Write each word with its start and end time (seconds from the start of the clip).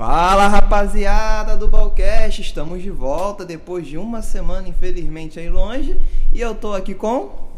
Fala 0.00 0.48
rapaziada 0.48 1.58
do 1.58 1.68
Balcast, 1.68 2.40
estamos 2.40 2.82
de 2.82 2.88
volta 2.88 3.44
depois 3.44 3.86
de 3.86 3.98
uma 3.98 4.22
semana, 4.22 4.66
infelizmente, 4.66 5.38
aí 5.38 5.50
longe. 5.50 5.94
E 6.32 6.40
eu 6.40 6.54
tô 6.54 6.72
aqui 6.72 6.94
com. 6.94 7.50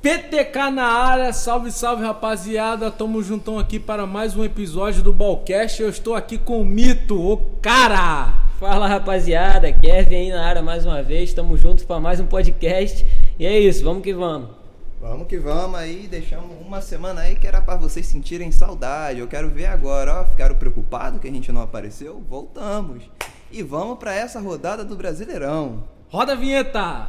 PTK 0.00 0.70
na 0.72 0.86
área, 0.86 1.34
salve, 1.34 1.70
salve 1.70 2.02
rapaziada, 2.02 2.90
tamo 2.90 3.22
juntão 3.22 3.58
aqui 3.58 3.78
para 3.78 4.06
mais 4.06 4.34
um 4.34 4.42
episódio 4.42 5.02
do 5.02 5.12
Balcast. 5.12 5.82
Eu 5.82 5.90
estou 5.90 6.14
aqui 6.14 6.38
com 6.38 6.62
o 6.62 6.64
Mito, 6.64 7.20
o 7.20 7.36
cara! 7.60 8.32
Fala 8.58 8.88
rapaziada, 8.88 9.70
Kevin 9.70 10.14
aí 10.14 10.30
na 10.30 10.42
área 10.42 10.62
mais 10.62 10.86
uma 10.86 11.02
vez, 11.02 11.34
tamo 11.34 11.58
juntos 11.58 11.84
para 11.84 12.00
mais 12.00 12.18
um 12.20 12.26
podcast. 12.26 13.06
E 13.38 13.44
é 13.44 13.60
isso, 13.60 13.84
vamos 13.84 14.02
que 14.02 14.14
vamos. 14.14 14.59
Vamos 15.00 15.28
que 15.28 15.38
vamos 15.38 15.80
aí, 15.80 16.06
deixamos 16.06 16.54
uma 16.60 16.82
semana 16.82 17.22
aí 17.22 17.34
que 17.34 17.46
era 17.46 17.62
para 17.62 17.78
vocês 17.78 18.04
sentirem 18.04 18.52
saudade. 18.52 19.18
Eu 19.18 19.26
quero 19.26 19.48
ver 19.48 19.64
agora, 19.64 20.20
ó, 20.20 20.24
ficaram 20.26 20.54
preocupados 20.56 21.18
que 21.18 21.26
a 21.26 21.30
gente 21.30 21.50
não 21.50 21.62
apareceu? 21.62 22.22
Voltamos. 22.28 23.04
E 23.50 23.62
vamos 23.62 23.98
para 23.98 24.14
essa 24.14 24.38
rodada 24.38 24.84
do 24.84 24.94
Brasileirão. 24.96 25.84
Roda 26.10 26.34
a 26.34 26.36
vinheta! 26.36 27.08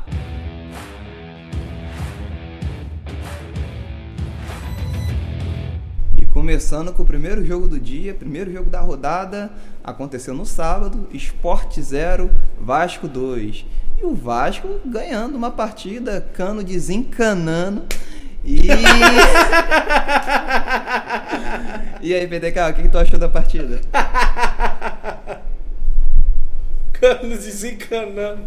E 6.17 6.25
começando 6.27 6.93
com 6.93 7.03
o 7.03 7.05
primeiro 7.05 7.43
jogo 7.43 7.67
do 7.67 7.77
dia, 7.77 8.13
primeiro 8.13 8.53
jogo 8.53 8.69
da 8.69 8.79
rodada, 8.79 9.51
aconteceu 9.83 10.33
no 10.33 10.45
sábado, 10.45 11.09
Sport 11.11 11.77
0, 11.81 12.31
Vasco 12.57 13.05
2. 13.05 13.65
E 14.01 14.05
o 14.05 14.15
Vasco 14.15 14.67
ganhando 14.83 15.35
uma 15.35 15.51
partida, 15.51 16.27
Cano 16.33 16.63
desencanando. 16.63 17.83
E. 18.43 18.61
e 22.01 22.11
aí, 22.15 22.27
PDK, 22.27 22.59
o 22.71 22.73
que, 22.73 22.81
que 22.81 22.89
tu 22.89 22.97
achou 22.97 23.19
da 23.19 23.29
partida? 23.29 23.79
Cano 26.93 27.29
desencanando. 27.29 28.41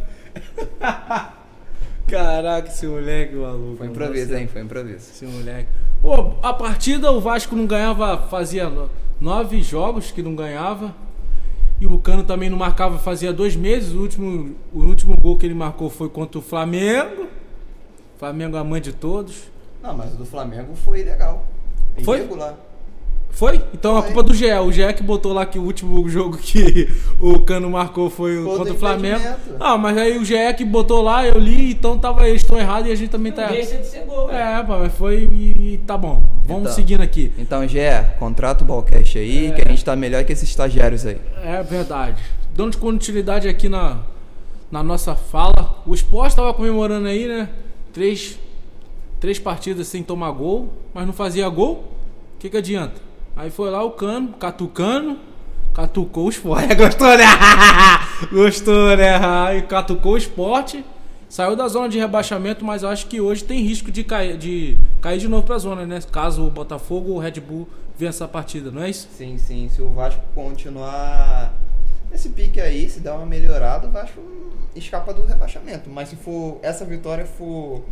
Caraca, 2.09 2.69
esse 2.69 2.87
moleque 2.89 3.37
maluco. 3.37 3.77
Foi 3.77 3.87
improviso, 3.87 4.31
Nossa, 4.33 4.41
hein? 4.41 4.49
Foi 4.49 4.61
improviso. 4.61 5.11
Esse 5.13 5.25
moleque. 5.25 5.69
Pô, 6.03 6.35
a 6.43 6.53
partida 6.53 7.13
o 7.13 7.21
Vasco 7.21 7.55
não 7.55 7.67
ganhava, 7.67 8.19
fazia 8.29 8.69
no- 8.69 8.91
nove 9.21 9.63
jogos 9.63 10.11
que 10.11 10.21
não 10.21 10.35
ganhava. 10.35 10.95
E 11.85 11.87
o 11.87 11.99
Cano 11.99 12.25
também 12.25 12.49
não 12.49 12.57
marcava 12.57 12.97
fazia 12.97 13.31
dois 13.31 13.55
meses. 13.55 13.93
O 13.93 14.01
último, 14.01 14.57
o 14.73 14.79
último 14.85 15.15
gol 15.19 15.37
que 15.37 15.45
ele 15.45 15.53
marcou 15.53 15.91
foi 15.91 16.09
contra 16.09 16.39
o 16.39 16.41
Flamengo. 16.41 17.27
Flamengo 18.17 18.57
é 18.57 18.61
a 18.61 18.65
mãe 18.65 18.81
de 18.81 18.91
todos. 18.91 19.51
Não, 19.83 19.95
mas 19.95 20.15
o 20.15 20.17
do 20.17 20.25
Flamengo 20.25 20.75
foi 20.75 21.05
legal. 21.05 21.45
Foi? 22.03 22.21
Irregular. 22.21 22.55
Foi? 23.35 23.61
Então 23.75 23.97
a 23.97 24.03
Foi. 24.03 24.13
culpa 24.13 24.23
do 24.29 24.35
GE. 24.35 24.47
O 24.53 24.71
GE 24.71 24.93
que 24.95 25.03
botou 25.03 25.33
lá 25.33 25.45
que 25.45 25.59
o 25.59 25.63
último 25.63 26.07
jogo 26.09 26.37
que 26.39 26.89
o 27.19 27.41
Cano 27.41 27.69
marcou 27.71 28.09
foi 28.09 28.39
o 28.39 28.45
Foi 28.45 28.59
contra 28.59 28.73
o 28.75 28.77
Flamengo. 28.77 29.25
Ah, 29.59 29.77
mas 29.77 29.97
aí 29.99 30.17
o 30.19 30.25
GE 30.25 30.35
que 30.57 30.65
botou 30.65 31.03
lá, 31.03 31.27
eu 31.27 31.39
li, 31.39 31.73
então 31.73 31.99
tava, 31.99 32.29
eles 32.29 32.43
estão 32.43 32.59
errados 32.59 32.89
e 32.89 32.93
a 32.93 32.95
gente 32.95 33.11
também 33.11 33.33
tá 33.33 33.43
errado. 33.43 33.55
Deixa 33.55 33.77
de 33.79 33.87
ser 33.87 34.05
gol, 34.05 34.29
velho. 34.29 34.39
É, 34.39 34.63
mas 34.63 34.95
foi 34.95 35.29
e, 35.33 35.75
e 35.75 35.81
tá 35.87 35.99
bom. 35.99 36.23
Vamos 36.47 36.63
Então. 36.65 36.73
seguindo 36.75 37.01
aqui. 37.03 37.33
Então, 37.39 37.67
Gé, 37.67 38.15
contrata 38.19 38.63
o 38.63 38.67
Balcast 38.67 39.19
aí, 39.19 39.47
É. 39.49 39.51
que 39.51 39.63
a 39.63 39.71
gente 39.71 39.85
tá 39.85 39.97
melhor 39.97 40.23
que 40.25 40.33
esses 40.33 40.49
estagiários 40.49 41.05
aí. 41.05 41.19
É 41.43 41.63
verdade. 41.63 42.23
Dando 42.55 42.79
continuidade 42.79 43.49
aqui 43.49 43.69
na, 43.69 43.99
na 44.71 44.83
nossa 44.83 45.17
fala. 45.17 45.83
O 45.85 45.93
Sport 45.95 46.29
estava 46.31 46.55
comemorando 46.55 47.09
aí, 47.09 47.27
né? 47.27 47.49
Três, 47.93 48.39
três 49.19 49.39
partidas 49.41 49.89
sem 49.89 50.03
tomar 50.05 50.31
gol, 50.31 50.69
mas 50.95 51.05
não 51.05 51.13
fazia 51.13 51.49
gol. 51.49 51.91
O 52.37 52.39
que, 52.39 52.49
que 52.51 52.57
adianta? 52.57 53.01
Aí 53.37 53.51
foi 53.51 53.71
lá 53.71 53.83
o 53.83 53.91
Cano, 53.91 54.33
catucano, 54.35 55.19
catucou 55.75 56.27
o 56.27 56.31
Sport. 56.31 56.69
Gostou, 56.77 57.19
né? 57.19 57.25
Gostou, 58.33 58.97
né? 58.97 59.17
Aí 59.17 59.63
catucou 59.63 60.13
o 60.13 60.19
Sport. 60.19 60.77
Saiu 61.29 61.57
da 61.57 61.67
zona 61.67 61.89
de 61.89 61.99
rebaixamento, 61.99 62.65
mas 62.65 62.85
eu 62.85 62.89
acho 62.89 63.07
que 63.09 63.21
hoje 63.21 63.43
tem 63.43 63.61
risco 63.61 63.91
de 63.91 64.05
cair 64.05 64.39
de, 64.39 64.79
cair 65.03 65.19
de 65.19 65.27
novo 65.27 65.45
pra 65.45 65.59
zona, 65.59 65.85
né? 65.85 65.99
Caso 66.13 66.47
o 66.47 66.51
Botafogo 66.51 67.11
ou 67.11 67.17
o 67.17 67.19
Red 67.19 67.41
Bull 67.41 67.69
vença 67.99 68.25
a 68.25 68.29
partida, 68.29 68.71
não 68.71 68.83
é 68.83 68.91
isso? 68.91 69.09
Sim, 69.11 69.37
sim. 69.37 69.69
Se 69.69 69.83
o 69.83 69.89
Vasco 69.89 70.23
continuar 70.33 71.53
nesse 72.09 72.29
pique 72.29 72.61
aí, 72.61 72.89
se 72.89 73.01
dar 73.01 73.17
uma 73.17 73.27
melhorada, 73.27 73.89
o 73.89 73.91
Vasco 73.91 74.21
escapa 74.77 75.13
do 75.13 75.27
rebaixamento. 75.27 75.91
Mas 75.91 76.09
se 76.09 76.15
for 76.15 76.61
essa 76.63 76.85
vitória 76.85 77.27
for 77.27 77.83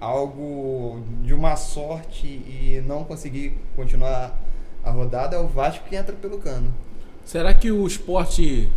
algo 0.00 1.02
de 1.22 1.34
uma 1.34 1.56
sorte 1.56 2.26
e 2.26 2.82
não 2.86 3.04
conseguir 3.04 3.58
continuar 3.76 4.34
a 4.84 4.90
rodada, 4.90 5.36
é 5.36 5.38
o 5.38 5.46
Vasco 5.46 5.88
que 5.88 5.96
entra 5.96 6.14
pelo 6.14 6.38
cano. 6.38 6.72
Será 7.24 7.52
que 7.52 7.70
o 7.70 7.86
esporte 7.86 8.70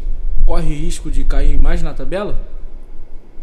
corre 0.45 0.73
risco 0.73 1.09
de 1.09 1.23
cair 1.23 1.59
mais 1.59 1.81
na 1.81 1.93
tabela? 1.93 2.37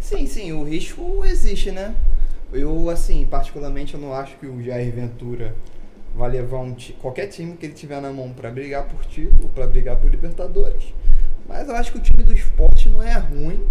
Sim, 0.01 0.27
sim, 0.27 0.53
o 0.53 0.65
risco 0.65 1.25
existe, 1.25 1.71
né? 1.71 1.95
Eu, 2.53 2.89
assim, 2.89 3.27
particularmente, 3.31 3.95
eu 3.95 4.01
não 4.01 4.13
acho 4.15 4.37
que 4.37 4.47
o 4.47 4.63
Jair 4.63 4.93
Ventura 4.95 5.55
vai 6.15 6.31
levar 6.31 6.59
um 6.59 6.75
qualquer 7.01 7.27
time 7.27 7.57
que 7.57 7.67
ele 7.67 7.75
tiver 7.75 8.01
na 8.01 8.11
mão 8.11 8.31
pra 8.31 8.51
brigar 8.51 8.85
por 8.85 9.05
título, 9.05 9.49
pra 9.55 9.67
brigar 9.67 9.97
por 9.97 10.11
Libertadores. 10.11 10.95
Mas 11.49 11.69
eu 11.69 11.77
acho 11.77 11.93
que 11.93 11.99
o 11.99 12.01
time 12.01 12.23
do 12.23 12.33
esporte 12.33 12.89
não 12.89 13.03
é 13.03 13.15
ruim 13.19 13.63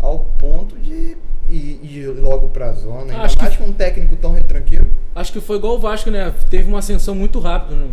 ao 0.00 0.20
ponto 0.38 0.76
de 0.78 1.16
ir, 1.50 1.80
ir 1.82 2.06
logo 2.20 2.48
pra 2.48 2.72
zona. 2.72 3.12
Ainda 3.12 3.22
Acho 3.22 3.36
que- 3.36 3.42
mais 3.44 3.56
com 3.56 3.64
um 3.64 3.72
técnico 3.72 4.16
tão 4.16 4.32
retranqueiro. 4.32 4.90
Acho 5.14 5.32
que 5.32 5.40
foi 5.40 5.56
igual 5.56 5.74
o 5.76 5.78
Vasco, 5.78 6.10
né? 6.10 6.34
Teve 6.50 6.68
uma 6.68 6.78
ascensão 6.80 7.14
muito 7.14 7.38
rápida. 7.38 7.74
Né? 7.76 7.90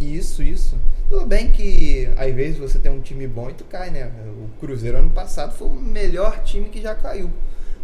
Isso, 0.00 0.42
isso. 0.42 0.76
Tudo 1.08 1.26
bem 1.26 1.50
que 1.50 2.08
às 2.16 2.34
vezes 2.34 2.58
você 2.58 2.78
tem 2.78 2.92
um 2.92 3.00
time 3.00 3.26
bom 3.26 3.50
e 3.50 3.54
tu 3.54 3.64
cai, 3.64 3.90
né? 3.90 4.12
O 4.26 4.48
Cruzeiro 4.60 4.98
ano 4.98 5.10
passado 5.10 5.54
foi 5.54 5.68
o 5.68 5.74
melhor 5.74 6.42
time 6.42 6.68
que 6.68 6.80
já 6.80 6.94
caiu. 6.94 7.30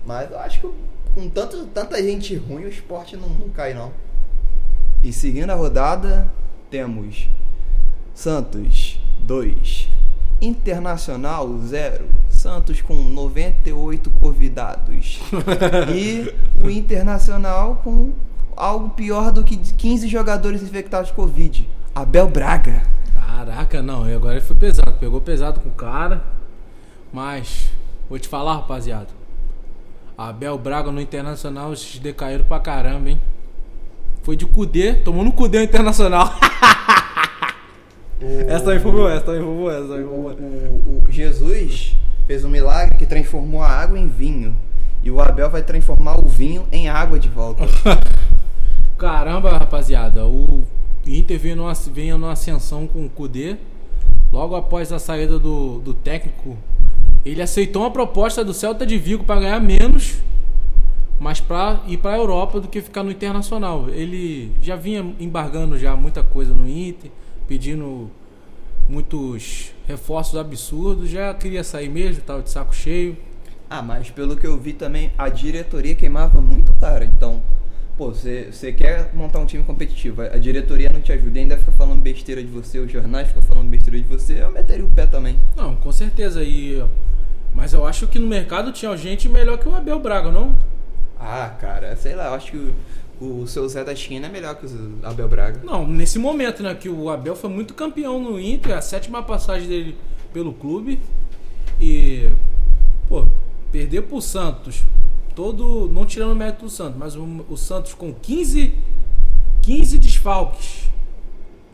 Mas 0.06 0.30
eu 0.30 0.38
acho 0.38 0.60
que 0.60 0.70
com 1.14 1.28
tanto, 1.28 1.66
tanta 1.66 2.02
gente 2.02 2.36
ruim 2.36 2.64
o 2.64 2.68
esporte 2.68 3.16
não, 3.16 3.28
não 3.28 3.48
cai 3.48 3.72
não. 3.72 3.92
E 5.02 5.12
seguindo 5.12 5.50
a 5.50 5.54
rodada, 5.54 6.30
temos 6.70 7.28
Santos 8.14 8.98
2, 9.20 9.88
Internacional 10.40 11.48
0, 11.58 12.06
Santos 12.28 12.80
com 12.80 12.94
98 12.94 14.10
convidados. 14.10 15.20
e 15.94 16.34
o 16.62 16.68
Internacional 16.68 17.80
com 17.82 18.12
algo 18.56 18.90
pior 18.90 19.32
do 19.32 19.44
que 19.44 19.56
15 19.56 20.08
jogadores 20.08 20.62
infectados 20.62 21.08
de 21.08 21.14
Covid. 21.14 21.68
Abel 21.94 22.28
Braga. 22.28 22.82
Caraca, 23.14 23.82
não. 23.82 24.08
E 24.08 24.14
agora 24.14 24.34
ele 24.34 24.40
foi 24.44 24.56
pesado. 24.56 24.92
Pegou 24.98 25.20
pesado 25.20 25.60
com 25.60 25.68
o 25.68 25.72
cara. 25.72 26.22
Mas, 27.12 27.70
vou 28.08 28.18
te 28.18 28.28
falar, 28.28 28.54
rapaziada. 28.56 29.08
Abel 30.16 30.56
Braga 30.58 30.90
no 30.90 31.00
Internacional, 31.00 31.72
esses 31.72 31.98
decaíram 31.98 32.44
pra 32.44 32.60
caramba, 32.60 33.10
hein? 33.10 33.20
Foi 34.22 34.36
de 34.36 34.46
Cudê, 34.46 34.94
tomou 34.94 35.24
no 35.24 35.32
Cudê 35.32 35.58
o 35.58 35.62
Internacional. 35.62 36.32
essa 38.48 38.72
aí 38.72 38.80
foi 38.80 38.92
boa, 38.92 39.12
essa 39.12 39.32
aí 39.32 39.38
foi 39.38 39.46
boa, 39.54 39.72
essa 39.74 39.84
O, 39.84 39.88
foi 39.88 40.04
boa. 40.04 40.32
o- 40.34 41.04
o 41.08 41.12
Jesus 41.12 41.96
fez 42.26 42.44
um 42.44 42.48
milagre 42.48 42.96
que 42.96 43.06
transformou 43.06 43.62
a 43.62 43.68
água 43.68 43.98
em 43.98 44.08
vinho. 44.08 44.56
E 45.02 45.10
o 45.10 45.20
Abel 45.20 45.50
vai 45.50 45.62
transformar 45.62 46.18
o 46.18 46.26
vinho 46.26 46.66
em 46.72 46.88
água 46.88 47.18
de 47.18 47.28
volta. 47.28 47.64
Caramba, 48.96 49.50
rapaziada, 49.58 50.24
o 50.24 50.64
Inter 51.06 51.38
veio 51.38 51.56
numa, 51.56 51.72
numa 52.18 52.32
ascensão 52.32 52.86
com 52.86 53.04
o 53.04 53.10
Kudê. 53.10 53.56
Logo 54.32 54.56
após 54.56 54.92
a 54.92 54.98
saída 54.98 55.38
do, 55.38 55.78
do 55.78 55.94
técnico, 55.94 56.56
ele 57.24 57.40
aceitou 57.40 57.82
uma 57.82 57.90
proposta 57.90 58.44
do 58.44 58.52
Celta 58.52 58.84
de 58.84 58.98
Vigo 58.98 59.24
para 59.24 59.40
ganhar 59.40 59.60
menos, 59.60 60.18
mas 61.20 61.40
para 61.40 61.80
ir 61.86 61.98
para 61.98 62.12
a 62.12 62.16
Europa 62.16 62.60
do 62.60 62.68
que 62.68 62.80
ficar 62.80 63.02
no 63.02 63.10
Internacional. 63.10 63.88
Ele 63.88 64.52
já 64.60 64.76
vinha 64.76 65.14
embargando 65.20 65.78
já 65.78 65.96
muita 65.96 66.22
coisa 66.22 66.52
no 66.52 66.68
Inter, 66.68 67.10
pedindo 67.46 68.10
muitos 68.88 69.72
reforços 69.86 70.36
absurdos, 70.36 71.08
já 71.08 71.32
queria 71.32 71.64
sair 71.64 71.88
mesmo, 71.88 72.22
tava 72.22 72.42
de 72.42 72.50
saco 72.50 72.74
cheio. 72.74 73.16
ah, 73.70 73.82
mas 73.82 74.10
pelo 74.10 74.36
que 74.36 74.46
eu 74.46 74.58
vi 74.58 74.72
também, 74.72 75.10
a 75.16 75.28
diretoria 75.28 75.94
queimava 75.94 76.40
muito 76.40 76.72
cara. 76.74 77.04
Então, 77.04 77.42
pô, 77.96 78.08
você 78.08 78.48
você 78.50 78.72
quer 78.72 79.10
montar 79.14 79.38
um 79.38 79.46
time 79.46 79.62
competitivo, 79.62 80.22
a 80.22 80.38
diretoria 80.38 80.90
não 80.92 81.00
te 81.00 81.12
ajuda 81.12 81.38
e 81.38 81.42
ainda 81.42 81.58
fica 81.58 81.72
falando 81.72 82.00
besteira 82.00 82.42
de 82.42 82.50
você, 82.50 82.78
os 82.78 82.90
jornais 82.90 83.28
ficam 83.28 83.42
falando 83.42 83.68
besteira 83.68 84.00
de 84.00 84.06
você, 84.06 84.42
eu 84.42 84.50
meteria 84.50 84.84
o 84.84 84.88
pé 84.88 85.06
também. 85.06 85.38
Não, 85.56 85.76
com 85.76 85.92
certeza. 85.92 86.42
E, 86.42 86.84
mas 87.54 87.72
eu 87.72 87.86
acho 87.86 88.06
que 88.06 88.18
no 88.18 88.26
mercado 88.26 88.72
tinha 88.72 88.94
gente 88.96 89.28
melhor 89.28 89.58
que 89.58 89.68
o 89.68 89.74
Abel 89.74 90.00
Braga, 90.00 90.30
não? 90.30 90.56
Ah, 91.18 91.56
cara, 91.60 91.94
sei 91.96 92.14
lá, 92.14 92.26
eu 92.26 92.34
acho 92.34 92.50
que 92.50 92.74
o, 93.20 93.40
o 93.42 93.46
seu 93.46 93.68
Zé 93.68 93.84
da 93.84 93.92
Esquina 93.92 94.26
é 94.26 94.30
melhor 94.30 94.56
que 94.56 94.66
o 94.66 94.98
Abel 95.02 95.28
Braga. 95.28 95.60
Não, 95.62 95.86
nesse 95.86 96.18
momento, 96.18 96.62
né? 96.62 96.74
Que 96.74 96.88
o 96.88 97.08
Abel 97.08 97.36
foi 97.36 97.50
muito 97.50 97.74
campeão 97.74 98.20
no 98.20 98.40
Inter, 98.40 98.76
a 98.76 98.82
sétima 98.82 99.22
passagem 99.22 99.68
dele 99.68 99.96
pelo 100.32 100.52
clube. 100.52 100.98
E, 101.80 102.28
pô, 103.08 103.26
perder 103.70 104.02
pro 104.02 104.20
Santos, 104.20 104.84
todo. 105.34 105.88
Não 105.92 106.06
tirando 106.06 106.32
o 106.32 106.36
mérito 106.36 106.64
do 106.64 106.70
Santos, 106.70 106.98
mas 106.98 107.16
o, 107.16 107.44
o 107.48 107.56
Santos 107.56 107.94
com 107.94 108.12
15, 108.12 108.74
15 109.62 109.98
desfalques, 109.98 110.90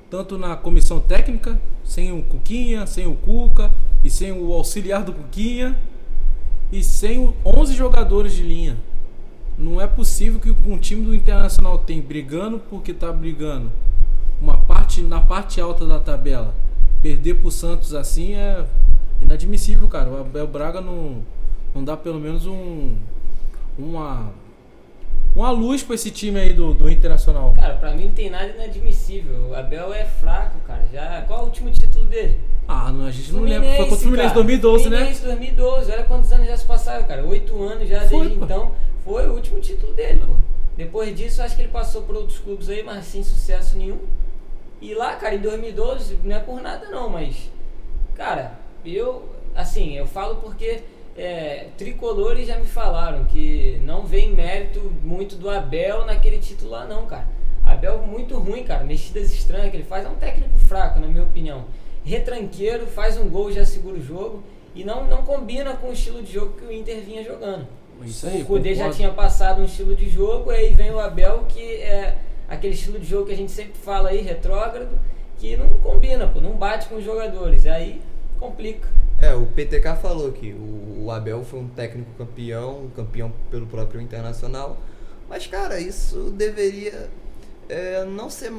tanto 0.09 0.39
na 0.39 0.57
comissão 0.57 1.01
técnica, 1.01 1.61
sem 1.85 2.13
o 2.13 2.23
Cuquinha, 2.23 2.87
sem 2.87 3.07
o 3.07 3.15
Cuca 3.15 3.73
e 4.05 4.11
sem 4.11 4.33
o 4.33 4.53
auxiliar 4.53 5.05
do 5.05 5.13
Cuquinha 5.13 5.79
e 6.73 6.83
sem 6.85 7.19
o 7.19 7.35
11 7.45 7.75
jogadores 7.75 8.33
de 8.33 8.43
linha. 8.43 8.77
Não 9.59 9.81
é 9.81 9.87
possível 9.87 10.41
que 10.41 10.51
um 10.51 10.79
time 10.79 11.05
do 11.05 11.15
Internacional 11.15 11.79
tem 11.79 12.01
brigando 12.01 12.61
porque 12.71 12.95
tá 12.95 13.13
brigando 13.13 13.71
uma 14.41 14.57
parte 14.57 15.03
na 15.03 15.21
parte 15.21 15.61
alta 15.61 15.87
da 15.87 16.01
tabela. 16.01 16.55
Perder 17.03 17.35
pro 17.35 17.51
Santos 17.51 17.95
assim 17.95 18.35
é 18.35 18.65
inadmissível, 19.21 19.87
cara. 19.89 20.11
O 20.11 20.21
Abel 20.21 20.47
Braga 20.47 20.81
não, 20.81 21.23
não 21.75 21.85
dá 21.85 21.97
pelo 21.97 22.19
menos 22.19 22.47
um 22.47 22.95
uma 23.81 24.33
uma 25.35 25.51
luz 25.51 25.83
pra 25.83 25.95
esse 25.95 26.11
time 26.11 26.41
aí 26.41 26.53
do, 26.53 26.75
do 26.75 26.91
Internacional. 26.91 27.55
Cara, 27.55 27.75
pra 27.75 27.93
mim 27.93 28.07
não 28.07 28.13
tem 28.13 28.31
nada 28.31 28.49
inadmissível. 28.49 29.49
O 29.51 29.55
Abel 29.55 29.93
é 29.95 30.05
fraco, 30.05 30.59
cara. 30.67 30.83
Já, 30.93 31.23
qual 31.23 31.41
é 31.41 31.43
o 31.43 31.45
último 31.47 31.71
título 31.71 32.05
dele? 32.07 32.39
Ah, 32.67 32.91
não, 32.93 33.07
a 33.07 33.11
gente 33.11 33.33
não 33.33 33.43
lembra. 33.43 33.69
Foi 33.69 33.79
contra 33.79 33.95
o 33.95 33.99
Fluminense 33.99 34.35
2012, 34.35 34.89
né? 34.89 34.97
Fluminense 34.97 35.25
2012. 35.25 35.93
Olha 35.93 36.03
quantos 36.05 36.33
anos 36.33 36.47
já 36.47 36.57
se 36.57 36.67
passaram, 36.67 37.05
cara. 37.05 37.25
Oito 37.25 37.63
anos 37.63 37.89
já 37.89 38.01
Foi, 38.09 38.21
desde 38.21 38.39
pô. 38.39 38.45
então. 38.45 38.73
Foi 39.05 39.29
o 39.29 39.35
último 39.35 39.61
título 39.61 39.93
dele, 39.93 40.23
pô. 40.27 40.35
Depois 40.77 41.17
disso, 41.17 41.43
acho 41.43 41.57
que 41.57 41.63
ele 41.63 41.69
passou 41.69 42.03
por 42.03 42.17
outros 42.17 42.39
clubes 42.39 42.69
aí, 42.69 42.83
mas 42.83 43.05
sem 43.05 43.23
sucesso 43.23 43.77
nenhum. 43.77 43.99
E 44.81 44.95
lá, 44.95 45.15
cara, 45.17 45.35
em 45.35 45.41
2012, 45.41 46.21
não 46.25 46.37
é 46.37 46.41
por 46.41 46.61
nada 46.61 46.89
não, 46.89 47.09
mas... 47.09 47.51
Cara, 48.15 48.55
eu... 48.85 49.29
Assim, 49.55 49.97
eu 49.97 50.07
falo 50.07 50.37
porque... 50.37 50.83
É, 51.17 51.67
tricolores 51.77 52.47
já 52.47 52.59
me 52.59 52.67
falaram 52.67 53.25
que 53.25 53.81
não 53.85 54.07
vem 54.07 54.33
mérito 54.33 54.81
muito 55.03 55.37
do 55.37 55.51
Abel 55.51 56.07
naquele 56.07 56.39
título 56.39 56.71
lá 56.71 56.87
não, 56.87 57.07
cara. 57.07 57.27
Abel 57.65 57.99
muito 57.99 58.39
ruim, 58.39 58.65
cara. 58.65 58.85
Mexidas 58.85 59.33
estranhas 59.33 59.71
que 59.71 59.77
ele 59.77 59.85
faz. 59.85 60.05
É 60.05 60.09
um 60.09 60.15
técnico 60.15 60.59
fraco, 60.59 60.99
na 60.99 61.07
minha 61.07 61.23
opinião. 61.23 61.67
Retranqueiro, 62.05 62.87
faz 62.87 63.19
um 63.19 63.29
gol, 63.29 63.53
já 63.53 63.65
segura 63.65 63.99
o 63.99 64.03
jogo. 64.03 64.43
E 64.75 64.85
não, 64.85 65.07
não 65.07 65.25
combina 65.25 65.75
com 65.75 65.89
o 65.89 65.93
estilo 65.93 66.23
de 66.23 66.33
jogo 66.33 66.57
que 66.57 66.65
o 66.65 66.73
Inter 66.73 67.01
vinha 67.01 67.23
jogando. 67.25 67.67
Isso 68.05 68.27
aí, 68.27 68.43
o 68.43 68.47
Kudê 68.47 68.75
já 68.75 68.91
tinha 68.91 69.11
passado 69.11 69.61
um 69.61 69.65
estilo 69.65 69.95
de 69.95 70.09
jogo, 70.09 70.51
aí 70.51 70.73
vem 70.73 70.91
o 70.91 70.99
Abel, 70.99 71.45
que 71.49 71.61
é 71.61 72.17
aquele 72.49 72.73
estilo 72.73 72.99
de 72.99 73.07
jogo 73.07 73.27
que 73.27 73.33
a 73.33 73.37
gente 73.37 73.53
sempre 73.53 73.75
fala 73.79 74.09
aí, 74.09 74.23
retrógrado, 74.23 74.99
que 75.39 75.55
não 75.57 75.69
combina, 75.81 76.27
pô, 76.27 76.41
não 76.41 76.53
bate 76.53 76.89
com 76.89 76.97
os 76.97 77.05
jogadores. 77.05 77.67
Aí 77.67 78.01
complica. 78.39 78.89
É, 79.21 79.35
o 79.35 79.45
PTK 79.47 79.97
falou 80.01 80.33
que 80.33 80.53
o, 80.53 81.05
o 81.05 81.11
Abel 81.11 81.45
foi 81.45 81.61
um 81.61 81.69
técnico 81.69 82.11
campeão, 82.17 82.91
campeão 82.97 83.33
pelo 83.51 83.67
próprio 83.67 84.01
Internacional. 84.01 84.79
Mas, 85.29 85.47
cara, 85.47 85.79
isso 85.79 86.31
deveria 86.31 87.09
é, 87.69 88.05
não 88.05 88.31
ser 88.31 88.53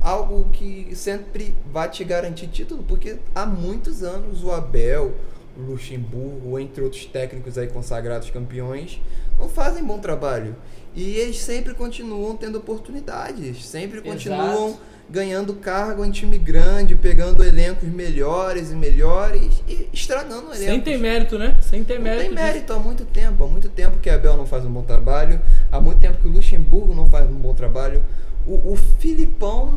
algo 0.00 0.50
que 0.50 0.94
sempre 0.94 1.54
vai 1.72 1.88
te 1.88 2.04
garantir 2.04 2.48
título, 2.48 2.82
porque 2.82 3.18
há 3.34 3.46
muitos 3.46 4.02
anos 4.02 4.42
o 4.42 4.50
Abel, 4.50 5.14
o 5.56 5.62
Luxemburgo, 5.62 6.58
entre 6.58 6.82
outros 6.82 7.04
técnicos 7.06 7.56
aí 7.56 7.68
consagrados 7.68 8.30
campeões, 8.30 9.00
não 9.38 9.48
fazem 9.48 9.84
bom 9.84 9.98
trabalho. 9.98 10.56
E 10.94 11.16
eles 11.16 11.38
sempre 11.38 11.74
continuam 11.74 12.36
tendo 12.36 12.58
oportunidades, 12.58 13.64
sempre 13.64 14.00
continuam 14.00 14.68
Exato. 14.68 14.93
Ganhando 15.10 15.54
cargo 15.54 16.04
em 16.04 16.10
time 16.10 16.38
grande, 16.38 16.94
pegando 16.94 17.44
elencos 17.44 17.88
melhores 17.88 18.70
e 18.70 18.74
melhores 18.74 19.62
e 19.68 19.88
estragando 19.92 20.46
elencos. 20.46 20.58
Sem 20.58 20.80
ter 20.80 20.98
mérito, 20.98 21.38
né? 21.38 21.56
Sem 21.60 21.84
ter 21.84 21.96
Não 21.96 22.02
mérito. 22.04 22.22
tem 22.22 22.30
disso. 22.34 22.42
mérito 22.42 22.72
há 22.72 22.78
muito 22.78 23.04
tempo, 23.04 23.44
há 23.44 23.46
muito 23.46 23.68
tempo 23.68 23.98
que 23.98 24.08
Abel 24.10 24.36
não 24.36 24.46
faz 24.46 24.64
um 24.64 24.70
bom 24.70 24.82
trabalho, 24.82 25.40
há 25.70 25.80
muito 25.80 25.98
tempo 26.00 26.18
que 26.18 26.26
o 26.26 26.30
Luxemburgo 26.30 26.94
não 26.94 27.08
faz 27.08 27.28
um 27.30 27.34
bom 27.34 27.54
trabalho. 27.54 28.02
O, 28.46 28.72
o 28.72 28.76
Filipão 28.98 29.72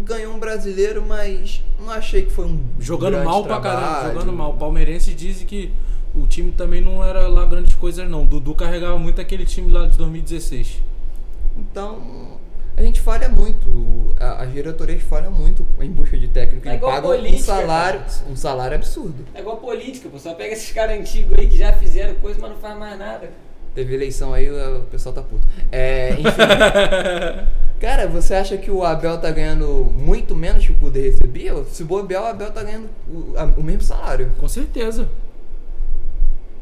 ganhou 0.00 0.34
um 0.34 0.38
brasileiro, 0.38 1.02
mas 1.06 1.62
não 1.78 1.90
achei 1.90 2.22
que 2.22 2.32
foi 2.32 2.46
um 2.46 2.60
Jogando 2.80 3.24
mal 3.24 3.44
pra 3.44 3.60
caramba, 3.60 3.86
trabalho. 3.86 4.12
jogando 4.14 4.32
mal. 4.32 4.50
O 4.50 4.54
palmeirense 4.56 5.14
dizem 5.14 5.46
que 5.46 5.72
o 6.14 6.26
time 6.26 6.52
também 6.52 6.80
não 6.80 7.02
era 7.04 7.26
lá 7.28 7.44
grandes 7.46 7.74
coisas, 7.76 8.08
não. 8.08 8.24
O 8.24 8.26
Dudu 8.26 8.54
carregava 8.54 8.98
muito 8.98 9.20
aquele 9.20 9.44
time 9.44 9.72
lá 9.72 9.86
de 9.86 9.96
2016. 9.96 10.82
Então, 11.56 12.38
a 12.76 12.82
gente 12.82 13.00
falha 13.00 13.28
muito, 13.28 14.14
as 14.18 14.52
diretorias 14.52 15.02
falham 15.02 15.30
muito 15.30 15.66
em 15.80 15.90
busca 15.90 16.16
de 16.18 16.28
técnico. 16.28 16.66
É 16.66 16.70
Eles 16.72 16.78
igual 16.78 16.92
pagam 16.92 17.10
um 17.10 17.14
política, 17.16 17.42
salário, 17.44 18.00
cara. 18.00 18.12
um 18.30 18.36
salário 18.36 18.74
absurdo. 18.76 19.24
É 19.34 19.40
igual 19.40 19.56
política, 19.58 20.08
pô. 20.08 20.18
Só 20.18 20.34
pega 20.34 20.52
esses 20.54 20.72
caras 20.72 20.98
antigos 20.98 21.38
aí 21.38 21.48
que 21.48 21.56
já 21.56 21.72
fizeram 21.72 22.14
coisa, 22.16 22.38
mas 22.40 22.50
não 22.50 22.58
faz 22.58 22.76
mais 22.78 22.98
nada. 22.98 23.30
Teve 23.74 23.94
eleição 23.94 24.32
aí, 24.32 24.48
o 24.50 24.82
pessoal 24.90 25.14
tá 25.14 25.22
puto. 25.22 25.42
É, 25.72 26.10
enfim. 26.12 26.22
Cara, 27.80 28.06
você 28.06 28.34
acha 28.34 28.56
que 28.56 28.70
o 28.70 28.82
Abel 28.84 29.18
tá 29.18 29.30
ganhando 29.30 29.66
muito 29.92 30.34
menos 30.34 30.64
que 30.64 30.72
o 30.72 30.76
Kudê 30.76 31.10
recebia? 31.10 31.52
Se 31.64 31.84
bobear, 31.84 32.22
o 32.22 32.26
Abel 32.26 32.50
tá 32.52 32.62
ganhando 32.62 32.88
o, 33.08 33.34
a- 33.36 33.44
o 33.56 33.62
mesmo 33.62 33.82
salário. 33.82 34.30
Com 34.38 34.48
certeza. 34.48 35.08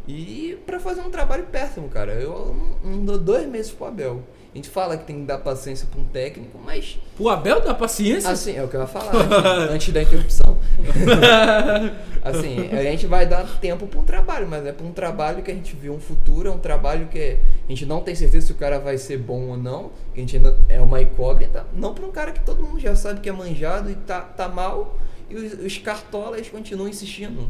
E 0.08 0.58
pra 0.66 0.80
fazer 0.80 1.00
um 1.02 1.10
trabalho 1.10 1.44
péssimo, 1.44 1.88
cara. 1.88 2.12
Eu 2.14 2.56
não, 2.82 2.90
não 2.92 3.04
dou 3.04 3.18
dois 3.18 3.46
meses 3.46 3.70
pro 3.70 3.86
Abel. 3.86 4.22
A 4.52 4.58
gente 4.58 4.68
fala 4.68 4.98
que 4.98 5.04
tem 5.04 5.20
que 5.20 5.24
dar 5.24 5.38
paciência 5.38 5.88
pra 5.90 5.98
um 5.98 6.04
técnico, 6.04 6.60
mas 6.62 6.98
O 7.18 7.30
Abel 7.30 7.62
dá 7.62 7.72
paciência? 7.72 8.30
assim, 8.30 8.54
é 8.54 8.62
o 8.62 8.68
que 8.68 8.76
eu 8.76 8.82
ia 8.82 8.86
falar 8.86 9.14
antes, 9.14 9.70
antes 9.72 9.94
da 9.94 10.02
interrupção. 10.02 10.58
Assim, 12.22 12.68
a 12.70 12.82
gente 12.84 13.04
vai 13.04 13.26
dar 13.26 13.44
tempo 13.58 13.84
pra 13.86 13.98
um 13.98 14.04
trabalho, 14.04 14.46
mas 14.46 14.64
é 14.64 14.70
pra 14.70 14.86
um 14.86 14.92
trabalho 14.92 15.42
que 15.42 15.50
a 15.50 15.54
gente 15.54 15.74
vê 15.74 15.90
um 15.90 15.98
futuro, 15.98 16.48
é 16.48 16.52
um 16.52 16.58
trabalho 16.58 17.08
que 17.08 17.36
a 17.66 17.68
gente 17.68 17.84
não 17.84 18.00
tem 18.00 18.14
certeza 18.14 18.46
se 18.46 18.52
o 18.52 18.54
cara 18.54 18.78
vai 18.78 18.96
ser 18.96 19.18
bom 19.18 19.48
ou 19.48 19.56
não, 19.56 19.90
que 20.14 20.20
a 20.20 20.22
gente 20.22 20.36
ainda 20.36 20.56
é 20.68 20.80
uma 20.80 21.02
incógnita, 21.02 21.66
não 21.72 21.92
pra 21.92 22.06
um 22.06 22.12
cara 22.12 22.30
que 22.30 22.38
todo 22.44 22.62
mundo 22.62 22.78
já 22.78 22.94
sabe 22.94 23.20
que 23.20 23.28
é 23.28 23.32
manjado 23.32 23.90
e 23.90 23.96
tá, 23.96 24.20
tá 24.20 24.48
mal, 24.48 24.96
e 25.28 25.34
os, 25.34 25.52
os 25.54 25.78
cartolas 25.78 26.48
continuam 26.48 26.88
insistindo. 26.88 27.48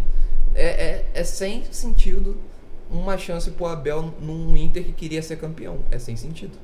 É, 0.55 0.65
é, 0.65 1.07
é 1.13 1.25
sem 1.25 1.65
sentido 1.71 2.37
uma 2.91 3.19
chance 3.19 3.51
pro 3.51 3.67
Abel 3.67 4.15
num 4.21 4.57
Inter 4.57 4.85
que 4.85 4.93
queria 4.93 5.23
ser 5.23 5.37
campeão. 5.37 5.81
É 5.91 5.99
sem 5.99 6.17
sentido. 6.17 6.57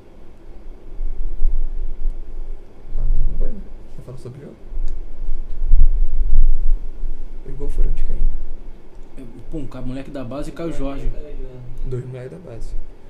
Quer 3.47 4.03
falar 4.05 4.17
sobre 4.17 4.39
o 4.39 4.41
jogo? 4.43 4.55
Os 7.47 7.55
gols 7.55 7.71
foram 7.73 7.91
de 7.91 8.03
quem? 8.03 8.17
Pum, 9.51 9.65
com 9.67 9.77
a 9.77 9.81
moleque 9.81 10.11
da 10.11 10.23
base 10.23 10.51
caiu 10.51 10.69
o 10.69 10.73
Jorge. 10.73 11.11
Dois 11.85 12.05
moleques 12.05 12.31
da 12.31 12.37
base. 12.37 12.69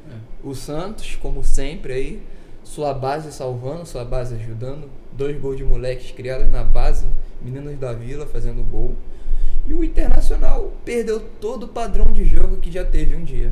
É. 0.10 0.16
O 0.44 0.56
Santos, 0.56 1.16
como 1.18 1.44
sempre 1.44 1.94
aí, 1.94 2.24
sua 2.64 2.94
base 2.94 3.32
salvando, 3.32 3.86
sua 3.86 4.06
base 4.06 4.36
ajudando. 4.36 4.90
Dois 5.14 5.40
gols 5.40 5.58
de 5.58 5.64
moleques 5.64 6.12
criados 6.12 6.50
na 6.50 6.64
base, 6.64 7.06
meninos 7.42 7.78
da 7.78 7.94
vila 7.94 8.26
fazendo 8.26 8.64
gol. 8.64 8.96
E 9.68 9.74
o 9.74 9.84
Internacional 9.84 10.72
perdeu 10.86 11.20
todo 11.40 11.64
o 11.64 11.68
padrão 11.68 12.06
de 12.12 12.24
jogo 12.26 12.58
que 12.58 12.72
já 12.72 12.84
teve 12.86 13.16
um 13.16 13.24
dia. 13.24 13.52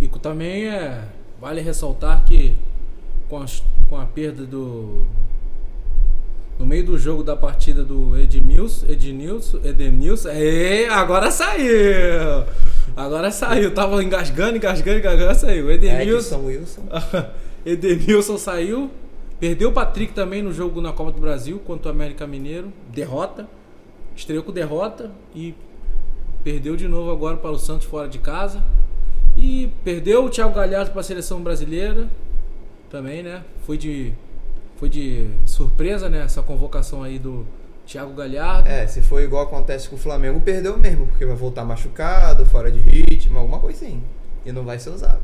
E 0.00 0.08
também 0.08 0.68
é, 0.68 1.06
vale 1.40 1.60
ressaltar 1.60 2.24
que 2.24 2.56
com, 3.28 3.38
as- 3.38 3.62
com 3.88 3.96
a 3.98 4.06
perda 4.06 4.46
do. 4.46 5.04
Meio 6.72 6.86
do 6.86 6.98
jogo 6.98 7.22
da 7.22 7.36
partida 7.36 7.84
do 7.84 8.16
Edmilson, 8.16 8.86
Ednilson, 8.86 9.58
Edenilson, 9.62 10.30
agora 10.90 11.30
saiu! 11.30 12.46
Agora 12.96 13.30
saiu, 13.30 13.74
tava 13.74 14.02
engasgando, 14.02 14.56
engasgando, 14.56 15.00
engasgando, 15.00 15.34
saiu. 15.34 15.70
Edenilson, 15.70 16.36
Edson 16.36 16.46
Wilson. 16.46 16.82
Edenilson 17.66 18.38
saiu, 18.38 18.90
perdeu 19.38 19.68
o 19.68 19.72
Patrick 19.72 20.14
também 20.14 20.40
no 20.40 20.50
jogo 20.50 20.80
na 20.80 20.94
Copa 20.94 21.12
do 21.12 21.20
Brasil 21.20 21.58
contra 21.58 21.92
o 21.92 21.94
América 21.94 22.26
Mineiro, 22.26 22.72
derrota, 22.90 23.46
estreou 24.16 24.42
com 24.42 24.50
derrota 24.50 25.10
e 25.34 25.54
perdeu 26.42 26.74
de 26.74 26.88
novo 26.88 27.10
agora 27.10 27.36
para 27.36 27.50
o 27.50 27.58
Santos 27.58 27.86
fora 27.86 28.08
de 28.08 28.18
casa. 28.18 28.64
E 29.36 29.70
perdeu 29.84 30.24
o 30.24 30.30
Thiago 30.30 30.54
Galhardo 30.54 30.90
para 30.92 31.02
a 31.02 31.04
seleção 31.04 31.42
brasileira 31.42 32.08
também, 32.88 33.22
né? 33.22 33.42
Foi 33.66 33.76
de 33.76 34.14
foi 34.82 34.88
de 34.88 35.28
surpresa, 35.46 36.08
né, 36.08 36.24
essa 36.24 36.42
convocação 36.42 37.04
aí 37.04 37.16
do 37.16 37.46
Thiago 37.86 38.12
Galhardo. 38.14 38.68
É, 38.68 38.84
se 38.84 39.00
for 39.00 39.22
igual 39.22 39.44
acontece 39.44 39.88
com 39.88 39.94
o 39.94 39.98
Flamengo, 39.98 40.40
perdeu 40.40 40.76
mesmo, 40.76 41.06
porque 41.06 41.24
vai 41.24 41.36
voltar 41.36 41.64
machucado, 41.64 42.44
fora 42.46 42.68
de 42.68 42.80
ritmo, 42.80 43.38
alguma 43.38 43.60
coisa 43.60 43.84
assim. 43.84 44.02
E 44.44 44.50
não 44.50 44.64
vai 44.64 44.80
ser 44.80 44.90
usado. 44.90 45.20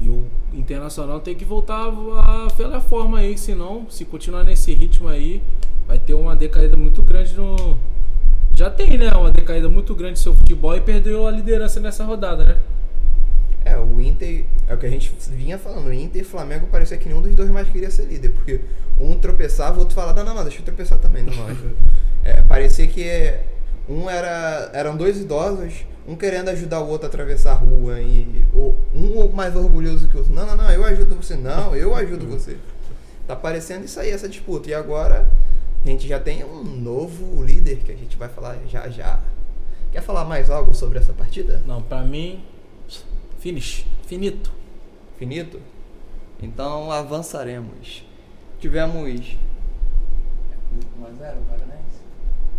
E 0.00 0.08
o 0.08 0.26
Internacional 0.52 1.20
tem 1.20 1.36
que 1.36 1.44
voltar 1.44 1.86
a 1.86 2.48
pela 2.56 2.80
forma 2.80 3.18
aí, 3.18 3.38
senão, 3.38 3.86
se 3.88 4.04
continuar 4.04 4.42
nesse 4.42 4.74
ritmo 4.74 5.06
aí, 5.06 5.40
vai 5.86 6.00
ter 6.00 6.14
uma 6.14 6.34
decaída 6.34 6.76
muito 6.76 7.02
grande 7.02 7.34
no. 7.34 7.76
Já 8.52 8.68
tem, 8.68 8.98
né? 8.98 9.12
Uma 9.12 9.30
decaída 9.30 9.68
muito 9.68 9.94
grande 9.94 10.14
no 10.14 10.16
seu 10.16 10.34
futebol 10.34 10.74
e 10.74 10.80
perdeu 10.80 11.24
a 11.24 11.30
liderança 11.30 11.78
nessa 11.78 12.04
rodada, 12.04 12.44
né? 12.44 12.58
É, 13.66 13.76
o 13.76 14.00
Inter, 14.00 14.44
é 14.68 14.74
o 14.74 14.78
que 14.78 14.86
a 14.86 14.88
gente 14.88 15.12
vinha 15.30 15.58
falando, 15.58 15.86
o 15.88 15.92
Inter 15.92 16.22
e 16.22 16.24
Flamengo 16.24 16.68
parecia 16.68 16.96
que 16.96 17.08
nenhum 17.08 17.20
dos 17.20 17.34
dois 17.34 17.50
mais 17.50 17.68
queria 17.68 17.90
ser 17.90 18.04
líder, 18.04 18.28
porque 18.28 18.60
um 19.00 19.18
tropeçava, 19.18 19.76
o 19.76 19.80
outro 19.80 19.92
falava, 19.92 20.22
não, 20.22 20.32
não, 20.32 20.44
deixa 20.44 20.60
eu 20.60 20.64
tropeçar 20.64 20.98
também, 20.98 21.24
não, 21.24 21.34
não. 21.34 21.46
deixa 21.46 21.64
eu-" 21.64 21.76
É, 22.22 22.42
parecia 22.42 22.86
que 22.86 23.34
um 23.88 24.08
era, 24.08 24.70
eram 24.72 24.96
dois 24.96 25.20
idosos, 25.20 25.84
um 26.06 26.14
querendo 26.14 26.48
ajudar 26.50 26.80
o 26.80 26.88
outro 26.88 27.06
a 27.06 27.08
atravessar 27.08 27.50
a 27.50 27.54
rua, 27.54 28.00
e 28.00 28.44
um 28.94 29.28
mais 29.32 29.56
orgulhoso 29.56 30.06
que 30.06 30.14
o 30.14 30.18
outro, 30.18 30.32
não, 30.32 30.46
não, 30.46 30.56
não, 30.56 30.70
eu 30.70 30.84
ajudo 30.84 31.16
você, 31.16 31.34
não, 31.34 31.74
eu 31.74 31.92
ajudo 31.96 32.24
você. 32.24 32.56
Tá 33.26 33.34
parecendo 33.34 33.84
isso 33.84 33.98
aí, 33.98 34.10
essa 34.10 34.28
disputa, 34.28 34.70
e 34.70 34.74
agora 34.74 35.28
a 35.84 35.88
gente 35.88 36.06
já 36.06 36.20
tem 36.20 36.44
um 36.44 36.62
novo 36.62 37.42
líder 37.42 37.78
que 37.78 37.90
a 37.90 37.96
gente 37.96 38.16
vai 38.16 38.28
falar 38.28 38.58
já 38.68 38.88
já. 38.88 39.18
Quer 39.90 40.02
falar 40.02 40.24
mais 40.24 40.50
algo 40.50 40.72
sobre 40.72 41.00
essa 41.00 41.12
partida? 41.12 41.62
Não, 41.66 41.82
pra 41.82 42.02
mim, 42.02 42.44
finish, 43.46 43.86
finito. 44.08 44.50
Finito? 45.16 45.60
Então 46.42 46.90
avançaremos. 46.90 48.04
Tivemos 48.58 48.96
1 48.96 49.06
x 49.06 49.36
0 51.16 51.36
Paranense. 51.48 52.00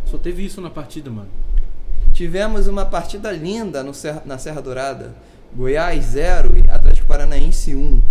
Só 0.06 0.18
teve 0.18 0.46
isso 0.46 0.62
na 0.62 0.70
partida, 0.70 1.10
mano. 1.12 1.28
Tivemos 2.14 2.68
uma 2.68 2.86
partida 2.86 3.30
linda 3.34 3.84
no 3.84 3.94
Serra- 3.94 4.24
na 4.26 4.38
Serra 4.38 4.62
Dourada. 4.62 5.14
Goiás 5.54 6.06
0 6.06 6.58
e 6.58 6.72
Atlético 6.72 7.06
Paranaense 7.08 7.76
1. 7.76 8.02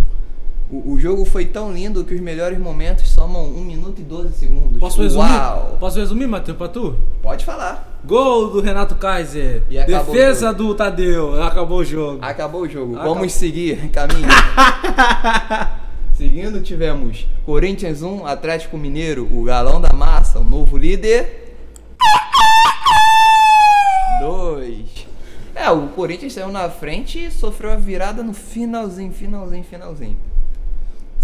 O, 0.69 0.93
o 0.93 0.99
jogo 0.99 1.23
foi 1.23 1.45
tão 1.45 1.71
lindo 1.71 2.03
que 2.03 2.13
os 2.13 2.19
melhores 2.19 2.59
momentos 2.59 3.09
somam 3.09 3.45
1 3.45 3.63
minuto 3.63 4.01
e 4.01 4.03
12 4.03 4.33
segundos. 4.33 4.79
Posso 4.79 5.01
resumir? 5.01 5.31
Uau! 5.31 5.77
Posso 5.79 5.97
resumir, 5.97 6.27
Matheus, 6.27 6.57
pra 6.57 6.67
tu? 6.67 6.95
Pode 7.21 7.45
falar. 7.45 8.01
Gol 8.03 8.49
do 8.49 8.59
Renato 8.59 8.95
Kaiser. 8.95 9.63
E 9.69 9.81
Defesa 9.85 10.53
do 10.53 10.75
Tadeu. 10.75 11.41
Acabou 11.41 11.79
o 11.79 11.85
jogo. 11.85 12.19
Acabou 12.21 12.61
o 12.63 12.69
jogo. 12.69 12.95
Acabou. 12.95 13.15
Vamos 13.15 13.31
seguir 13.31 13.77
caminho. 13.91 14.27
Seguindo, 16.13 16.61
tivemos 16.61 17.25
Corinthians 17.45 18.01
1, 18.01 18.25
Atlético 18.25 18.77
Mineiro, 18.77 19.25
o 19.31 19.43
galão 19.43 19.79
da 19.79 19.93
massa, 19.93 20.39
o 20.39 20.43
novo 20.43 20.77
líder. 20.77 21.55
2. 24.19 25.07
É, 25.55 25.71
o 25.71 25.87
Corinthians 25.89 26.33
saiu 26.33 26.51
na 26.51 26.69
frente 26.69 27.25
e 27.25 27.31
sofreu 27.31 27.71
a 27.71 27.75
virada 27.75 28.21
no 28.21 28.33
finalzinho, 28.33 29.13
finalzinho, 29.13 29.63
finalzinho. 29.63 30.17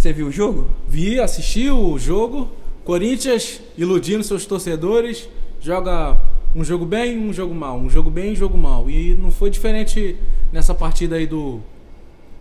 Você 0.03 0.11
viu 0.11 0.27
o 0.27 0.31
jogo? 0.33 0.69
Vi, 0.85 1.17
assisti 1.17 1.69
o 1.69 1.97
jogo. 1.97 2.49
Corinthians 2.83 3.61
iludindo 3.77 4.21
seus 4.21 4.45
torcedores. 4.45 5.29
Joga 5.61 6.19
um 6.53 6.61
jogo 6.61 6.85
bem, 6.85 7.17
um 7.17 7.31
jogo 7.31 7.55
mal. 7.55 7.77
Um 7.77 7.89
jogo 7.89 8.09
bem, 8.09 8.33
um 8.33 8.35
jogo 8.35 8.57
mal. 8.57 8.89
E 8.89 9.15
não 9.15 9.31
foi 9.31 9.49
diferente 9.49 10.17
nessa 10.51 10.73
partida 10.73 11.15
aí 11.15 11.25
do. 11.25 11.61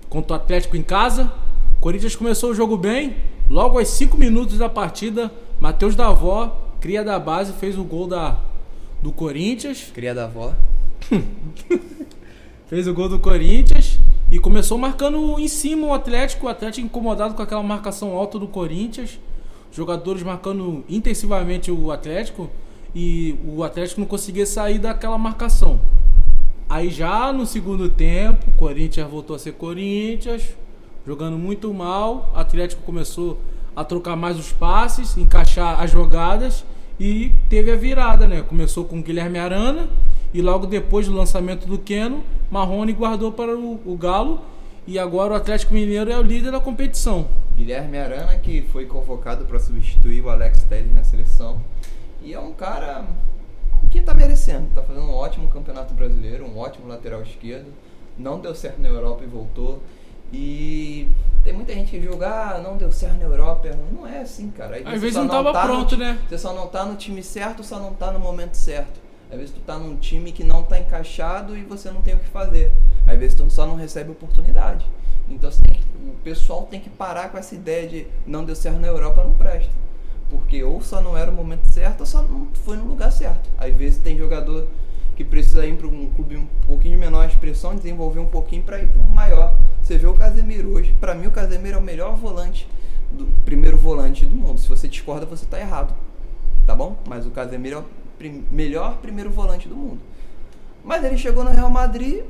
Contra 0.08 0.32
o 0.32 0.36
Atlético 0.40 0.76
em 0.76 0.82
casa. 0.82 1.32
Corinthians 1.80 2.16
começou 2.16 2.50
o 2.50 2.54
jogo 2.54 2.76
bem. 2.76 3.14
Logo 3.48 3.78
aos 3.78 3.86
5 3.90 4.18
minutos 4.18 4.58
da 4.58 4.68
partida, 4.68 5.30
Matheus 5.60 5.94
Davó, 5.94 6.74
cria 6.80 7.04
da 7.04 7.16
base, 7.16 7.52
fez 7.52 7.78
o 7.78 7.84
gol 7.84 8.08
da, 8.08 8.40
do 9.00 9.12
Corinthians. 9.12 9.88
Cria 9.94 10.12
da 10.12 10.24
avó. 10.24 10.52
Fez 12.66 12.88
o 12.88 12.94
gol 12.94 13.08
do 13.08 13.20
Corinthians 13.20 14.01
e 14.32 14.38
começou 14.38 14.78
marcando 14.78 15.38
em 15.38 15.46
cima 15.46 15.88
o 15.88 15.92
Atlético. 15.92 16.46
O 16.46 16.48
Atlético 16.48 16.86
incomodado 16.86 17.34
com 17.34 17.42
aquela 17.42 17.62
marcação 17.62 18.16
alta 18.16 18.38
do 18.38 18.48
Corinthians. 18.48 19.20
Jogadores 19.70 20.22
marcando 20.22 20.82
intensivamente 20.88 21.70
o 21.70 21.92
Atlético 21.92 22.48
e 22.94 23.36
o 23.46 23.62
Atlético 23.62 24.00
não 24.00 24.08
conseguia 24.08 24.46
sair 24.46 24.78
daquela 24.78 25.18
marcação. 25.18 25.78
Aí 26.66 26.88
já 26.88 27.30
no 27.30 27.44
segundo 27.44 27.90
tempo, 27.90 28.48
o 28.48 28.52
Corinthians 28.52 29.06
voltou 29.10 29.36
a 29.36 29.38
ser 29.38 29.52
Corinthians, 29.52 30.56
jogando 31.06 31.36
muito 31.36 31.72
mal. 31.74 32.32
O 32.34 32.38
Atlético 32.38 32.82
começou 32.84 33.38
a 33.76 33.84
trocar 33.84 34.16
mais 34.16 34.38
os 34.38 34.50
passes, 34.50 35.14
encaixar 35.18 35.78
as 35.78 35.90
jogadas 35.90 36.64
e 36.98 37.32
teve 37.50 37.70
a 37.70 37.76
virada, 37.76 38.26
né? 38.26 38.40
Começou 38.40 38.86
com 38.86 38.98
o 38.98 39.02
Guilherme 39.02 39.38
Arana 39.38 39.90
e 40.32 40.40
logo 40.42 40.66
depois 40.66 41.06
do 41.06 41.14
lançamento 41.14 41.66
do 41.66 41.78
Keno, 41.78 42.22
Marrone 42.50 42.92
guardou 42.92 43.32
para 43.32 43.56
o, 43.56 43.80
o 43.84 43.96
Galo 43.96 44.40
e 44.86 44.98
agora 44.98 45.34
o 45.34 45.36
Atlético 45.36 45.74
Mineiro 45.74 46.10
é 46.10 46.18
o 46.18 46.22
líder 46.22 46.50
da 46.52 46.60
competição. 46.60 47.26
Guilherme 47.54 47.98
Arana, 47.98 48.38
que 48.38 48.62
foi 48.72 48.86
convocado 48.86 49.44
para 49.44 49.58
substituir 49.58 50.20
o 50.22 50.30
Alex 50.30 50.62
Telles 50.64 50.92
na 50.94 51.04
seleção. 51.04 51.60
E 52.22 52.32
é 52.32 52.40
um 52.40 52.52
cara 52.52 53.04
que 53.90 54.00
tá 54.00 54.14
merecendo. 54.14 54.68
Tá 54.74 54.82
fazendo 54.82 55.04
um 55.06 55.14
ótimo 55.14 55.48
campeonato 55.48 55.92
brasileiro, 55.92 56.44
um 56.46 56.58
ótimo 56.58 56.88
lateral 56.88 57.22
esquerdo. 57.22 57.66
Não 58.18 58.40
deu 58.40 58.54
certo 58.54 58.80
na 58.80 58.88
Europa 58.88 59.22
e 59.24 59.26
voltou. 59.26 59.82
E 60.32 61.08
tem 61.44 61.52
muita 61.52 61.74
gente 61.74 61.90
que 61.90 62.00
julga, 62.00 62.28
ah, 62.54 62.58
não 62.58 62.76
deu 62.76 62.90
certo 62.90 63.18
na 63.18 63.24
Europa. 63.24 63.68
é 63.68 63.72
ruim." 63.72 63.92
Não 63.92 64.06
é 64.06 64.20
assim, 64.22 64.50
cara. 64.50 64.80
Às 64.84 65.00
vezes 65.00 65.16
não 65.16 65.28
tava 65.28 65.52
tá 65.52 65.66
no 65.66 65.74
pronto, 65.74 65.88
ti- 65.90 65.96
né? 65.98 66.18
Você 66.28 66.38
só 66.38 66.54
não 66.54 66.66
tá 66.68 66.84
no 66.86 66.96
time 66.96 67.22
certo, 67.22 67.62
só 67.62 67.78
não 67.78 67.92
tá 67.92 68.10
no 68.10 68.18
momento 68.18 68.54
certo. 68.54 69.00
Às 69.32 69.38
vezes 69.38 69.54
tu 69.54 69.60
tá 69.60 69.78
num 69.78 69.96
time 69.96 70.30
que 70.30 70.44
não 70.44 70.62
tá 70.62 70.78
encaixado 70.78 71.56
e 71.56 71.62
você 71.62 71.90
não 71.90 72.02
tem 72.02 72.14
o 72.14 72.18
que 72.18 72.28
fazer. 72.28 72.70
Às 73.06 73.18
vezes 73.18 73.34
tu 73.34 73.50
só 73.50 73.66
não 73.66 73.76
recebe 73.76 74.10
oportunidade. 74.10 74.84
Então 75.26 75.50
que- 75.50 75.80
o 76.06 76.14
pessoal 76.22 76.68
tem 76.70 76.78
que 76.78 76.90
parar 76.90 77.30
com 77.30 77.38
essa 77.38 77.54
ideia 77.54 77.88
de 77.88 78.06
não 78.26 78.44
deu 78.44 78.54
certo 78.54 78.78
na 78.78 78.88
Europa, 78.88 79.24
não 79.24 79.32
presta. 79.32 79.72
Porque 80.28 80.62
ou 80.62 80.82
só 80.82 81.00
não 81.00 81.16
era 81.16 81.30
o 81.30 81.34
momento 81.34 81.64
certo 81.66 82.00
ou 82.00 82.06
só 82.06 82.20
não 82.22 82.48
foi 82.52 82.76
no 82.76 82.84
lugar 82.84 83.10
certo. 83.10 83.48
Às 83.56 83.74
vezes 83.74 83.98
tem 83.98 84.18
jogador 84.18 84.68
que 85.16 85.24
precisa 85.24 85.64
ir 85.64 85.76
para 85.76 85.86
um 85.86 86.10
clube 86.10 86.36
um 86.36 86.46
pouquinho 86.66 86.94
de 86.96 87.00
menor 87.00 87.26
expressão, 87.26 87.74
desenvolver 87.74 88.20
um 88.20 88.26
pouquinho 88.26 88.62
para 88.62 88.82
ir 88.82 88.88
para 88.88 89.00
um 89.00 89.08
maior. 89.08 89.56
Você 89.82 89.96
vê 89.96 90.06
o 90.06 90.14
Casemiro 90.14 90.72
hoje, 90.74 90.94
para 91.00 91.14
mim 91.14 91.26
o 91.26 91.30
Casemiro 91.30 91.76
é 91.76 91.78
o 91.78 91.82
melhor 91.82 92.14
volante, 92.16 92.68
do 93.10 93.26
primeiro 93.44 93.78
volante 93.78 94.26
do 94.26 94.34
mundo. 94.34 94.58
Se 94.58 94.68
você 94.68 94.88
discorda, 94.88 95.24
você 95.24 95.46
tá 95.46 95.58
errado. 95.58 95.94
Tá 96.66 96.74
bom? 96.74 96.96
Mas 97.08 97.26
o 97.26 97.30
Casemiro 97.30 97.76
é 97.76 97.78
o 97.80 97.84
prim- 98.22 98.44
melhor 98.52 98.98
primeiro 98.98 99.30
volante 99.30 99.68
do 99.68 99.74
mundo. 99.74 99.98
Mas 100.84 101.02
ele 101.02 101.18
chegou 101.18 101.42
no 101.42 101.50
Real 101.50 101.68
Madrid, 101.68 102.22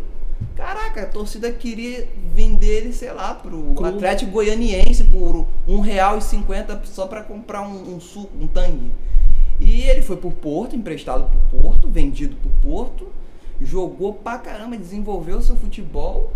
caraca, 0.56 1.02
a 1.02 1.06
torcida 1.06 1.52
queria 1.52 2.08
vender 2.34 2.78
ele, 2.78 2.92
sei 2.92 3.12
lá, 3.12 3.34
pro 3.34 3.58
Clube. 3.58 3.84
Atlético 3.84 4.30
Goianiense 4.30 5.04
por 5.04 5.46
um 5.68 5.80
real 5.80 6.18
e 6.18 6.22
cinquenta 6.22 6.80
só 6.84 7.06
para 7.06 7.22
comprar 7.22 7.62
um, 7.62 7.94
um 7.96 8.00
suco, 8.00 8.30
um 8.40 8.46
tangue. 8.46 8.90
E 9.60 9.82
ele 9.82 10.02
foi 10.02 10.16
pro 10.16 10.30
Porto, 10.30 10.74
emprestado 10.74 11.30
pro 11.30 11.60
Porto, 11.60 11.88
vendido 11.88 12.36
pro 12.36 12.50
Porto, 12.62 13.06
jogou 13.60 14.14
pra 14.14 14.38
caramba, 14.38 14.76
desenvolveu 14.76 15.40
seu 15.40 15.56
futebol 15.56 16.32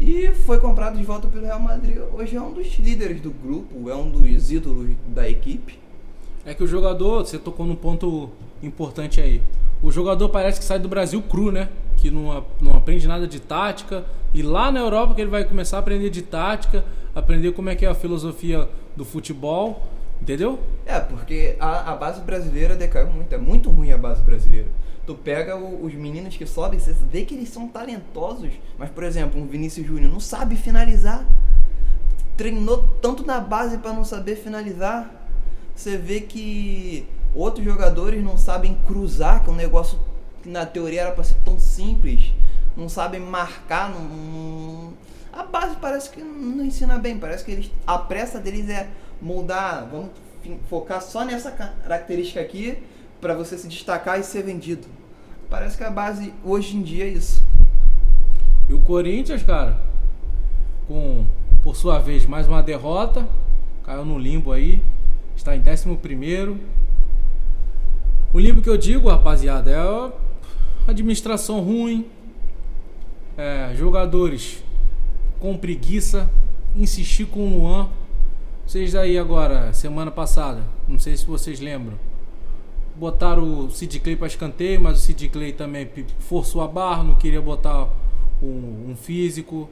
e 0.00 0.28
foi 0.46 0.60
comprado 0.60 0.96
de 0.96 1.02
volta 1.02 1.26
pelo 1.26 1.44
Real 1.44 1.58
Madrid. 1.60 1.98
Hoje 2.12 2.36
é 2.36 2.40
um 2.40 2.52
dos 2.52 2.78
líderes 2.78 3.20
do 3.20 3.30
grupo, 3.30 3.90
é 3.90 3.96
um 3.96 4.08
dos 4.08 4.52
ídolos 4.52 4.90
da 5.08 5.28
equipe. 5.28 5.78
É 6.46 6.54
que 6.54 6.62
o 6.62 6.66
jogador, 6.68 7.26
você 7.26 7.36
tocou 7.36 7.66
num 7.66 7.74
ponto 7.74 8.30
importante 8.62 9.20
aí. 9.20 9.42
O 9.82 9.90
jogador 9.92 10.28
parece 10.28 10.58
que 10.58 10.64
sai 10.64 10.78
do 10.78 10.88
Brasil 10.88 11.22
cru, 11.22 11.52
né? 11.52 11.68
Que 11.96 12.10
não, 12.10 12.44
não 12.60 12.74
aprende 12.76 13.06
nada 13.06 13.26
de 13.26 13.40
tática. 13.40 14.04
E 14.34 14.42
lá 14.42 14.70
na 14.72 14.80
Europa 14.80 15.14
que 15.14 15.20
ele 15.20 15.30
vai 15.30 15.44
começar 15.44 15.76
a 15.76 15.80
aprender 15.80 16.10
de 16.10 16.22
tática, 16.22 16.84
aprender 17.14 17.52
como 17.52 17.70
é 17.70 17.74
que 17.74 17.86
é 17.86 17.88
a 17.88 17.94
filosofia 17.94 18.68
do 18.96 19.04
futebol, 19.04 19.86
entendeu? 20.20 20.58
É, 20.84 20.98
porque 21.00 21.56
a, 21.60 21.92
a 21.92 21.96
base 21.96 22.20
brasileira 22.20 22.74
decaiu 22.76 23.08
muito, 23.08 23.32
é 23.32 23.38
muito 23.38 23.70
ruim 23.70 23.92
a 23.92 23.98
base 23.98 24.22
brasileira. 24.22 24.66
Tu 25.06 25.14
pega 25.14 25.56
o- 25.56 25.84
os 25.84 25.94
meninos 25.94 26.36
que 26.36 26.44
sobem, 26.44 26.78
você 26.78 26.94
vê 27.10 27.24
que 27.24 27.34
eles 27.34 27.48
são 27.48 27.68
talentosos, 27.68 28.50
mas, 28.78 28.90
por 28.90 29.02
exemplo, 29.04 29.40
um 29.40 29.46
Vinícius 29.46 29.86
Júnior 29.86 30.10
não 30.12 30.20
sabe 30.20 30.56
finalizar. 30.56 31.24
Treinou 32.36 32.86
tanto 33.00 33.24
na 33.26 33.40
base 33.40 33.78
para 33.78 33.92
não 33.92 34.04
saber 34.04 34.36
finalizar. 34.36 35.10
Você 35.74 35.96
vê 35.96 36.20
que 36.20 37.06
outros 37.34 37.64
jogadores 37.64 38.22
não 38.22 38.36
sabem 38.36 38.74
cruzar, 38.86 39.42
que 39.42 39.50
é 39.50 39.52
um 39.52 39.56
negócio 39.56 39.98
que 40.42 40.48
na 40.48 40.64
teoria 40.66 41.02
era 41.02 41.12
para 41.12 41.24
ser 41.24 41.36
tão 41.44 41.58
simples. 41.58 42.32
Não 42.76 42.88
sabem 42.88 43.20
marcar, 43.20 43.90
não, 43.90 44.00
não- 44.02 44.92
a 45.32 45.42
base 45.42 45.76
parece 45.76 46.10
que 46.10 46.20
não 46.22 46.64
ensina 46.64 46.98
bem. 46.98 47.18
Parece 47.18 47.44
que 47.44 47.50
eles, 47.50 47.70
a 47.86 47.98
pressa 47.98 48.38
deles 48.40 48.68
é 48.68 48.88
moldar, 49.20 49.86
vamos 49.90 50.10
focar 50.68 51.02
só 51.02 51.24
nessa 51.24 51.50
característica 51.50 52.40
aqui 52.40 52.82
para 53.20 53.34
você 53.34 53.58
se 53.58 53.68
destacar 53.68 54.18
e 54.18 54.22
ser 54.22 54.42
vendido. 54.42 54.86
Parece 55.50 55.76
que 55.76 55.84
a 55.84 55.90
base 55.90 56.32
hoje 56.44 56.76
em 56.76 56.82
dia 56.82 57.04
é 57.04 57.08
isso. 57.08 57.42
E 58.68 58.74
o 58.74 58.80
Corinthians, 58.80 59.42
cara, 59.42 59.80
com 60.86 61.24
por 61.62 61.74
sua 61.76 61.98
vez 61.98 62.24
mais 62.26 62.46
uma 62.46 62.62
derrota, 62.62 63.26
caiu 63.84 64.04
no 64.04 64.18
limbo 64.18 64.52
aí, 64.52 64.82
está 65.36 65.56
em 65.56 65.60
11 65.60 65.96
primeiro. 65.96 66.58
O 68.30 68.38
limbo 68.38 68.60
que 68.60 68.68
eu 68.68 68.76
digo, 68.76 69.08
rapaziada, 69.08 69.70
é 69.70 70.12
administração 70.86 71.60
ruim, 71.60 72.04
é, 73.38 73.72
jogadores 73.74 74.62
com 75.40 75.56
preguiça, 75.56 76.28
insistir 76.76 77.24
com 77.24 77.40
o 77.40 77.58
Luan. 77.58 77.88
Vocês 78.66 78.94
aí 78.94 79.16
agora, 79.16 79.72
semana 79.72 80.10
passada, 80.10 80.62
não 80.86 80.98
sei 80.98 81.16
se 81.16 81.24
vocês 81.24 81.58
lembram, 81.58 81.98
botaram 82.96 83.64
o 83.64 83.70
Sid 83.70 83.98
Clay 84.00 84.14
para 84.14 84.26
escanteio, 84.26 84.78
mas 84.78 84.98
o 84.98 85.00
Sid 85.00 85.30
Clay 85.30 85.54
também 85.54 85.88
forçou 86.18 86.60
a 86.60 86.68
barra, 86.68 87.02
não 87.02 87.14
queria 87.14 87.40
botar 87.40 87.88
um, 88.42 88.90
um 88.90 88.94
físico, 88.94 89.70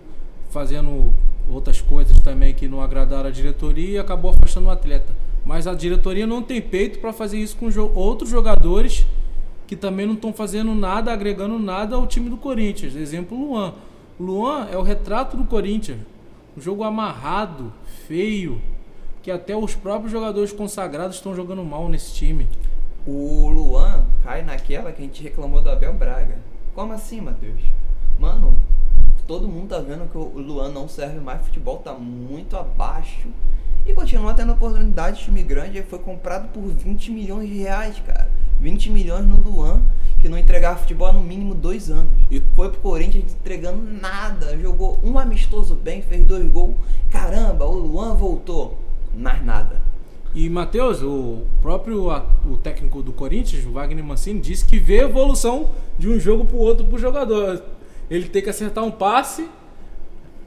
fazendo 0.48 1.12
outras 1.50 1.82
coisas 1.82 2.18
também 2.20 2.54
que 2.54 2.68
não 2.68 2.80
agradaram 2.80 3.28
a 3.28 3.32
diretoria 3.32 3.96
e 3.96 3.98
acabou 3.98 4.30
afastando 4.30 4.68
o 4.68 4.70
atleta. 4.70 5.25
Mas 5.46 5.66
a 5.68 5.74
diretoria 5.74 6.26
não 6.26 6.42
tem 6.42 6.60
peito 6.60 6.98
para 6.98 7.12
fazer 7.12 7.38
isso 7.38 7.56
com 7.56 7.70
jo- 7.70 7.92
outros 7.94 8.28
jogadores 8.28 9.06
que 9.66 9.76
também 9.76 10.04
não 10.04 10.14
estão 10.14 10.32
fazendo 10.32 10.74
nada, 10.74 11.12
agregando 11.12 11.56
nada 11.58 11.94
ao 11.94 12.06
time 12.06 12.28
do 12.28 12.36
Corinthians. 12.36 12.96
Exemplo, 12.96 13.38
Luan. 13.38 13.72
Luan 14.18 14.66
é 14.72 14.76
o 14.76 14.82
retrato 14.82 15.36
do 15.36 15.44
Corinthians. 15.44 15.98
Um 16.56 16.60
jogo 16.60 16.82
amarrado, 16.82 17.72
feio, 18.08 18.60
que 19.22 19.30
até 19.30 19.56
os 19.56 19.74
próprios 19.74 20.10
jogadores 20.10 20.52
consagrados 20.52 21.16
estão 21.16 21.34
jogando 21.34 21.62
mal 21.64 21.88
nesse 21.88 22.12
time. 22.12 22.48
O 23.06 23.48
Luan 23.48 24.04
cai 24.24 24.42
naquela 24.42 24.90
que 24.90 25.00
a 25.00 25.04
gente 25.04 25.22
reclamou 25.22 25.62
do 25.62 25.70
Abel 25.70 25.92
Braga. 25.94 26.38
Como 26.74 26.92
assim, 26.92 27.20
Matheus? 27.20 27.60
Mano, 28.18 28.56
todo 29.28 29.46
mundo 29.46 29.68
tá 29.68 29.78
vendo 29.78 30.10
que 30.10 30.18
o 30.18 30.40
Luan 30.40 30.70
não 30.70 30.88
serve 30.88 31.20
mais, 31.20 31.42
futebol 31.42 31.76
tá 31.78 31.92
muito 31.94 32.56
abaixo. 32.56 33.28
E 33.86 33.92
continua 33.94 34.34
tendo 34.34 34.52
oportunidade, 34.52 35.22
time 35.22 35.42
grande, 35.42 35.78
ele 35.78 35.86
foi 35.86 35.98
comprado 36.00 36.48
por 36.48 36.62
20 36.62 37.10
milhões 37.12 37.48
de 37.48 37.58
reais, 37.58 37.96
cara. 38.04 38.28
20 38.58 38.90
milhões 38.90 39.24
no 39.26 39.36
Luan, 39.36 39.82
que 40.18 40.28
não 40.28 40.36
entregava 40.36 40.78
futebol 40.78 41.08
há 41.08 41.12
no 41.12 41.20
mínimo 41.20 41.54
dois 41.54 41.88
anos. 41.90 42.10
E- 42.30 42.42
Foi 42.56 42.70
pro 42.70 42.80
Corinthians 42.80 43.32
entregando 43.32 43.82
nada, 44.00 44.58
jogou 44.58 44.98
um 45.04 45.18
amistoso 45.18 45.74
bem, 45.74 46.02
fez 46.02 46.24
dois 46.24 46.50
gols. 46.50 46.74
Caramba, 47.10 47.64
o 47.64 47.74
Luan 47.78 48.14
voltou. 48.14 48.78
Mais 49.14 49.44
nada. 49.44 49.80
E 50.34 50.50
Matheus, 50.50 51.00
o 51.02 51.44
próprio 51.62 52.08
o 52.44 52.56
técnico 52.56 53.02
do 53.02 53.12
Corinthians, 53.12 53.64
o 53.64 53.70
Wagner 53.72 54.04
Mancini, 54.04 54.40
disse 54.40 54.64
que 54.66 54.78
vê 54.78 55.00
a 55.00 55.04
evolução 55.04 55.70
de 55.98 56.08
um 56.08 56.18
jogo 56.18 56.44
pro 56.44 56.56
outro 56.58 56.84
pro 56.84 56.98
jogador. 56.98 57.62
Ele 58.10 58.28
tem 58.28 58.42
que 58.42 58.50
acertar 58.50 58.84
um 58.84 58.90
passe, 58.90 59.48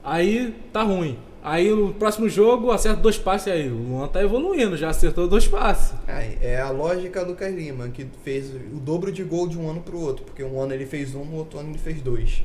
aí 0.04 0.54
tá 0.72 0.82
ruim. 0.82 1.18
Aí 1.42 1.70
no 1.74 1.94
próximo 1.94 2.28
jogo 2.28 2.70
acerta 2.70 3.00
dois 3.00 3.16
passes 3.16 3.50
aí. 3.50 3.70
O 3.70 3.74
Luan 3.74 4.08
tá 4.08 4.22
evoluindo, 4.22 4.76
já 4.76 4.90
acertou 4.90 5.26
dois 5.26 5.48
passes. 5.48 5.94
É, 6.06 6.36
é 6.54 6.60
a 6.60 6.70
lógica 6.70 7.24
do 7.24 7.30
Lucas 7.30 7.54
Lima, 7.54 7.88
que 7.88 8.06
fez 8.22 8.50
o 8.50 8.78
dobro 8.78 9.10
de 9.10 9.24
gol 9.24 9.48
de 9.48 9.58
um 9.58 9.70
ano 9.70 9.80
pro 9.80 9.98
outro, 9.98 10.24
porque 10.24 10.44
um 10.44 10.60
ano 10.60 10.74
ele 10.74 10.84
fez 10.84 11.14
um, 11.14 11.24
no 11.24 11.36
outro 11.36 11.58
ano 11.58 11.70
ele 11.70 11.78
fez 11.78 12.02
dois. 12.02 12.42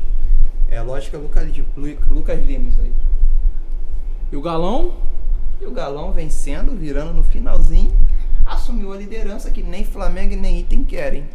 É 0.70 0.78
a 0.78 0.84
lógica 0.84 1.18
do 1.18 1.24
Lucas 1.24 1.46
Lucas 2.10 2.40
Lima, 2.46 2.70
isso 2.70 2.80
aí. 2.82 2.94
E 4.32 4.36
o 4.36 4.42
Galão, 4.42 4.94
E 5.62 5.66
o 5.66 5.72
Galão 5.72 6.12
vencendo, 6.12 6.72
virando 6.76 7.14
no 7.14 7.24
finalzinho, 7.24 7.92
assumiu 8.46 8.94
a 8.94 8.98
liderança 8.98 9.52
que 9.52 9.62
nem 9.62 9.84
Flamengo 9.84 10.34
e 10.34 10.38
nem 10.38 10.60
Item 10.60 10.84
querem. 10.84 11.26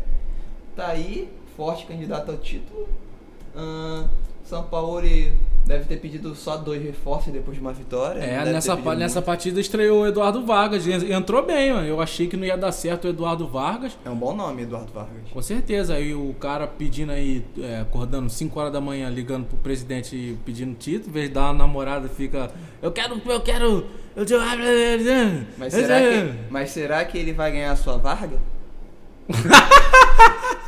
Tá 0.75 0.88
aí, 0.88 1.31
forte 1.57 1.87
candidato 1.87 2.31
ao 2.31 2.38
título. 2.38 2.88
Ahn, 3.55 4.09
São 4.45 4.62
Paulo 4.64 5.00
deve 5.67 5.85
ter 5.85 5.97
pedido 5.99 6.35
só 6.35 6.57
dois 6.57 6.83
reforços 6.83 7.33
depois 7.33 7.57
de 7.57 7.61
uma 7.61 7.73
vitória. 7.73 8.21
é, 8.21 8.45
nessa, 8.45 8.76
pa- 8.76 8.95
nessa 8.95 9.17
muito. 9.21 9.26
partida 9.26 9.61
estreou 9.61 10.02
o 10.02 10.07
Eduardo 10.07 10.45
Vargas. 10.45 10.87
En- 10.87 11.12
Entrou 11.12 11.45
bem, 11.47 11.73
mano. 11.73 11.87
Eu 11.87 12.00
achei 12.00 12.26
que 12.26 12.37
não 12.37 12.45
ia 12.45 12.57
dar 12.57 12.73
certo 12.73 13.05
o 13.05 13.09
Eduardo 13.09 13.47
Vargas. 13.47 13.97
É 14.05 14.11
um 14.11 14.17
bom 14.17 14.35
nome, 14.35 14.62
Eduardo 14.62 14.93
Vargas. 14.93 15.29
Com 15.33 15.40
certeza, 15.43 15.95
aí 15.95 16.14
o 16.14 16.35
cara 16.40 16.67
pedindo 16.67 17.12
aí, 17.12 17.45
é, 17.61 17.81
acordando 17.81 18.29
5 18.29 18.59
horas 18.59 18.73
da 18.73 18.81
manhã, 18.81 19.09
ligando 19.09 19.47
pro 19.47 19.57
presidente 19.59 20.17
e 20.17 20.37
pedindo 20.45 20.75
título, 20.75 21.11
em 21.11 21.12
vez 21.12 21.29
de 21.29 21.35
dar 21.35 21.43
uma 21.47 21.55
namorada, 21.55 22.09
fica. 22.09 22.50
Eu 22.83 22.90
quero, 22.90 23.21
eu 23.25 23.40
quero. 23.40 23.87
Eu 24.17 24.26
te... 24.26 24.35
Mas 25.57 25.73
será, 25.73 26.00
que, 26.00 26.35
mas 26.50 26.71
será 26.71 27.05
que 27.05 27.17
ele 27.17 27.33
vai 27.33 27.52
ganhar 27.52 27.71
a 27.71 27.76
sua 27.76 27.97
Varga? 27.97 28.38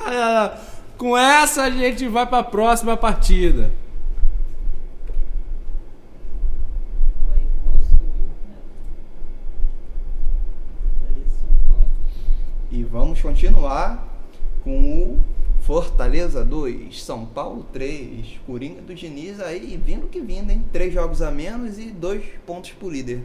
Ah, 0.06 0.56
Com 0.96 1.18
essa 1.18 1.64
a 1.64 1.70
gente 1.70 2.06
vai 2.06 2.24
pra 2.24 2.44
próxima 2.44 2.96
partida. 2.96 3.72
Vai, 7.28 7.40
moço, 7.64 7.96
né? 7.96 8.54
Ali 11.08 11.24
de 11.24 11.30
São 11.30 11.48
Paulo. 11.66 11.86
E 12.72 12.82
vamos 12.82 13.20
continuar 13.20 14.08
com 14.64 14.72
o 14.72 15.20
Fortaleza 15.60 16.42
2, 16.42 17.02
São 17.02 17.26
Paulo 17.26 17.66
3, 17.70 18.40
Coringa 18.46 18.80
do 18.80 18.94
Diniz 18.94 19.40
aí 19.40 19.78
vindo 19.84 20.08
que 20.08 20.22
vindo, 20.22 20.50
hein? 20.50 20.64
Três 20.72 20.94
jogos 20.94 21.20
a 21.20 21.30
menos 21.30 21.78
e 21.78 21.90
dois 21.90 22.24
pontos 22.46 22.70
pro 22.70 22.88
líder. 22.88 23.20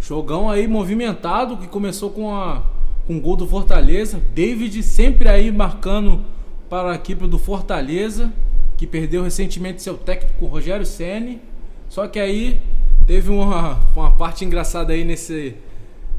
Jogão 0.00 0.48
aí 0.48 0.68
movimentado 0.68 1.56
que 1.56 1.66
começou 1.66 2.10
com 2.10 2.32
a 2.32 2.62
com 3.04 3.16
o 3.16 3.20
gol 3.20 3.34
do 3.34 3.48
Fortaleza. 3.48 4.22
David 4.32 4.80
sempre 4.80 5.28
aí 5.28 5.50
marcando 5.50 6.24
para 6.70 6.92
a 6.92 6.94
equipe 6.94 7.26
do 7.26 7.40
Fortaleza, 7.40 8.32
que 8.76 8.86
perdeu 8.86 9.24
recentemente 9.24 9.82
seu 9.82 9.98
técnico 9.98 10.46
Rogério 10.46 10.86
Ceni. 10.86 11.40
Só 11.88 12.06
que 12.06 12.20
aí 12.20 12.60
teve 13.08 13.28
uma, 13.28 13.80
uma 13.96 14.12
parte 14.12 14.44
engraçada 14.44 14.92
aí 14.92 15.04
nesse, 15.04 15.56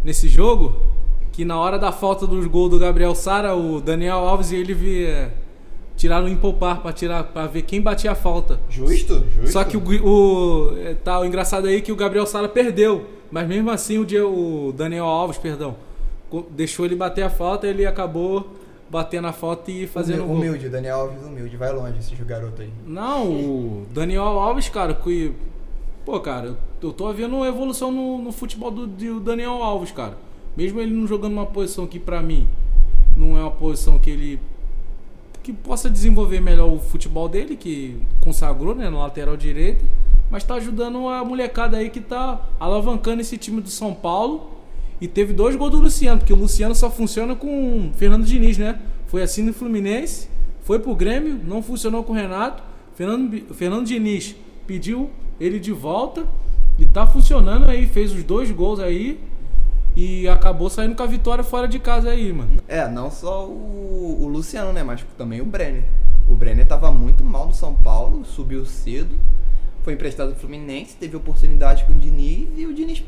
nesse 0.03 0.27
jogo, 0.27 0.75
que 1.37 1.45
na 1.45 1.55
hora 1.59 1.77
da 1.77 1.91
falta 1.91 2.25
do 2.25 2.49
gol 2.49 2.67
do 2.67 2.79
Gabriel 2.79 3.13
Sara, 3.13 3.55
o 3.55 3.79
Daniel 3.79 4.17
Alves 4.17 4.51
e 4.51 4.55
ele 4.55 4.73
vi, 4.73 5.05
é, 5.05 5.29
tiraram 5.95 6.27
em 6.27 6.35
poupar 6.35 6.81
para 6.81 6.91
tirar 6.91 7.25
para 7.25 7.45
ver 7.45 7.61
quem 7.61 7.79
batia 7.79 8.13
a 8.13 8.15
falta. 8.15 8.59
Justo, 8.67 9.23
justo. 9.29 9.51
Só 9.51 9.63
que 9.63 9.77
o, 9.77 9.83
o, 10.03 10.75
é, 10.79 10.95
tá, 10.95 11.19
o 11.19 11.25
engraçado 11.25 11.67
aí 11.67 11.79
que 11.79 11.91
o 11.91 11.95
Gabriel 11.95 12.25
Sara 12.25 12.49
perdeu. 12.49 13.05
Mas 13.29 13.47
mesmo 13.47 13.69
assim 13.69 13.99
o, 13.99 14.67
o 14.67 14.71
Daniel 14.71 15.05
Alves, 15.05 15.37
perdão, 15.37 15.75
deixou 16.49 16.87
ele 16.87 16.95
bater 16.95 17.21
a 17.21 17.29
falta 17.29 17.67
ele 17.67 17.85
acabou 17.85 18.55
batendo 18.89 19.27
a 19.27 19.31
falta 19.31 19.69
e 19.69 19.85
fazendo 19.85 20.23
o 20.23 20.25
gol. 20.25 20.37
Humilde, 20.37 20.69
Daniel 20.69 21.01
Alves 21.01 21.23
humilde, 21.23 21.55
vai 21.55 21.71
longe 21.71 21.99
esse 21.99 22.15
garoto 22.15 22.63
aí. 22.63 22.73
Não, 22.83 23.29
o 23.29 23.85
Daniel 23.93 24.23
Alves, 24.23 24.69
cara, 24.69 24.95
que. 24.95 25.35
Pô, 26.03 26.19
cara, 26.19 26.57
eu 26.81 26.91
tô 26.91 27.13
vendo 27.13 27.35
uma 27.35 27.47
evolução 27.47 27.91
no, 27.91 28.23
no 28.23 28.31
futebol 28.31 28.71
do, 28.71 28.87
do 28.87 29.19
Daniel 29.19 29.61
Alves, 29.61 29.91
cara. 29.91 30.25
Mesmo 30.57 30.81
ele 30.81 30.91
não 30.91 31.05
jogando 31.05 31.33
uma 31.33 31.45
posição 31.45 31.85
que 31.85 31.99
pra 31.99 32.19
mim 32.23 32.47
não 33.15 33.37
é 33.37 33.41
uma 33.41 33.51
posição 33.51 33.99
que 33.99 34.09
ele 34.09 34.39
que 35.43 35.53
possa 35.53 35.89
desenvolver 35.89 36.41
melhor 36.41 36.69
o 36.69 36.77
futebol 36.77 37.29
dele, 37.29 37.55
que 37.55 37.97
consagrou, 38.19 38.75
né, 38.75 38.89
na 38.89 38.97
lateral 38.97 39.37
direita, 39.37 39.85
mas 40.29 40.43
tá 40.43 40.55
ajudando 40.55 41.07
a 41.07 41.23
molecada 41.23 41.77
aí 41.77 41.89
que 41.89 42.01
tá 42.01 42.45
alavancando 42.59 43.21
esse 43.21 43.37
time 43.37 43.61
do 43.61 43.69
São 43.69 43.93
Paulo. 43.93 44.57
E 44.99 45.07
teve 45.07 45.31
dois 45.31 45.55
gols 45.55 45.71
do 45.71 45.79
Luciano, 45.79 46.19
porque 46.19 46.33
o 46.33 46.35
Luciano 46.35 46.75
só 46.75 46.89
funciona 46.89 47.33
com 47.33 47.47
o 47.47 47.93
Fernando 47.93 48.25
Diniz, 48.25 48.57
né? 48.57 48.77
Foi 49.05 49.21
assim 49.21 49.41
no 49.41 49.53
Fluminense, 49.53 50.27
foi 50.63 50.79
pro 50.79 50.93
Grêmio, 50.93 51.39
não 51.45 51.63
funcionou 51.63 52.03
com 52.03 52.11
o 52.11 52.15
Renato. 52.15 52.61
Fernando, 52.95 53.53
Fernando 53.53 53.85
Diniz 53.85 54.35
pediu 54.65 55.09
ele 55.39 55.59
de 55.59 55.71
volta 55.71 56.25
e 56.77 56.85
tá 56.85 57.07
funcionando 57.07 57.69
aí, 57.69 57.85
fez 57.85 58.11
os 58.11 58.23
dois 58.23 58.51
gols 58.51 58.81
aí 58.81 59.17
e 59.97 60.27
acabou 60.27 60.69
saindo 60.69 60.93
com 60.93 61.01
a 61.01 61.07
vitória 61.07 61.43
fora 61.43 61.67
de 61.67 61.79
casa 61.79 62.11
aí, 62.11 62.31
mano. 62.31 62.51
É, 62.67 62.87
não 62.87 63.09
só 63.09 63.47
o, 63.47 64.19
o 64.21 64.27
Luciano, 64.27 64.71
né? 64.71 64.83
Mas 64.83 65.03
também 65.17 65.41
o 65.41 65.45
Brenner. 65.45 65.85
O 66.29 66.35
Brenner 66.35 66.67
tava 66.67 66.91
muito 66.91 67.23
mal 67.23 67.47
no 67.47 67.53
São 67.55 67.73
Paulo, 67.73 68.23
subiu 68.23 68.63
cedo, 68.63 69.15
foi 69.83 69.93
emprestado 69.93 70.31
pro 70.33 70.41
Fluminense, 70.41 70.95
teve 70.99 71.15
oportunidade 71.17 71.83
com 71.85 71.93
o 71.93 71.95
Diniz 71.95 72.47
e 72.55 72.67
o 72.67 72.73
Diniz. 72.75 73.03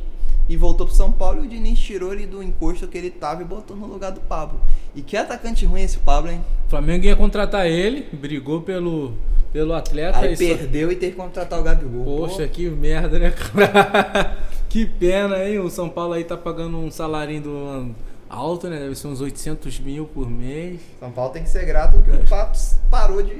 E 0.49 0.57
voltou 0.57 0.87
pro 0.87 0.95
São 0.95 1.11
Paulo 1.11 1.43
e 1.43 1.45
o 1.45 1.47
Diniz 1.47 1.77
tirou 1.77 2.11
ele 2.11 2.25
do 2.25 2.41
encosto 2.41 2.87
que 2.87 2.97
ele 2.97 3.11
tava 3.11 3.43
e 3.43 3.45
botou 3.45 3.77
no 3.77 3.85
lugar 3.85 4.11
do 4.11 4.21
Pablo. 4.21 4.59
E 4.95 5.03
que 5.03 5.15
atacante 5.15 5.67
ruim 5.67 5.83
esse 5.83 5.99
Pablo, 5.99 6.31
hein? 6.31 6.43
O 6.65 6.69
Flamengo 6.71 7.05
ia 7.05 7.15
contratar 7.15 7.67
ele, 7.67 8.07
brigou 8.11 8.61
pelo, 8.61 9.13
pelo 9.53 9.75
atleta. 9.75 10.17
Aí 10.17 10.33
e 10.33 10.37
só- 10.37 10.43
perdeu 10.43 10.91
e 10.91 10.95
teve 10.95 11.11
que 11.11 11.17
contratar 11.19 11.59
o 11.59 11.61
Gabigol. 11.63 12.03
Poxa, 12.03 12.47
que 12.47 12.67
merda, 12.67 13.19
né, 13.19 13.29
cara? 13.29 14.37
que 14.69 14.85
pena, 14.85 15.43
hein? 15.43 15.59
O 15.59 15.69
São 15.69 15.89
Paulo 15.89 16.13
aí 16.13 16.23
tá 16.23 16.37
pagando 16.37 16.77
um 16.77 16.91
salarinho 16.91 17.41
do 17.41 17.95
alto, 18.29 18.69
né? 18.69 18.79
Deve 18.79 18.95
ser 18.95 19.07
uns 19.07 19.19
800 19.19 19.79
mil 19.79 20.05
por 20.05 20.29
mês. 20.29 20.79
São 20.99 21.11
Paulo 21.11 21.33
tem 21.33 21.43
que 21.43 21.49
ser 21.49 21.65
grato 21.65 21.97
porque 21.97 22.11
o 22.11 22.29
Pato 22.29 22.59
parou 22.89 23.23
de, 23.23 23.33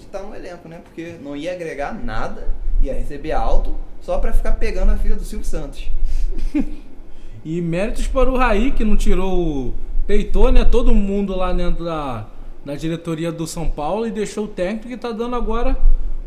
estar 0.00 0.22
no 0.22 0.34
elenco, 0.34 0.68
né? 0.68 0.80
Porque 0.82 1.16
não 1.22 1.36
ia 1.36 1.52
agregar 1.52 1.92
nada, 1.92 2.48
ia 2.80 2.94
receber 2.94 3.32
alto 3.32 3.76
só 4.00 4.18
pra 4.18 4.32
ficar 4.32 4.52
pegando 4.52 4.90
a 4.90 4.96
filha 4.96 5.14
do 5.14 5.24
Silvio 5.24 5.46
Santos. 5.46 5.88
E 7.42 7.62
méritos 7.62 8.06
para 8.06 8.30
o 8.30 8.36
Raí, 8.36 8.70
que 8.70 8.84
não 8.84 8.98
tirou 8.98 9.32
o. 9.32 9.74
Peitou, 10.06 10.52
né? 10.52 10.62
Todo 10.62 10.94
mundo 10.94 11.34
lá 11.34 11.54
dentro 11.54 11.86
da, 11.86 12.26
da 12.62 12.74
diretoria 12.74 13.32
do 13.32 13.46
São 13.46 13.66
Paulo 13.66 14.06
e 14.06 14.10
deixou 14.10 14.44
o 14.44 14.48
técnico 14.48 14.88
que 14.88 14.96
tá 14.98 15.10
dando 15.10 15.36
agora 15.36 15.74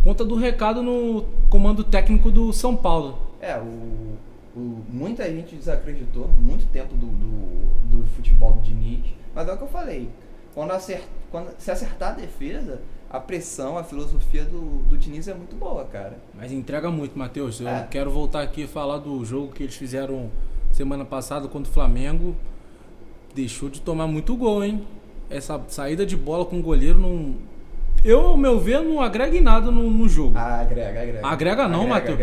conta 0.04 0.26
do 0.26 0.36
recado 0.36 0.82
no 0.82 1.24
comando 1.50 1.84
técnico 1.84 2.32
do 2.32 2.52
São 2.52 2.76
Paulo. 2.76 3.20
É, 3.39 3.58
o, 3.58 4.18
o- 4.56 4.82
muita 4.89 5.30
gente 5.32 5.56
desacreditou 5.56 6.28
muito 6.28 6.66
tempo 6.72 6.94
do, 6.96 7.08
do, 7.08 7.98
do 8.00 8.06
futebol 8.16 8.54
do 8.54 8.62
Diniz, 8.62 9.06
mas 9.34 9.48
é 9.48 9.54
o 9.54 9.58
que 9.58 9.63
eu 9.63 9.68
falei. 9.68 10.10
Quando, 10.54 10.72
acert, 10.72 11.04
quando 11.32 11.50
se 11.58 11.72
acertar 11.72 12.12
a 12.12 12.13
defesa, 12.16 12.80
a 13.10 13.20
pressão, 13.20 13.78
a 13.78 13.84
filosofia 13.84 14.44
do, 14.46 14.84
do 14.84 14.98
Diniz 14.98 15.28
é 15.28 15.34
muito 15.34 15.56
boa, 15.56 15.84
cara. 15.86 16.18
Mas 16.36 16.52
entrega 16.52 16.89
muito, 16.92 17.18
Matheus. 17.18 17.60
Eu 17.60 17.68
É. 17.68 17.88
quero 17.89 18.12
voltar 18.12 18.42
aqui 18.42 18.62
e 18.63 18.68
falar 18.68 19.00
do 19.00 19.24
jogo 19.26 19.52
que 19.52 19.63
eles 19.63 19.76
fizeram 19.76 20.30
semana 20.72 21.04
passada 21.06 21.48
contra 21.48 21.70
o 21.70 21.74
Flamengo. 21.74 22.36
Deixou 23.34 23.70
de 23.70 23.82
tomar 23.82 24.06
muito 24.08 24.36
gol, 24.36 24.63
hein? 24.63 24.84
Essa 25.30 25.60
saída 25.68 26.06
de 26.06 26.16
bola 26.16 26.46
com 26.46 26.60
o 26.60 26.62
goleiro 26.62 27.00
não. 27.00 27.36
Eu, 28.04 28.20
ao 28.28 28.38
meu 28.38 28.60
ver, 28.60 28.82
não 28.82 29.02
agrega 29.02 29.38
em 29.38 29.42
nada 29.42 29.72
no, 29.72 29.89
no 29.89 30.10
jogo. 30.10 30.34
Ah, 30.38 30.60
agrega, 30.62 30.89
agrega. 31.02 31.20
Agrega 31.24 31.68
não, 31.70 31.88
Matheus. 31.88 32.18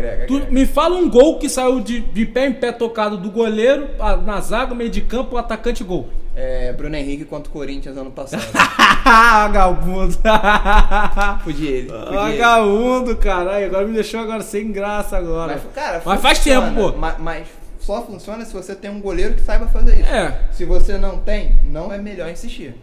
me 0.49 0.65
fala 0.65 0.95
um 0.95 1.09
gol 1.09 1.39
que 1.39 1.49
saiu 1.49 1.79
de, 1.81 2.01
de 2.01 2.25
pé 2.25 2.47
em 2.47 2.53
pé 2.53 2.71
tocado 2.71 3.17
do 3.17 3.31
goleiro, 3.31 3.87
a- 3.99 4.15
na 4.15 4.39
zaga, 4.41 4.75
meio 4.75 4.89
de 4.91 5.01
campo, 5.01 5.35
o 5.35 5.37
atacante 5.39 5.83
gol. 5.83 6.07
É, 6.35 6.71
Bruno 6.71 6.95
Henrique 6.95 7.25
contra 7.25 7.49
o 7.49 7.53
Corinthians 7.53 7.97
ano 7.97 8.11
passado. 8.11 8.41
Vagabundo. 9.03 10.17
Fudi 11.43 11.67
ele. 11.67 11.87
Vagabundo, 11.89 13.15
caralho. 13.17 13.65
Agora 13.65 13.85
me 13.85 13.93
deixou 13.93 14.19
agora 14.19 14.41
sem 14.41 14.71
graça 14.71 15.17
agora. 15.17 15.53
Mas, 15.53 15.73
cara, 15.73 16.01
Mas 16.05 16.21
faz 16.21 16.39
tempo, 16.39 16.73
pô. 16.73 16.97
Mas, 16.97 17.15
mas 17.19 17.47
só 17.79 18.01
funciona 18.03 18.45
se 18.45 18.53
você 18.53 18.75
tem 18.75 18.89
um 18.91 19.01
goleiro 19.01 19.33
que 19.33 19.41
saiba 19.41 19.67
fazer 19.67 19.99
isso. 19.99 20.09
É, 20.09 20.39
Se 20.51 20.63
você 20.65 20.97
não 20.97 21.17
tem, 21.17 21.55
não 21.65 21.91
é 21.91 21.97
melhor 21.97 22.29
insistir. 22.29 22.75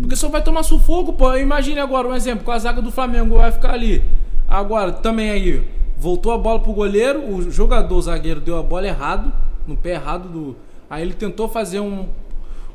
Porque 0.00 0.16
só 0.16 0.28
vai 0.28 0.42
tomar 0.42 0.62
sufoco, 0.62 1.12
pô. 1.12 1.36
Imagine 1.36 1.80
agora 1.80 2.08
um 2.08 2.14
exemplo, 2.14 2.44
com 2.44 2.50
a 2.50 2.58
zaga 2.58 2.80
do 2.80 2.90
Flamengo 2.90 3.36
vai 3.36 3.52
ficar 3.52 3.72
ali. 3.72 4.02
Agora, 4.48 4.92
também 4.92 5.30
aí, 5.30 5.68
voltou 5.96 6.32
a 6.32 6.38
bola 6.38 6.58
pro 6.58 6.72
goleiro, 6.72 7.20
o 7.20 7.50
jogador, 7.50 7.96
o 7.96 8.02
zagueiro, 8.02 8.40
deu 8.40 8.58
a 8.58 8.62
bola 8.62 8.86
errado, 8.86 9.32
no 9.66 9.76
pé 9.76 9.90
errado 9.90 10.28
do. 10.28 10.56
Aí 10.88 11.02
ele 11.02 11.14
tentou 11.14 11.48
fazer 11.48 11.78
um, 11.78 12.08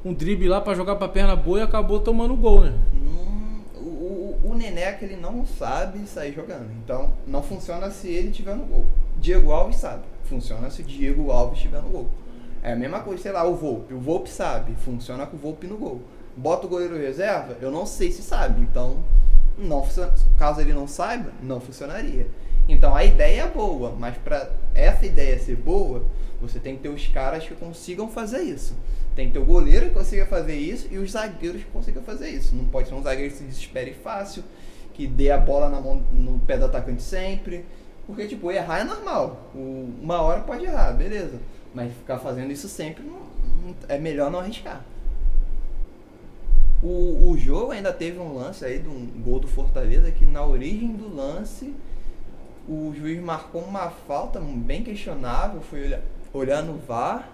um 0.06 0.14
drible 0.14 0.48
lá 0.48 0.62
pra 0.62 0.76
jogar 0.76 0.96
pra 0.96 1.08
perna 1.08 1.36
boa 1.36 1.60
e 1.60 1.62
acabou 1.64 2.00
tomando 2.00 2.36
gol, 2.36 2.62
né? 2.62 2.74
Hum, 2.94 3.60
o, 3.76 3.80
o, 3.80 4.52
o 4.52 4.56
Neneca 4.56 5.04
ele 5.04 5.18
não 5.18 5.46
sabe 5.46 6.08
sair 6.08 6.34
jogando. 6.34 6.72
Então 6.84 7.12
não 7.28 7.42
funciona 7.42 7.90
se 7.90 8.08
ele 8.08 8.30
estiver 8.30 8.56
no 8.56 8.64
gol. 8.64 8.86
Diego 9.20 9.52
Alves 9.52 9.78
sabe. 9.78 10.04
Funciona 10.24 10.70
se 10.70 10.82
o 10.82 10.86
Diego 10.86 11.32
Alves 11.32 11.58
estiver 11.58 11.82
no 11.82 11.90
gol. 11.90 12.10
É 12.64 12.72
a 12.72 12.76
mesma 12.76 13.00
coisa, 13.00 13.22
sei 13.22 13.32
lá, 13.32 13.44
o 13.44 13.56
Volpe. 13.56 13.94
O 13.94 14.00
Volpe 14.00 14.30
sabe. 14.30 14.74
Funciona 14.76 15.26
com 15.26 15.36
o 15.36 15.40
Volpe 15.40 15.68
no 15.68 15.78
gol. 15.78 16.02
Bota 16.36 16.68
o 16.68 16.70
goleiro 16.70 16.98
reserva? 16.98 17.58
Eu 17.62 17.72
não 17.72 17.86
sei 17.86 18.12
se 18.12 18.22
sabe. 18.22 18.62
Então, 18.62 19.04
não 19.58 19.84
funciona. 19.84 20.14
caso 20.38 20.62
ele 20.62 20.74
não 20.74 20.88
saiba, 20.88 21.32
não 21.42 21.60
funcionaria. 21.60 22.28
Então 22.68 22.96
a 22.96 23.04
ideia 23.04 23.44
é 23.44 23.48
boa, 23.48 23.96
mas 23.98 24.18
para 24.18 24.50
essa 24.74 25.06
ideia 25.06 25.38
ser 25.40 25.56
boa, 25.56 26.04
você 26.42 26.60
tem 26.60 26.76
que 26.76 26.82
ter 26.84 26.90
os 26.90 27.08
caras 27.08 27.48
que 27.48 27.54
consigam 27.54 28.10
fazer 28.10 28.42
isso. 28.42 28.76
Tem 29.16 29.28
que 29.28 29.34
ter 29.34 29.40
o 29.40 29.46
goleiro 29.46 29.88
que 29.88 29.94
consiga 29.94 30.26
fazer 30.26 30.56
isso 30.56 30.88
e 30.92 30.98
os 30.98 31.12
zagueiros 31.12 31.64
que 31.64 31.72
consigam 31.72 32.04
fazer 32.04 32.30
isso. 32.30 32.56
Não 32.56 32.66
pode 32.66 32.90
ser 32.90 32.96
um 32.96 33.04
zagueiro 33.04 33.32
que 33.32 33.38
se 33.38 33.44
desespere 33.46 33.94
fácil, 33.94 34.44
que 34.94 35.08
dê 35.08 35.32
a 35.32 35.38
bola 35.38 35.70
na 35.70 35.80
mão, 35.80 36.04
no 36.12 36.40
pé 36.40 36.58
do 36.58 36.66
atacante 36.66 37.02
sempre. 37.02 37.66
Porque, 38.06 38.28
tipo, 38.28 38.52
errar 38.52 38.82
é 38.82 38.84
normal. 38.84 39.52
Uma 39.54 40.22
hora 40.22 40.42
pode 40.42 40.66
errar, 40.66 40.92
beleza. 40.92 41.40
Mas 41.74 41.94
ficar 41.94 42.20
fazendo 42.20 42.52
isso 42.52 42.68
sempre 42.68 43.04
é 43.88 43.98
melhor 43.98 44.30
não 44.30 44.40
arriscar. 44.40 44.84
O, 46.88 47.32
o 47.32 47.38
jogo 47.38 47.72
ainda 47.72 47.92
teve 47.92 48.20
um 48.20 48.36
lance 48.36 48.64
aí 48.64 48.78
de 48.78 48.88
um 48.88 49.08
gol 49.24 49.40
do 49.40 49.48
Fortaleza 49.48 50.12
que 50.12 50.24
na 50.24 50.46
origem 50.46 50.94
do 50.94 51.14
lance 51.16 51.74
o 52.70 52.94
juiz 52.96 53.20
marcou 53.24 53.62
uma 53.62 53.90
falta 53.90 54.40
bem 54.40 54.84
questionável, 54.84 55.62
foi 55.62 55.98
olhar, 56.34 56.62
no 56.62 56.78
VAR 56.78 57.28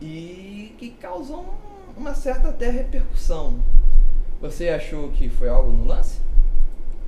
e 0.00 0.74
que 0.78 0.90
causou 0.90 1.40
um- 1.96 2.00
uma 2.00 2.14
certa 2.14 2.48
até 2.50 2.70
repercussão. 2.70 3.54
Você 4.40 4.68
achou 4.68 5.08
que 5.10 5.28
foi 5.28 5.48
algo 5.48 5.70
no 5.72 5.84
lance? 5.86 6.20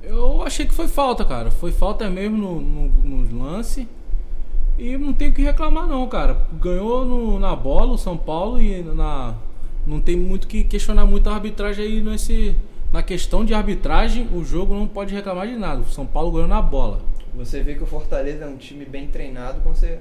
Eu 0.03 0.41
achei 0.43 0.65
que 0.67 0.73
foi 0.73 0.87
falta, 0.87 1.23
cara. 1.25 1.49
Foi 1.51 1.71
falta 1.71 2.09
mesmo 2.09 2.37
no, 2.37 2.61
no, 2.61 2.87
no 3.23 3.43
lance. 3.43 3.87
E 4.77 4.97
não 4.97 5.13
tem 5.13 5.29
o 5.29 5.33
que 5.33 5.41
reclamar 5.41 5.87
não, 5.87 6.07
cara. 6.07 6.47
Ganhou 6.61 7.03
no- 7.05 7.39
na 7.39 7.55
bola 7.55 7.93
o 7.93 7.97
São 7.97 8.17
Paulo 8.17 8.61
e 8.61 8.81
na. 8.83 9.35
Não 9.85 9.99
tem 9.99 10.15
muito 10.15 10.47
que 10.47 10.63
questionar 10.63 11.05
muito 11.05 11.29
a 11.29 11.35
arbitragem 11.35 11.85
aí 11.85 12.01
nesse. 12.01 12.55
Na 12.91 13.03
questão 13.03 13.43
de 13.43 13.53
arbitragem, 13.53 14.27
o 14.33 14.43
jogo 14.43 14.73
não 14.73 14.87
pode 14.87 15.13
reclamar 15.13 15.47
de 15.47 15.55
nada. 15.55 15.81
O 15.81 15.87
São 15.87 16.05
Paulo 16.05 16.31
ganhou 16.31 16.47
na 16.47 16.61
bola. 16.61 17.01
Você 17.35 17.61
vê 17.61 17.75
que 17.75 17.83
o 17.83 17.85
Fortaleza 17.85 18.45
é 18.45 18.47
um 18.47 18.55
time 18.55 18.85
bem 18.85 19.07
treinado, 19.07 19.59
quando 19.61 19.75
você 19.75 19.99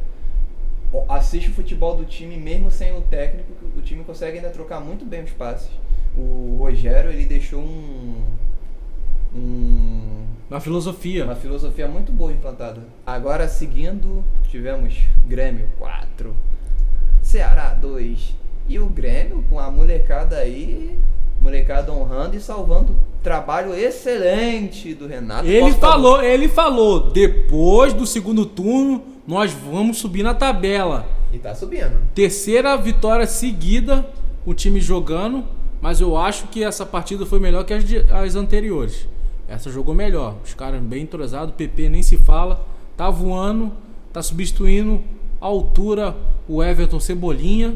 assiste 1.08 1.50
o 1.50 1.52
futebol 1.52 1.96
do 1.96 2.04
time, 2.04 2.36
mesmo 2.36 2.70
sem 2.70 2.96
o 2.96 3.00
técnico, 3.00 3.52
o 3.76 3.80
time 3.80 4.04
consegue 4.04 4.36
ainda 4.38 4.50
trocar 4.50 4.80
muito 4.80 5.04
bem 5.04 5.24
os 5.24 5.32
passes. 5.32 5.68
O 6.16 6.56
Rogério, 6.60 7.10
ele 7.10 7.24
deixou 7.24 7.60
um, 7.60 8.22
um 9.34 10.26
Na 10.48 10.60
filosofia. 10.60 11.24
uma 11.24 11.34
filosofia 11.34 11.88
muito 11.88 12.12
boa 12.12 12.30
implantada. 12.32 12.82
Agora, 13.04 13.48
seguindo, 13.48 14.22
tivemos 14.48 14.94
Grêmio 15.26 15.68
4, 15.78 16.34
Ceará 17.20 17.74
2 17.74 18.43
e 18.68 18.78
o 18.78 18.86
Grêmio 18.86 19.44
com 19.50 19.58
a 19.58 19.70
molecada 19.70 20.36
aí, 20.36 20.98
molecada 21.40 21.92
honrando 21.92 22.36
e 22.36 22.40
salvando 22.40 22.96
trabalho 23.22 23.74
excelente 23.74 24.94
do 24.94 25.06
Renato. 25.06 25.46
Ele 25.46 25.72
falar? 25.72 25.92
falou, 25.92 26.22
ele 26.22 26.48
falou, 26.48 27.10
depois 27.10 27.92
do 27.92 28.06
segundo 28.06 28.44
turno, 28.46 29.02
nós 29.26 29.52
vamos 29.52 29.98
subir 29.98 30.22
na 30.22 30.34
tabela. 30.34 31.06
E 31.32 31.38
tá 31.38 31.54
subindo. 31.54 31.92
Terceira 32.14 32.76
vitória 32.76 33.26
seguida, 33.26 34.06
o 34.46 34.54
time 34.54 34.80
jogando, 34.80 35.44
mas 35.80 36.00
eu 36.00 36.16
acho 36.16 36.46
que 36.48 36.62
essa 36.62 36.86
partida 36.86 37.26
foi 37.26 37.40
melhor 37.40 37.64
que 37.64 37.72
as, 37.74 37.84
de- 37.84 38.04
as 38.10 38.34
anteriores. 38.34 39.06
Essa 39.48 39.70
jogou 39.70 39.94
melhor. 39.94 40.36
Os 40.44 40.54
caras 40.54 40.80
bem 40.82 41.02
entrosados, 41.02 41.54
PP 41.54 41.88
nem 41.88 42.02
se 42.02 42.16
fala, 42.16 42.64
tá 42.96 43.10
voando, 43.10 43.72
tá 44.12 44.22
substituindo 44.22 45.02
a 45.40 45.46
altura 45.46 46.14
o 46.48 46.62
Everton 46.62 47.00
Cebolinha. 47.00 47.74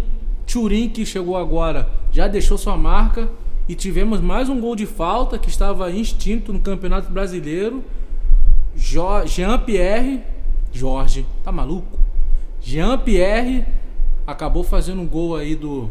Turin, 0.51 0.89
que 0.89 1.05
chegou 1.05 1.37
agora, 1.37 1.89
já 2.11 2.27
deixou 2.27 2.57
sua 2.59 2.77
marca. 2.77 3.29
E 3.69 3.75
tivemos 3.75 4.21
mais 4.21 4.49
um 4.49 4.59
gol 4.61 4.75
de 4.75 4.87
falta 4.87 5.39
que 5.39 5.51
estava 5.51 5.91
instinto 5.93 6.53
no 6.55 6.61
Campeonato 6.61 7.11
Brasileiro. 7.13 7.85
Jo- 8.75 9.27
Jean-Pierre, 9.27 10.23
Jorge, 10.73 11.27
tá 11.45 11.53
maluco? 11.53 11.99
Jean-Pierre 12.63 13.67
acabou 14.27 14.65
fazendo 14.65 15.03
um 15.03 15.07
gol 15.07 15.37
aí 15.37 15.55
do. 15.55 15.91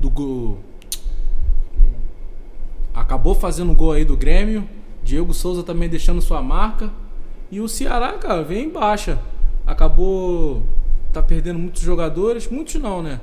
Do 0.00 0.10
gol. 0.10 0.58
Acabou 2.94 3.34
fazendo 3.34 3.72
um 3.72 3.74
gol 3.74 3.92
aí 3.92 4.04
do 4.04 4.16
Grêmio. 4.16 4.68
Diego 5.02 5.32
Souza 5.32 5.62
também 5.62 5.88
deixando 5.88 6.20
sua 6.20 6.42
marca. 6.42 6.90
E 7.50 7.60
o 7.60 7.68
Ceará, 7.68 8.12
cara, 8.14 8.42
vem 8.42 8.64
em 8.66 8.70
baixa. 8.70 9.18
Acabou. 9.66 10.62
Tá 11.14 11.22
perdendo 11.22 11.60
muitos 11.60 11.80
jogadores. 11.80 12.48
Muitos 12.48 12.74
não, 12.74 13.00
né? 13.00 13.20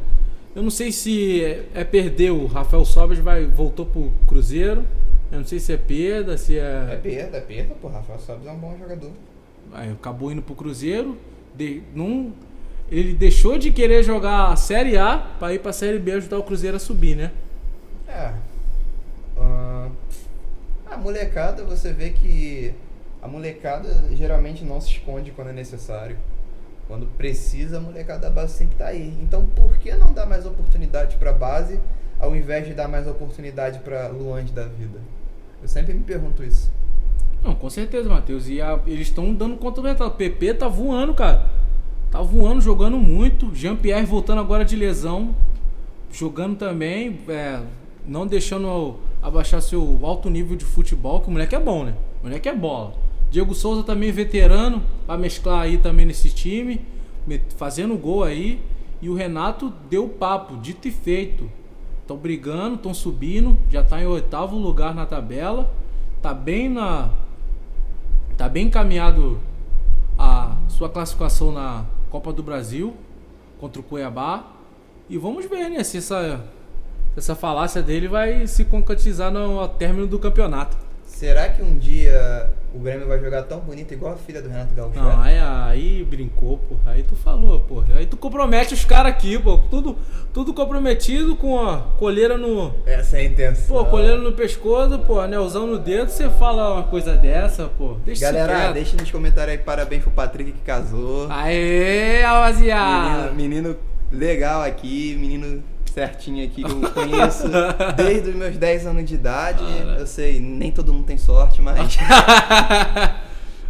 Eu 0.56 0.64
não 0.64 0.70
sei 0.72 0.94
se 0.94 1.44
é, 1.44 1.66
é 1.74 1.84
perder 1.84 2.32
o 2.32 2.46
Rafael 2.46 2.86
Sobres 2.86 3.20
vai 3.20 3.46
voltou 3.46 3.86
pro 3.86 4.10
Cruzeiro. 4.28 4.86
Eu 5.30 5.40
não 5.40 5.46
sei 5.46 5.60
se 5.60 5.74
é 5.74 5.78
perda, 5.78 6.38
se 6.38 6.58
É 6.58 6.98
perda, 7.04 7.38
é 7.38 7.42
perda, 7.42 7.76
pô. 7.82 7.90
Rafael 7.90 8.18
Sobres 8.18 8.48
é 8.48 8.52
um 8.52 8.58
bom 8.58 8.78
jogador. 8.80 9.12
Aí 9.74 9.92
acabou 9.92 10.32
indo 10.32 10.42
pro 10.42 10.56
Cruzeiro. 10.56 11.18
De, 11.54 11.84
não, 11.94 12.32
ele 12.90 13.14
deixou 13.14 13.58
de 13.58 13.72
querer 13.72 14.04
jogar 14.04 14.54
a 14.54 14.56
Série 14.56 14.98
A 14.98 15.18
pra 15.18 15.54
ir 15.54 15.60
pra 15.60 15.74
Série 15.74 16.00
B 16.00 16.14
ajudar 16.14 16.38
o 16.40 16.44
Cruzeiro 16.44 16.78
a 16.78 16.80
subir, 16.80 17.18
né? 17.18 17.32
É. 18.08 18.32
Ah, 19.38 19.90
a 20.90 20.98
molecada, 20.98 21.66
você 21.66 21.92
vê 21.92 22.12
que 22.12 22.74
a 23.22 23.28
molecada 23.28 24.06
geralmente 24.14 24.64
não 24.64 24.80
se 24.80 24.92
esconde 24.92 25.32
quando 25.32 25.50
é 25.50 25.54
necessário. 25.54 26.18
Quando 26.88 27.06
precisa, 27.18 27.78
a 27.78 27.82
molecada 27.82 28.22
da 28.22 28.30
base 28.30 28.54
sempre 28.54 28.76
tá 28.76 28.88
aí. 28.88 29.14
Então, 29.22 29.46
por 29.46 29.78
que 29.78 29.94
não 29.96 30.12
dar 30.14 30.26
mais 30.26 30.46
oportunidade 30.46 31.16
pra 31.18 31.32
base 31.32 31.80
ao 32.20 32.36
invés 32.36 32.68
de 32.68 32.74
dar 32.74 32.88
mais 32.88 33.08
oportunidade 33.08 33.80
pra 33.80 34.08
Luande 34.10 34.52
da 34.52 34.66
vida? 34.66 35.00
Eu 35.62 35.68
sempre 35.68 35.94
me 35.94 36.02
pergunto 36.02 36.44
isso. 36.44 36.72
Não, 37.44 37.56
com 37.56 37.70
certeza, 37.70 38.10
Matheus. 38.10 38.48
E 38.50 38.62
a- 38.62 38.80
eles 38.86 39.08
estão 39.08 39.34
dando 39.34 39.56
conta 39.58 39.82
do 39.82 39.88
recado. 39.88 40.08
O 40.10 40.12
PP 40.12 40.54
tá 40.56 40.68
voando, 40.68 41.14
cara. 41.14 41.48
Tá 42.12 42.22
voando, 42.22 42.62
jogando 42.62 42.98
muito. 42.98 43.56
Jean-Pierre 43.56 44.06
voltando 44.06 44.42
agora 44.42 44.66
de 44.66 44.76
lesão. 44.76 45.34
Jogando 46.12 46.58
também. 46.58 47.20
é, 47.30 47.62
não 48.06 48.28
deixando 48.28 48.98
abaixar 49.22 49.62
seu 49.62 50.00
alto 50.04 50.30
nível 50.30 50.58
de 50.58 50.66
futebol, 50.66 51.22
que 51.22 51.28
o 51.28 51.32
moleque 51.32 51.56
é 51.56 51.60
bom, 51.60 51.84
né? 51.86 51.94
O 52.22 52.26
moleque 52.26 52.50
é 52.50 52.56
bola. 52.56 52.94
Diego 53.32 53.56
Souza 53.56 53.82
também 53.82 54.12
veterano, 54.12 54.84
pra 55.06 55.18
mesclar 55.18 55.62
aí 55.62 55.78
também 55.78 56.06
nesse 56.06 56.30
time, 56.30 56.82
fazendo 57.56 57.98
gol 57.98 58.26
aí. 58.26 58.62
E 59.02 59.10
o 59.10 59.16
Renato 59.16 59.74
deu 59.90 60.08
papo, 60.10 60.58
dito 60.58 60.88
e 60.88 60.92
feito. 60.92 61.50
Estão 62.02 62.18
brigando, 62.18 62.76
estão 62.76 62.94
subindo, 62.94 63.58
já 63.70 63.82
tá 63.82 64.02
em 64.02 64.06
oitavo 64.06 64.58
lugar 64.58 64.94
na 64.94 65.06
tabela. 65.06 65.74
Tá 66.22 66.34
bem 66.34 66.68
na. 66.68 67.10
Tá 68.38 68.50
bem 68.50 68.68
encaminhado 68.68 69.40
a 70.18 70.58
sua 70.68 70.90
classificação 70.90 71.54
na 71.54 71.86
Copa 72.10 72.34
do 72.34 72.44
Brasil 72.44 72.94
contra 73.60 73.80
o 73.80 73.84
Cuiabá. 73.84 74.46
E 75.10 75.18
vamos 75.18 75.46
ver, 75.46 75.70
né, 75.70 75.84
se 75.84 75.98
essa, 75.98 76.44
essa 77.16 77.34
falácia 77.34 77.82
dele 77.82 78.08
vai 78.08 78.46
se 78.46 78.66
concretizar 78.66 79.32
no 79.32 79.66
término 79.70 80.06
do 80.06 80.20
campeonato. 80.20 80.91
Será 81.22 81.50
que 81.50 81.62
um 81.62 81.78
dia 81.78 82.50
o 82.74 82.80
Grêmio 82.80 83.08
vai 83.08 83.20
jogar 83.20 83.44
tão 83.44 83.60
bonito 83.60 83.94
igual 83.94 84.14
a 84.14 84.18
filha 84.18 84.42
do 84.42 84.50
Renato 84.50 84.74
Gaúcho? 84.74 85.00
Não, 85.00 85.22
aí, 85.22 85.38
aí 85.38 86.04
brincou, 86.04 86.58
pô. 86.58 86.78
Aí 86.84 87.04
tu 87.04 87.16
falou, 87.16 87.60
pô. 87.60 87.84
Aí 87.96 88.08
tu 88.08 88.18
compromete 88.18 88.74
os 88.74 88.84
caras 88.84 89.12
aqui, 89.12 89.38
pô. 89.38 89.60
Tudo, 89.70 90.00
tudo 90.34 90.52
comprometido 90.52 91.36
com 91.36 91.60
a 91.60 91.78
coleira 92.00 92.40
no. 92.40 92.74
Essa 92.88 93.18
é 93.18 93.20
a 93.20 93.24
intenção. 93.26 93.68
Pô, 93.68 93.86
coleira 93.86 94.18
no 94.18 94.32
pescoço, 94.32 94.98
pô, 94.98 95.20
anelzão 95.20 95.68
no 95.68 95.78
dedo, 95.78 96.10
você 96.10 96.28
fala 96.28 96.74
uma 96.74 96.84
coisa 96.86 97.16
dessa, 97.16 97.68
pô. 97.68 97.98
Deixa 98.04 98.26
Galera, 98.26 98.72
deixa 98.72 98.98
nos 98.98 99.12
comentários 99.12 99.60
aí 99.60 99.64
parabéns 99.64 100.02
pro 100.02 100.10
Patrick 100.10 100.54
que 100.54 100.62
casou. 100.62 101.28
Aê, 101.30 102.24
rapaziada! 102.24 103.32
Menino, 103.32 103.68
menino 103.70 103.78
legal 104.12 104.64
aqui, 104.64 105.16
menino 105.20 105.62
certinho 105.92 106.46
aqui 106.46 106.64
que 106.64 106.72
eu 106.72 106.92
conheço 106.92 107.44
desde 107.96 108.30
os 108.30 108.36
meus 108.36 108.58
10 108.58 108.88
anos 108.88 109.06
de 109.06 109.16
idade. 109.16 109.64
Eu 109.98 110.08
sei, 110.08 110.40
nem 110.40 110.72
todo 110.72 110.94
mundo 110.94 111.06
tem 111.06 111.18
sorte, 111.18 111.62
mas. 111.62 111.98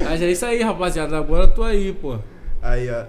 Mas 0.03 0.19
é 0.19 0.31
isso 0.31 0.43
aí, 0.47 0.63
rapaziada. 0.63 1.15
Agora 1.15 1.43
eu 1.43 1.53
tô 1.53 1.62
aí, 1.62 1.93
pô. 1.93 2.17
aí, 2.60 2.89
ó. 2.89 3.05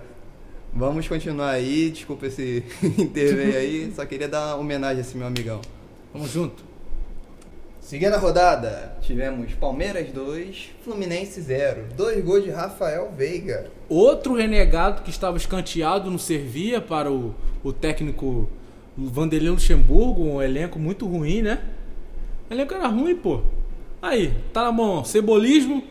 Vamos 0.75 1.09
continuar 1.09 1.51
aí, 1.51 1.91
desculpa 1.91 2.27
esse 2.27 2.65
interveio 2.99 3.57
aí, 3.57 3.93
só 3.95 4.05
queria 4.05 4.29
dar 4.29 4.55
uma 4.55 4.57
homenagem 4.57 4.99
a 4.99 5.01
esse 5.01 5.17
meu 5.17 5.27
amigão. 5.27 5.61
Vamos 6.13 6.31
junto. 6.31 6.63
Seguindo 7.81 8.15
a 8.15 8.19
rodada, 8.19 8.97
tivemos 9.03 9.53
Palmeiras 9.55 10.11
2, 10.11 10.71
Fluminense 10.85 11.41
0. 11.41 11.89
Dois 11.97 12.25
gols 12.25 12.45
de 12.45 12.51
Rafael 12.51 13.11
Veiga. 13.15 13.71
Outro 13.89 14.35
renegado 14.35 15.03
que 15.03 15.11
estava 15.11 15.37
escanteado 15.37 16.11
não 16.11 16.19
servia 16.19 16.81
para 16.81 17.11
o, 17.11 17.35
o 17.63 17.73
técnico 17.73 18.49
Vanderlei 18.97 19.51
Luxemburgo, 19.51 20.25
um 20.25 20.43
elenco 20.43 20.79
muito 20.79 21.07
ruim, 21.07 21.43
né? 21.43 21.59
O 22.51 22.55
elenco 22.55 22.75
era 22.75 22.87
ruim, 22.89 23.17
pô. 23.17 23.41
Aí, 24.01 24.35
tá 24.53 24.65
na 24.65 24.73
mão, 24.73 25.05
cebolismo, 25.05 25.83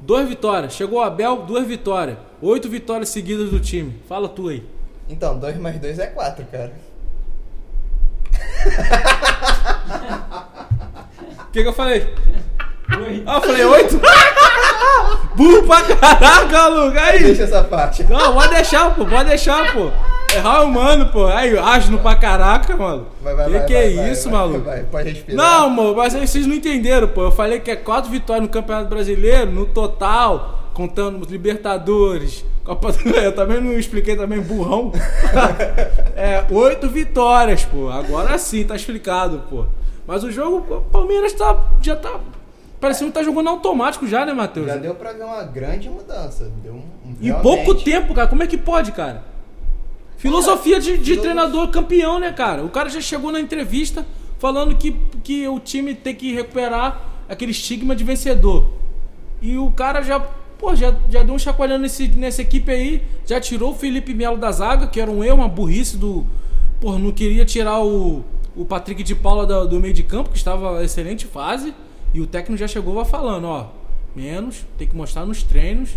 duas 0.00 0.28
vitórias. 0.28 0.72
Chegou 0.72 1.00
o 1.00 1.02
Abel, 1.02 1.44
duas 1.46 1.66
vitórias. 1.66 2.16
Oito 2.40 2.68
vitórias 2.68 3.08
seguidas 3.08 3.50
do 3.50 3.60
time. 3.60 3.96
Fala 4.08 4.28
tu 4.28 4.48
aí. 4.48 4.64
Então, 5.08 5.38
2 5.38 5.58
mais 5.58 5.78
2 5.78 5.98
é 5.98 6.06
4, 6.06 6.44
cara. 6.46 6.72
O 11.40 11.50
que, 11.50 11.62
que 11.62 11.68
eu 11.68 11.72
falei? 11.72 12.14
Oi. 12.96 13.22
Ah, 13.26 13.36
eu 13.36 13.40
falei 13.40 13.64
oito? 13.64 14.00
Burro 15.34 15.66
pra 15.66 15.82
caraca, 15.82 16.66
Luca. 16.68 17.00
Aí. 17.00 17.22
Deixa 17.22 17.44
essa 17.44 17.64
parte. 17.64 18.04
Não, 18.04 18.34
pode 18.34 18.54
deixar, 18.54 18.94
pô. 18.94 19.06
Pode 19.06 19.28
deixar, 19.28 19.72
pô. 19.72 19.90
Errar 20.34 20.58
é 20.58 20.64
humano, 20.64 21.06
pô. 21.10 21.26
Aí, 21.26 21.56
asno 21.58 21.98
pra 21.98 22.14
caraca, 22.14 22.76
mano. 22.76 23.06
Vai, 23.22 23.34
vai, 23.34 23.46
que 23.46 23.52
vai, 23.52 23.66
que 23.66 23.72
vai, 23.72 23.92
é 23.92 23.96
vai, 23.96 24.10
isso, 24.12 24.30
vai, 24.30 24.38
maluco? 24.40 24.60
Vai, 24.60 24.82
pode 24.84 25.08
respirar. 25.10 25.36
Não, 25.36 25.70
mano, 25.70 25.96
mas 25.96 26.14
aí 26.14 26.26
vocês 26.26 26.46
não 26.46 26.54
entenderam, 26.54 27.08
pô. 27.08 27.22
Eu 27.22 27.32
falei 27.32 27.60
que 27.60 27.70
é 27.70 27.76
quatro 27.76 28.10
vitórias 28.10 28.42
no 28.44 28.48
Campeonato 28.50 28.88
Brasileiro, 28.88 29.50
no 29.50 29.66
total, 29.66 30.70
contando 30.74 31.20
os 31.22 31.30
Libertadores. 31.30 32.44
Copa 32.62 32.92
do... 32.92 33.08
Eu 33.08 33.34
também 33.34 33.60
não 33.60 33.72
expliquei 33.78 34.14
também, 34.16 34.40
burrão. 34.40 34.92
é, 36.14 36.44
oito 36.50 36.88
vitórias, 36.88 37.64
pô. 37.64 37.88
Agora 37.88 38.36
sim, 38.38 38.64
tá 38.64 38.76
explicado, 38.76 39.42
pô. 39.48 39.64
Mas 40.06 40.22
o 40.24 40.30
jogo, 40.30 40.76
o 40.76 40.82
Palmeiras 40.82 41.32
tá, 41.32 41.56
já 41.82 41.96
tá. 41.96 42.20
Parecendo 42.80 43.10
que 43.10 43.18
tá 43.18 43.24
jogando 43.24 43.48
automático 43.48 44.06
já, 44.06 44.24
né, 44.24 44.32
Matheus? 44.32 44.66
Já 44.66 44.76
deu 44.76 44.94
pra 44.94 45.12
ver 45.12 45.24
uma 45.24 45.42
grande 45.42 45.88
mudança. 45.88 46.50
Deu 46.62 46.74
um, 46.74 46.82
um- 47.06 47.16
Em 47.20 47.32
pouco 47.42 47.74
tempo, 47.74 48.14
cara. 48.14 48.28
Como 48.28 48.42
é 48.42 48.46
que 48.46 48.56
pode, 48.56 48.92
cara? 48.92 49.22
Filosofia 50.18 50.80
de, 50.80 50.98
de 50.98 51.16
treinador 51.16 51.68
campeão, 51.68 52.18
né, 52.18 52.32
cara? 52.32 52.64
O 52.64 52.68
cara 52.68 52.88
já 52.90 53.00
chegou 53.00 53.30
na 53.32 53.40
entrevista 53.40 54.04
falando 54.38 54.74
que, 54.76 54.94
que 55.22 55.46
o 55.48 55.58
time 55.60 55.94
tem 55.94 56.14
que 56.14 56.32
recuperar 56.34 57.00
aquele 57.28 57.52
estigma 57.52 57.94
de 57.94 58.04
vencedor. 58.04 58.66
E 59.40 59.56
o 59.56 59.70
cara 59.70 60.02
já, 60.02 60.18
pô, 60.20 60.74
já, 60.74 60.94
já 61.08 61.22
deu 61.22 61.34
um 61.34 61.38
chacoalhando 61.38 61.82
nesse, 61.82 62.08
nessa 62.08 62.42
equipe 62.42 62.70
aí, 62.70 63.02
já 63.24 63.40
tirou 63.40 63.70
o 63.70 63.74
Felipe 63.74 64.12
Melo 64.12 64.36
da 64.36 64.50
zaga, 64.50 64.86
que 64.88 65.00
era 65.00 65.10
um 65.10 65.22
erro, 65.22 65.36
uma 65.38 65.48
burrice 65.48 65.96
do. 65.96 66.26
Pô, 66.80 66.98
não 66.98 67.12
queria 67.12 67.44
tirar 67.44 67.80
o, 67.80 68.24
o 68.56 68.64
Patrick 68.64 69.02
de 69.04 69.14
Paula 69.14 69.46
da- 69.46 69.64
do 69.64 69.78
meio 69.80 69.94
de 69.94 70.02
campo, 70.02 70.30
que 70.30 70.36
estava 70.36 70.80
em 70.82 70.84
excelente 70.84 71.26
fase. 71.26 71.72
E 72.12 72.20
o 72.20 72.26
técnico 72.26 72.58
já 72.58 72.66
chegou 72.66 73.04
falando, 73.04 73.44
ó, 73.46 73.66
menos, 74.16 74.64
tem 74.76 74.88
que 74.88 74.96
mostrar 74.96 75.24
nos 75.26 75.42
treinos, 75.42 75.90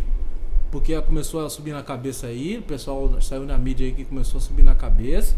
porque 0.71 0.99
começou 1.01 1.45
a 1.45 1.49
subir 1.49 1.73
na 1.73 1.83
cabeça 1.83 2.27
aí, 2.27 2.57
o 2.57 2.61
pessoal 2.61 3.21
saiu 3.21 3.43
na 3.45 3.57
mídia 3.57 3.85
aí 3.85 3.91
que 3.91 4.05
começou 4.05 4.37
a 4.37 4.41
subir 4.41 4.63
na 4.63 4.73
cabeça. 4.73 5.35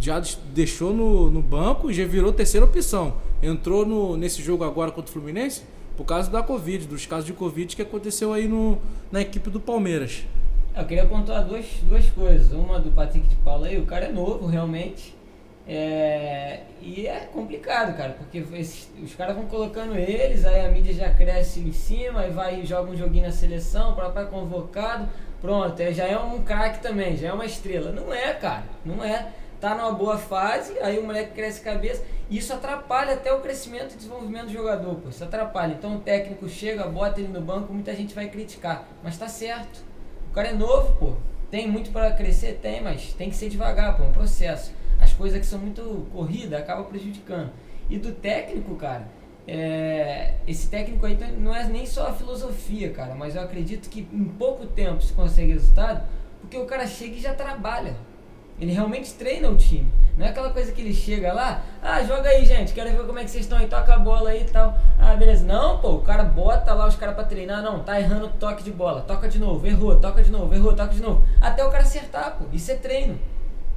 Já 0.00 0.20
deixou 0.52 0.92
no, 0.92 1.30
no 1.30 1.42
banco 1.42 1.90
e 1.90 1.94
já 1.94 2.04
virou 2.06 2.32
terceira 2.32 2.64
opção. 2.64 3.14
Entrou 3.42 3.86
no, 3.86 4.16
nesse 4.16 4.42
jogo 4.42 4.64
agora 4.64 4.90
contra 4.90 5.10
o 5.10 5.12
Fluminense 5.12 5.62
por 5.96 6.04
causa 6.04 6.30
da 6.30 6.42
Covid, 6.42 6.86
dos 6.86 7.06
casos 7.06 7.26
de 7.26 7.32
Covid 7.32 7.76
que 7.76 7.82
aconteceu 7.82 8.32
aí 8.32 8.48
no, 8.48 8.78
na 9.12 9.20
equipe 9.20 9.48
do 9.50 9.60
Palmeiras. 9.60 10.24
Eu 10.76 10.84
queria 10.86 11.06
pontuar 11.06 11.44
duas, 11.44 11.66
duas 11.82 12.10
coisas. 12.10 12.52
Uma 12.52 12.80
do 12.80 12.90
Patrick 12.90 13.28
de 13.28 13.36
Paula 13.36 13.68
aí, 13.68 13.78
o 13.78 13.86
cara 13.86 14.06
é 14.06 14.12
novo 14.12 14.46
realmente. 14.46 15.13
É, 15.66 16.60
e 16.82 17.06
é 17.06 17.20
complicado, 17.32 17.96
cara, 17.96 18.12
porque 18.18 18.44
esses- 18.54 18.90
os 19.02 19.14
caras 19.14 19.34
vão 19.34 19.46
colocando 19.46 19.96
eles, 19.96 20.44
aí 20.44 20.60
a 20.64 20.68
mídia 20.68 20.92
já 20.92 21.10
cresce 21.10 21.60
em 21.60 21.72
cima, 21.72 22.20
aí 22.20 22.30
vai 22.30 22.60
e 22.60 22.66
joga 22.66 22.90
um 22.90 22.96
joguinho 22.96 23.24
na 23.24 23.32
seleção, 23.32 23.92
o 23.92 23.96
papai 23.96 24.26
convocado, 24.26 25.08
pronto, 25.40 25.82
já 25.92 26.04
é 26.04 26.18
um 26.18 26.42
craque 26.42 26.80
também, 26.82 27.16
já 27.16 27.28
é 27.28 27.32
uma 27.32 27.46
estrela. 27.46 27.90
Não 27.92 28.12
é, 28.12 28.34
cara, 28.34 28.64
não 28.84 29.02
é. 29.02 29.28
Tá 29.58 29.74
numa 29.74 29.92
boa 29.92 30.18
fase, 30.18 30.78
aí 30.80 30.98
o 30.98 31.04
moleque 31.04 31.32
cresce 31.32 31.62
cabeça, 31.62 32.04
e 32.28 32.36
isso 32.36 32.52
atrapalha 32.52 33.14
até 33.14 33.32
o 33.32 33.40
crescimento 33.40 33.94
e 33.94 33.96
desenvolvimento 33.96 34.46
do 34.46 34.52
jogador, 34.52 34.96
pô, 34.96 35.08
isso 35.08 35.24
atrapalha. 35.24 35.72
Então 35.72 35.96
o 35.96 36.00
técnico 36.00 36.46
chega, 36.50 36.86
bota 36.86 37.18
ele 37.20 37.28
no 37.32 37.40
banco, 37.40 37.72
muita 37.72 37.94
gente 37.94 38.14
vai 38.14 38.28
criticar, 38.28 38.86
mas 39.02 39.16
tá 39.16 39.26
certo. 39.28 39.82
O 40.30 40.34
cara 40.34 40.48
é 40.48 40.52
novo, 40.52 40.94
pô. 40.98 41.14
Tem 41.50 41.66
muito 41.66 41.90
pra 41.90 42.10
crescer? 42.10 42.58
Tem, 42.60 42.82
mas 42.82 43.14
tem 43.14 43.30
que 43.30 43.36
ser 43.36 43.48
devagar, 43.48 43.96
pô. 43.96 44.02
É 44.02 44.06
um 44.08 44.12
processo. 44.12 44.72
As 45.00 45.12
coisas 45.12 45.38
que 45.38 45.46
são 45.46 45.58
muito 45.58 46.06
corridas 46.12 46.60
acabam 46.60 46.84
prejudicando. 46.86 47.50
E 47.88 47.98
do 47.98 48.12
técnico, 48.12 48.74
cara, 48.76 49.06
é, 49.46 50.34
esse 50.46 50.68
técnico 50.68 51.04
aí 51.04 51.18
não 51.38 51.54
é 51.54 51.64
nem 51.64 51.84
só 51.84 52.08
a 52.08 52.12
filosofia, 52.12 52.90
cara, 52.90 53.14
mas 53.14 53.36
eu 53.36 53.42
acredito 53.42 53.90
que 53.90 54.00
em 54.12 54.24
pouco 54.24 54.66
tempo 54.66 55.02
se 55.02 55.12
consegue 55.12 55.52
resultado, 55.52 56.02
porque 56.40 56.56
o 56.56 56.64
cara 56.64 56.86
chega 56.86 57.16
e 57.16 57.20
já 57.20 57.34
trabalha. 57.34 57.94
Ele 58.58 58.72
realmente 58.72 59.12
treina 59.14 59.48
o 59.48 59.56
time. 59.56 59.88
Não 60.16 60.24
é 60.24 60.28
aquela 60.28 60.50
coisa 60.50 60.70
que 60.70 60.80
ele 60.80 60.94
chega 60.94 61.32
lá, 61.32 61.64
ah, 61.82 62.00
joga 62.04 62.28
aí, 62.28 62.46
gente, 62.46 62.72
quero 62.72 62.88
ver 62.90 63.04
como 63.04 63.18
é 63.18 63.24
que 63.24 63.30
vocês 63.30 63.44
estão 63.44 63.58
aí, 63.58 63.66
toca 63.66 63.94
a 63.94 63.98
bola 63.98 64.30
aí 64.30 64.42
e 64.42 64.44
tal. 64.44 64.78
Ah, 64.96 65.14
beleza. 65.16 65.44
Não, 65.44 65.80
pô, 65.80 65.94
o 65.94 66.02
cara 66.02 66.22
bota 66.22 66.72
lá 66.72 66.86
os 66.86 66.94
caras 66.94 67.16
pra 67.16 67.24
treinar, 67.24 67.62
não, 67.62 67.82
tá 67.82 68.00
errando 68.00 68.26
o 68.26 68.28
toque 68.28 68.62
de 68.62 68.70
bola, 68.70 69.00
toca 69.02 69.28
de 69.28 69.40
novo, 69.40 69.66
errou, 69.66 69.96
toca 69.96 70.22
de 70.22 70.30
novo, 70.30 70.54
errou, 70.54 70.72
toca 70.72 70.94
de 70.94 71.02
novo. 71.02 71.24
Até 71.40 71.64
o 71.64 71.70
cara 71.70 71.82
acertar, 71.82 72.36
pô. 72.38 72.44
Isso 72.52 72.70
é 72.70 72.76
treino. 72.76 73.18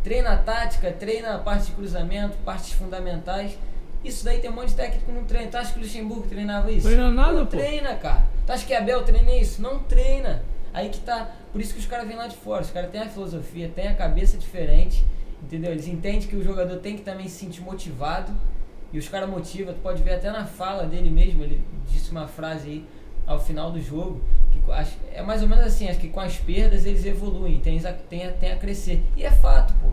Treina 0.08 0.32
a 0.32 0.38
tática, 0.38 0.90
treina 0.90 1.36
a 1.36 1.38
parte 1.38 1.66
de 1.66 1.72
cruzamento, 1.74 2.38
partes 2.46 2.72
fundamentais. 2.72 3.58
Isso 4.06 4.24
daí 4.24 4.40
tem 4.40 4.50
um 4.50 4.54
monte 4.54 4.70
de 4.70 4.76
técnico 4.76 5.12
não 5.12 5.26
treina. 5.26 5.52
Tu 5.52 5.58
acha 5.58 5.74
que 5.74 5.80
o 5.80 5.82
Luxemburgo 5.82 6.26
treinava 6.30 6.72
isso? 6.72 6.88
Treina 6.88 7.12
nada, 7.12 7.34
não 7.34 7.46
pô. 7.46 7.58
treina, 7.58 7.94
cara. 7.96 8.24
Tu 8.46 8.54
acha 8.54 8.66
que 8.66 8.74
Abel 8.74 9.04
treina 9.04 9.36
isso? 9.36 9.62
Não 9.62 9.80
treina. 9.80 10.42
Aí 10.74 10.88
que 10.88 11.00
tá. 11.02 11.30
Por 11.52 11.60
isso 11.60 11.74
que 11.74 11.82
os 11.82 11.86
caras 11.86 12.08
vêm 12.08 12.16
lá 12.16 12.26
de 12.28 12.38
fora. 12.38 12.62
Os 12.62 12.72
caras 12.72 12.90
têm 12.90 13.02
a 13.02 13.10
filosofia, 13.10 13.70
têm 13.76 13.90
a 13.90 13.96
cabeça 13.96 14.38
diferente. 14.38 15.04
Entendeu? 15.44 15.72
Eles 15.72 15.90
entendem 15.90 16.22
que 16.22 16.38
o 16.38 16.42
jogador 16.42 16.78
tem 16.78 16.96
que 16.96 17.02
também 17.02 17.28
se 17.28 17.40
sentir 17.40 17.60
motivado. 17.60 18.32
E 18.94 18.98
os 18.98 19.10
caras 19.10 19.30
motivam. 19.30 19.74
Tu 19.74 19.82
pode 19.82 20.02
ver 20.04 20.14
até 20.14 20.32
na 20.32 20.46
fala 20.46 20.86
dele 20.86 21.10
mesmo. 21.10 21.44
Ele 21.44 21.62
disse 21.86 22.12
uma 22.12 22.30
frase 22.30 22.70
aí 22.70 22.86
ao 23.26 23.42
final 23.42 23.72
do 23.72 23.82
jogo. 23.82 24.22
É 25.14 25.22
mais 25.22 25.42
ou 25.42 25.48
menos 25.48 25.66
assim: 25.66 25.88
acho 25.90 26.00
que 26.00 26.10
com 26.10 26.20
as 26.20 26.36
perdas 26.38 26.86
eles 26.86 27.06
evoluem. 27.06 27.60
Tem, 27.60 27.80
a- 27.86 27.94
tem, 27.94 28.26
a- 28.28 28.32
tem 28.34 28.52
a 28.52 28.56
crescer. 28.58 29.02
E 29.16 29.24
é 29.26 29.32
fato, 29.32 29.74
pô. 29.82 29.88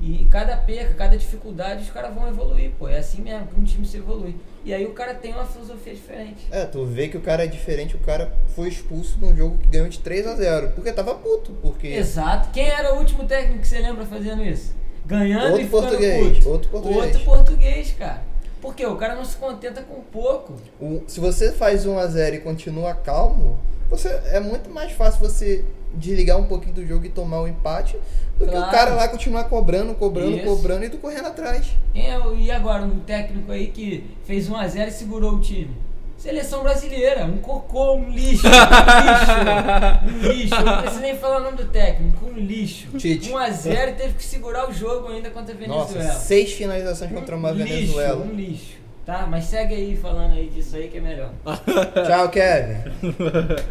E 0.00 0.26
cada 0.30 0.56
perca, 0.56 0.92
cada 0.94 1.16
dificuldade, 1.16 1.82
os 1.84 1.90
caras 1.90 2.14
vão 2.14 2.28
evoluir, 2.28 2.72
pô. 2.78 2.86
É 2.88 2.98
assim 2.98 3.22
mesmo 3.22 3.46
que 3.46 3.58
um 3.58 3.64
time 3.64 3.86
se 3.86 3.96
evolui. 3.96 4.36
E 4.64 4.74
aí 4.74 4.84
o 4.84 4.92
cara 4.92 5.14
tem 5.14 5.32
uma 5.32 5.46
filosofia 5.46 5.94
diferente. 5.94 6.46
É, 6.50 6.64
tu 6.66 6.84
vê 6.84 7.08
que 7.08 7.16
o 7.16 7.20
cara 7.20 7.44
é 7.44 7.46
diferente, 7.46 7.96
o 7.96 8.00
cara 8.00 8.32
foi 8.54 8.68
expulso 8.68 9.18
num 9.18 9.34
jogo 9.34 9.56
que 9.58 9.68
ganhou 9.68 9.88
de 9.88 9.98
3 10.00 10.26
a 10.26 10.34
0 10.36 10.70
Porque 10.70 10.92
tava 10.92 11.14
puto, 11.14 11.52
porque. 11.62 11.86
Exato. 11.88 12.50
Quem 12.50 12.66
era 12.68 12.94
o 12.94 12.98
último 12.98 13.24
técnico 13.24 13.60
que 13.60 13.68
você 13.68 13.78
lembra 13.78 14.04
fazendo 14.04 14.44
isso? 14.44 14.74
Ganhando 15.06 15.44
Outro 15.52 15.60
e 15.60 15.64
ficando 15.64 15.82
português, 15.82 16.36
puto. 16.38 16.48
outro 16.50 16.70
português. 16.70 17.04
Outro 17.04 17.20
português, 17.24 17.92
cara. 17.98 18.22
Porque 18.60 18.84
o 18.86 18.96
cara 18.96 19.14
não 19.14 19.24
se 19.24 19.36
contenta 19.36 19.82
com 19.82 20.00
pouco. 20.00 20.54
O- 20.80 21.02
se 21.06 21.20
você 21.20 21.52
faz 21.52 21.84
1 21.86 21.98
a 21.98 22.06
0 22.06 22.36
e 22.36 22.40
continua 22.40 22.94
calmo, 22.94 23.58
você 23.88 24.08
é 24.26 24.40
muito 24.40 24.70
mais 24.70 24.92
fácil 24.92 25.20
você 25.20 25.64
desligar 25.94 26.38
um 26.38 26.44
pouquinho 26.44 26.74
do 26.74 26.86
jogo 26.86 27.04
e 27.06 27.08
tomar 27.08 27.40
o 27.42 27.48
empate 27.48 27.96
do 28.38 28.44
que 28.46 28.50
Claro. 28.50 28.66
o 28.66 28.70
cara 28.70 28.94
lá 28.94 29.06
continuar 29.08 29.44
cobrando, 29.44 29.94
cobrando, 29.94 30.36
Isso. 30.36 30.44
cobrando 30.44 30.84
e 30.84 30.90
tu 30.90 30.98
correndo 30.98 31.26
atrás. 31.26 31.66
É 31.94 32.16
e 32.36 32.50
agora 32.50 32.82
um 32.82 32.98
técnico 33.00 33.52
aí 33.52 33.68
que 33.68 34.04
fez 34.24 34.48
1x0 34.48 34.88
e 34.88 34.90
segurou 34.90 35.34
o 35.34 35.40
time? 35.40 35.70
Seleção 36.16 36.62
brasileira, 36.62 37.26
um 37.26 37.36
cocô, 37.38 37.96
um 37.96 38.08
lixo, 38.08 38.46
um 38.46 38.50
lixo, 38.50 40.26
um 40.26 40.32
lixo. 40.32 40.64
Não 40.64 40.78
precisa 40.80 41.00
nem 41.02 41.16
falar 41.18 41.40
o 41.40 41.44
nome 41.44 41.56
do 41.58 41.66
técnico, 41.66 42.26
um 42.26 42.32
lixo. 42.32 42.86
Tite. 42.96 43.30
1x0 43.30 43.88
e 43.90 43.92
teve 43.92 44.14
que 44.14 44.24
segurar 44.24 44.68
o 44.68 44.72
jogo 44.72 45.08
ainda 45.08 45.28
contra 45.30 45.54
a 45.54 45.56
Venezuela. 45.56 45.84
Nossa, 46.04 46.20
seis 46.20 46.52
finalizações 46.52 47.12
contra 47.12 47.36
uma 47.36 47.50
um 47.50 47.54
lixo, 47.54 47.68
Venezuela. 47.74 48.24
um 48.24 48.32
lixo. 48.34 48.83
Tá, 49.06 49.26
mas 49.30 49.44
segue 49.44 49.74
aí 49.74 49.96
falando 49.96 50.32
aí 50.32 50.48
disso 50.48 50.76
aí 50.76 50.88
que 50.88 50.96
é 50.96 51.00
melhor. 51.00 51.30
Tchau, 52.06 52.28
Kevin. 52.30 52.76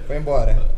Foi 0.05 0.17
embora. 0.17 0.69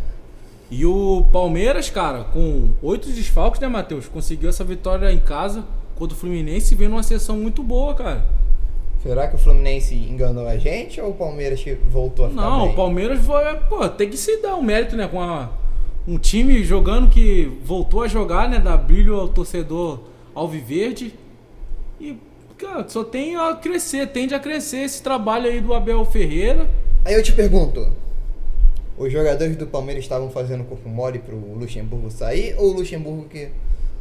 E 0.72 0.86
o 0.86 1.26
Palmeiras, 1.32 1.90
cara, 1.90 2.24
com 2.24 2.70
oito 2.82 3.10
desfalques, 3.10 3.60
né, 3.60 3.68
Matheus? 3.68 4.08
Conseguiu 4.08 4.50
essa 4.50 4.64
vitória 4.64 5.12
em 5.12 5.20
casa 5.20 5.64
contra 5.96 6.16
o 6.16 6.20
Fluminense 6.20 6.74
e 6.74 6.78
veio 6.78 6.90
numa 6.90 7.04
sessão 7.04 7.38
muito 7.38 7.62
boa, 7.62 7.94
cara. 7.94 8.26
Será 9.04 9.28
que 9.28 9.36
o 9.36 9.38
Fluminense 9.38 9.94
enganou 9.94 10.48
a 10.48 10.58
gente 10.58 11.00
ou 11.00 11.12
o 11.12 11.14
Palmeiras 11.14 11.62
que 11.62 11.74
voltou 11.76 12.26
a 12.26 12.30
ficar 12.30 12.42
Não, 12.42 12.62
bem? 12.64 12.72
o 12.72 12.76
Palmeiras 12.76 13.20
foi, 13.24 13.44
pô, 13.70 13.88
tem 13.90 14.10
que 14.10 14.18
se 14.18 14.42
dar 14.42 14.56
um 14.56 14.64
mérito, 14.64 14.96
né, 14.96 15.08
com 15.08 15.22
a- 15.22 15.50
um 16.08 16.18
time 16.18 16.64
jogando 16.64 17.10
que 17.10 17.52
voltou 17.64 18.02
a 18.02 18.08
jogar, 18.08 18.50
né, 18.50 18.58
dar 18.60 18.78
brilho 18.78 19.20
ao 19.20 19.28
torcedor 19.28 20.00
alviverde. 20.34 21.14
E, 22.02 22.18
cara, 22.68 22.86
só 22.88 23.04
tem 23.04 23.36
a 23.36 23.54
crescer, 23.56 24.08
tende 24.08 24.34
a 24.34 24.40
crescer 24.40 24.78
esse 24.80 25.02
trabalho 25.02 25.48
aí 25.50 25.60
do 25.62 25.74
Abel 25.74 26.04
Ferreira. 26.06 26.68
Aí 27.04 27.14
eu 27.14 27.22
te 27.24 27.32
pergunto, 27.32 27.88
os 28.98 29.12
jogadores 29.12 29.56
do 29.56 29.68
Palmeiras 29.68 30.04
estavam 30.04 30.30
fazendo 30.30 30.64
corpo 30.64 30.88
mole 30.90 31.20
pro 31.20 31.36
Luxemburgo 31.38 32.10
sair 32.10 32.56
ou 32.58 32.72
o 32.72 32.74
Luxemburgo 32.78 33.26
que 33.26 33.50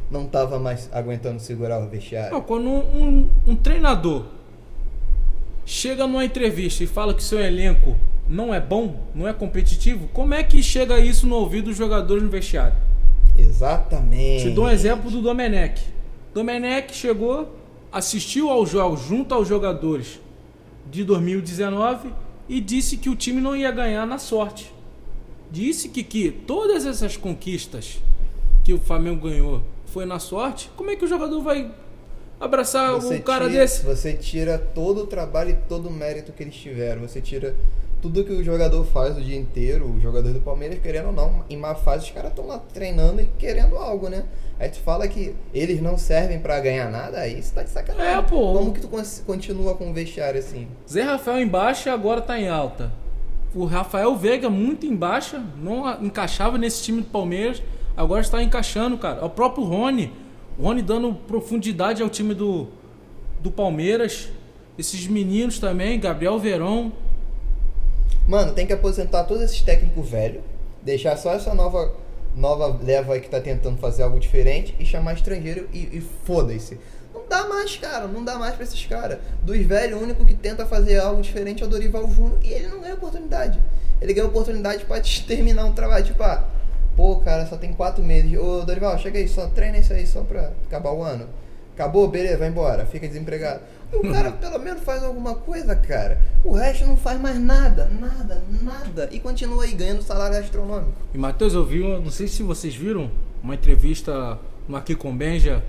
não 0.09 0.25
tava 0.25 0.59
mais 0.59 0.89
aguentando 0.91 1.39
segurar 1.39 1.79
o 1.83 1.87
vestiário? 1.89 2.31
Não, 2.33 2.41
quando 2.41 2.67
um, 2.69 2.79
um- 3.03 3.29
um 3.47 3.55
treinador 3.55 4.25
chega 5.65 6.05
numa 6.07 6.23
entrevista 6.23 6.83
e 6.83 6.87
fala 6.87 7.13
que 7.13 7.23
seu 7.23 7.39
elenco 7.39 7.95
não 8.27 8.53
é 8.53 8.59
bom, 8.59 8.95
não 9.13 9.27
é 9.27 9.33
competitivo, 9.33 10.07
como 10.13 10.33
é 10.33 10.43
que 10.43 10.61
chega 10.63 10.99
isso 10.99 11.27
no 11.27 11.35
ouvido 11.35 11.65
dos 11.65 11.77
jogadores 11.77 12.23
no 12.23 12.29
vestiário? 12.29 12.75
Exatamente. 13.37 14.43
Te 14.43 14.49
dou 14.51 14.65
um 14.65 14.69
exemplo 14.69 15.11
do 15.11 15.21
Domenech. 15.21 15.81
Domenech 16.33 16.93
chegou, 16.95 17.55
assistiu 17.95 18.49
aos 18.49 18.69
jogos 18.69 18.99
junto 19.01 19.33
aos 19.33 19.47
jogadores 19.47 20.19
de 20.91 21.03
2019 21.05 22.09
e 22.49 22.59
disse 22.59 22.97
que 22.97 23.09
o 23.09 23.15
time 23.15 23.39
não 23.39 23.55
ia 23.55 23.71
ganhar 23.71 24.05
na 24.05 24.17
sorte. 24.17 24.71
Disse 25.49 25.87
que, 25.87 26.03
que 26.03 26.29
todas 26.29 26.85
essas 26.85 27.15
conquistas 27.15 27.99
que 28.65 28.73
o 28.73 28.79
Flamengo 28.79 29.29
ganhou 29.29 29.61
foi 29.85 30.05
na 30.05 30.19
sorte. 30.19 30.69
Como 30.75 30.89
é 30.91 30.95
que 30.97 31.05
o 31.05 31.07
jogador 31.07 31.41
vai 31.41 31.71
abraçar 32.37 32.91
Você 32.95 33.15
um 33.15 33.21
cara 33.21 33.47
tira- 33.47 33.61
desse? 33.61 33.85
Você 33.85 34.13
tira 34.13 34.57
todo 34.59 35.03
o 35.03 35.07
trabalho 35.07 35.51
e 35.51 35.69
todo 35.69 35.87
o 35.87 35.91
mérito 35.91 36.33
que 36.33 36.43
eles 36.43 36.55
tiveram. 36.55 37.01
Você 37.07 37.21
tira 37.21 37.55
tudo 38.05 38.23
que 38.23 38.33
o 38.33 38.43
jogador 38.43 38.85
faz 38.85 39.17
o 39.17 39.21
dia 39.21 39.35
inteiro. 39.35 39.91
O 39.91 39.99
jogador 39.99 40.31
do 40.31 40.39
Palmeiras, 40.39 40.77
querendo 40.79 41.07
ou 41.07 41.11
não, 41.11 41.43
em 41.49 41.57
má 41.57 41.73
fase, 41.73 42.05
os 42.05 42.11
caras 42.11 42.29
estão 42.29 42.45
lá 42.45 42.59
treinando 42.71 43.19
e 43.19 43.25
querendo 43.39 43.75
algo, 43.77 44.09
né? 44.09 44.25
Aí 44.59 44.69
tu 44.69 44.79
fala 44.79 45.07
que 45.07 45.35
eles 45.51 45.81
não 45.81 45.97
servem 45.97 46.39
pra 46.39 46.59
ganhar 46.59 46.91
nada, 46.91 47.19
aí 47.19 47.41
você 47.41 47.53
tá 47.53 47.63
de 47.63 47.71
sacanagem. 47.71 48.13
É, 48.13 48.21
pô. 48.21 48.53
Como 48.53 48.73
que 48.73 48.81
tu 48.81 48.89
continua 49.25 49.73
com 49.73 49.89
o 49.89 49.93
vestiário 49.93 50.39
assim? 50.39 50.67
Zé 50.87 51.01
Rafael 51.01 51.39
em 51.39 51.47
baixa 51.47 51.91
agora 51.91 52.21
tá 52.21 52.39
em 52.39 52.47
alta. 52.47 52.91
O 53.55 53.65
Rafael 53.65 54.15
Veiga 54.15 54.49
muito 54.49 54.85
em 54.85 54.95
baixa, 54.95 55.43
não 55.57 56.03
encaixava 56.03 56.57
nesse 56.57 56.83
time 56.83 57.01
do 57.01 57.07
Palmeiras, 57.07 57.63
agora 57.97 58.21
está 58.21 58.41
encaixando, 58.43 58.97
cara. 58.97 59.25
O 59.25 59.29
próprio 59.31 59.63
Rony, 59.63 60.13
o 60.59 60.63
Rony 60.63 60.83
dando 60.83 61.13
profundidade 61.27 62.03
ao 62.03 62.09
time 62.09 62.35
do, 62.35 62.67
do 63.41 63.49
Palmeiras. 63.49 64.29
Esses 64.77 65.07
meninos 65.07 65.57
também, 65.57 65.99
Gabriel 65.99 66.37
Verón. 66.37 66.91
Mano, 68.27 68.53
tem 68.53 68.65
que 68.65 68.73
aposentar 68.73 69.23
todos 69.25 69.43
esses 69.43 69.61
técnicos 69.61 70.09
velhos, 70.09 70.41
deixar 70.81 71.15
só 71.17 71.33
essa 71.33 71.53
nova 71.53 71.91
nova 72.35 72.77
leva 72.83 73.13
aí 73.13 73.21
que 73.21 73.29
tá 73.29 73.39
tentando 73.39 73.77
fazer 73.77 74.03
algo 74.03 74.19
diferente 74.19 74.75
e 74.77 74.85
chamar 74.85 75.13
estrangeiro 75.13 75.69
e, 75.71 75.97
e 75.97 76.01
foda-se. 76.25 76.77
Não 77.13 77.21
dá 77.29 77.45
mais, 77.47 77.77
cara, 77.77 78.07
não 78.07 78.25
dá 78.25 78.37
mais 78.37 78.55
pra 78.55 78.65
esses 78.65 78.85
caras. 78.85 79.19
Dos 79.41 79.57
velhos, 79.65 79.97
o 80.01 80.03
único 80.03 80.25
que 80.25 80.33
tenta 80.33 80.65
fazer 80.65 80.99
algo 80.99 81.21
diferente 81.21 81.63
é 81.63 81.65
o 81.65 81.69
Dorival 81.69 82.09
Júnior 82.11 82.37
e 82.43 82.51
ele 82.51 82.67
não 82.67 82.81
ganha 82.81 82.95
oportunidade. 82.95 83.57
Ele 84.01 84.13
ganha 84.13 84.27
oportunidade 84.27 84.83
pra 84.83 84.99
te- 84.99 85.23
terminar 85.25 85.63
um 85.63 85.71
trabalho, 85.71 86.03
tipo, 86.03 86.21
ah, 86.23 86.43
pô, 86.97 87.15
cara, 87.21 87.45
só 87.45 87.55
tem 87.55 87.71
quatro 87.71 88.03
meses. 88.03 88.37
Ô, 88.37 88.65
Dorival, 88.65 88.99
chega 88.99 89.17
aí, 89.17 89.29
só 89.29 89.47
treina 89.47 89.77
isso 89.77 89.93
aí 89.93 90.05
só 90.05 90.21
pra 90.21 90.51
acabar 90.67 90.91
o 90.91 91.01
ano. 91.01 91.29
Acabou, 91.73 92.05
beleza, 92.09 92.37
vai 92.37 92.49
embora, 92.49 92.85
fica 92.85 93.07
desempregado. 93.07 93.61
O 93.99 94.11
cara 94.11 94.31
pelo 94.39 94.59
menos 94.59 94.83
faz 94.83 95.03
alguma 95.03 95.35
coisa, 95.35 95.75
cara. 95.75 96.21
O 96.43 96.53
resto 96.53 96.85
não 96.85 96.97
faz 96.97 97.19
mais 97.19 97.39
nada, 97.39 97.89
nada, 97.99 98.43
nada. 98.61 99.09
E 99.11 99.19
continua 99.19 99.63
aí 99.63 99.73
ganhando 99.73 100.01
salário 100.01 100.37
astronômico. 100.37 100.93
E 101.13 101.17
Matheus, 101.17 101.53
eu 101.53 101.65
vi, 101.65 101.79
não 101.79 102.11
sei 102.11 102.27
se 102.27 102.43
vocês 102.43 102.75
viram, 102.75 103.09
uma 103.41 103.55
entrevista 103.55 104.39
no 104.67 104.75
Aqui 104.75 104.95
com 104.95 105.15
Benja 105.15 105.63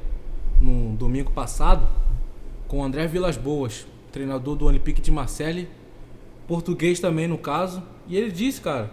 no 0.61 0.97
domingo 0.97 1.31
passado 1.33 1.87
com 2.67 2.81
o 2.81 2.85
André 2.85 3.07
Vilas 3.07 3.37
Boas, 3.37 3.87
treinador 4.11 4.57
do 4.57 4.65
Olympique 4.65 5.01
de 5.01 5.11
Marseille, 5.11 5.69
português 6.49 6.99
também 6.99 7.29
no 7.29 7.39
caso. 7.39 7.83
E 8.09 8.17
ele 8.17 8.31
disse, 8.31 8.61
cara, 8.61 8.91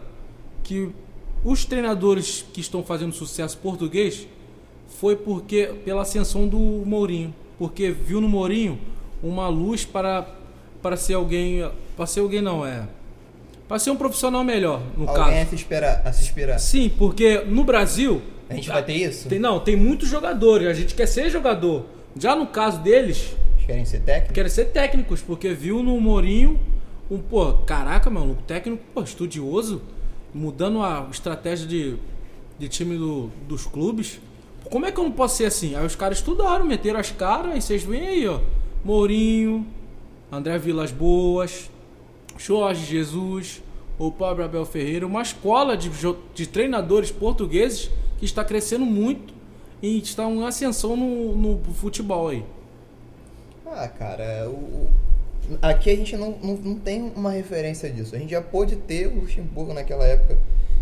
que 0.63 0.91
os 1.43 1.65
treinadores 1.65 2.45
que 2.53 2.61
estão 2.61 2.83
fazendo 2.83 3.13
sucesso 3.13 3.57
português 3.57 4.27
foi 4.87 5.15
porque 5.15 5.67
pela 5.83 6.03
ascensão 6.03 6.47
do 6.47 6.57
Mourinho, 6.57 7.33
porque 7.57 7.91
viu 7.91 8.21
no 8.21 8.29
Mourinho 8.29 8.79
uma 9.23 9.47
luz 9.47 9.85
para 9.85 10.27
para 10.81 10.97
ser 10.97 11.13
alguém, 11.13 11.65
para 11.95 12.05
ser 12.05 12.19
alguém 12.19 12.41
não 12.41 12.65
é, 12.65 12.83
para 13.69 13.79
ser 13.79 13.89
um 13.91 13.95
profissional 13.95 14.43
melhor, 14.43 14.81
no 14.97 15.07
Alguém 15.07 15.23
caso. 15.23 15.37
a 15.41 15.45
se 15.45 15.55
esperar, 15.55 16.01
a 16.03 16.11
se 16.11 16.23
inspirar. 16.23 16.59
Sim, 16.59 16.89
porque 16.97 17.39
no 17.39 17.63
Brasil. 17.63 18.21
A 18.49 18.53
gente 18.55 18.67
vai 18.67 18.83
ter 18.83 18.93
isso? 18.93 19.29
Tem, 19.29 19.39
não, 19.39 19.59
tem 19.61 19.75
muitos 19.77 20.09
jogadores. 20.09 20.67
A 20.67 20.73
gente 20.73 20.93
quer 20.93 21.05
ser 21.07 21.29
jogador. 21.29 21.85
Já 22.19 22.35
no 22.35 22.45
caso 22.45 22.79
deles, 22.81 23.33
Eles 23.55 23.65
querem 23.65 23.85
ser 23.85 24.01
técnicos? 24.01 24.33
querem 24.35 24.51
ser 24.51 24.65
técnicos, 24.65 25.21
porque 25.21 25.53
viu 25.53 25.81
no 25.81 25.99
Mourinho 26.01 26.59
um, 27.09 27.17
pô, 27.17 27.53
caraca, 27.65 28.09
mano, 28.09 28.33
um 28.33 28.35
técnico, 28.35 28.83
pô, 28.93 29.01
estudioso, 29.01 29.81
mudando 30.33 30.81
a 30.81 31.07
estratégia 31.09 31.65
de, 31.65 31.95
de 32.59 32.67
time 32.67 32.97
do- 32.97 33.31
dos 33.47 33.65
clubes. 33.65 34.19
Como 34.69 34.85
é 34.85 34.91
que 34.91 34.99
eu 34.99 35.05
não 35.05 35.11
posso 35.11 35.37
ser 35.37 35.45
assim? 35.45 35.75
Aí 35.75 35.85
os 35.85 35.95
caras 35.95 36.17
estudaram, 36.17 36.65
meteram 36.65 36.99
as 36.99 37.09
caras, 37.11 37.55
e 37.57 37.61
vocês 37.61 37.83
veem 37.83 38.07
aí, 38.07 38.27
ó. 38.27 38.39
Mourinho, 38.83 39.65
André 40.31 40.57
Vilas 40.57 40.91
Boas, 40.91 41.69
Jorge 42.37 42.85
Jesus, 42.85 43.61
o 43.97 44.11
Pablo 44.11 44.43
Abel 44.43 44.65
Ferreira, 44.65 45.05
uma 45.05 45.21
escola 45.21 45.77
de, 45.77 45.89
de 46.33 46.47
treinadores 46.47 47.11
portugueses 47.11 47.89
que 48.17 48.25
está 48.25 48.43
crescendo 48.43 48.85
muito 48.85 49.33
e 49.81 49.99
está 49.99 50.23
em 50.25 50.43
ascensão 50.43 50.95
no, 50.97 51.35
no 51.35 51.73
futebol 51.73 52.29
aí. 52.29 52.43
Ah, 53.65 53.87
cara, 53.87 54.49
o- 54.49 54.89
aqui 55.61 55.89
a 55.89 55.95
gente 55.95 56.15
não, 56.17 56.31
não, 56.43 56.55
não 56.55 56.75
tem 56.75 57.11
uma 57.15 57.31
referência 57.31 57.89
disso. 57.89 58.15
A 58.15 58.19
gente 58.19 58.31
já 58.31 58.41
pôde 58.41 58.75
ter 58.75 59.07
o 59.07 59.21
Luxemburgo 59.21 59.73
naquela 59.73 60.05
época, 60.05 60.37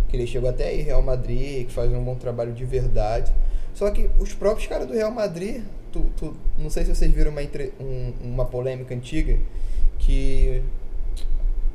que 0.09 0.15
ele 0.17 0.27
chegou 0.27 0.49
até 0.49 0.67
aí, 0.69 0.81
Real 0.81 1.01
Madrid, 1.01 1.67
que 1.67 1.73
faz 1.73 1.91
um 1.91 2.03
bom 2.03 2.15
trabalho 2.15 2.51
de 2.53 2.65
verdade. 2.65 3.31
Só 3.73 3.89
que 3.91 4.09
os 4.19 4.33
próprios 4.33 4.67
caras 4.67 4.87
do 4.87 4.93
Real 4.93 5.11
Madrid, 5.11 5.63
tu, 5.91 6.05
tu- 6.17 6.35
não 6.57 6.69
sei 6.69 6.85
se 6.85 6.93
vocês 6.95 7.11
viram 7.11 7.31
uma, 7.31 7.43
entre- 7.43 7.73
um- 7.79 8.13
uma 8.23 8.45
polêmica 8.45 8.93
antiga, 8.93 9.37
que 9.99 10.61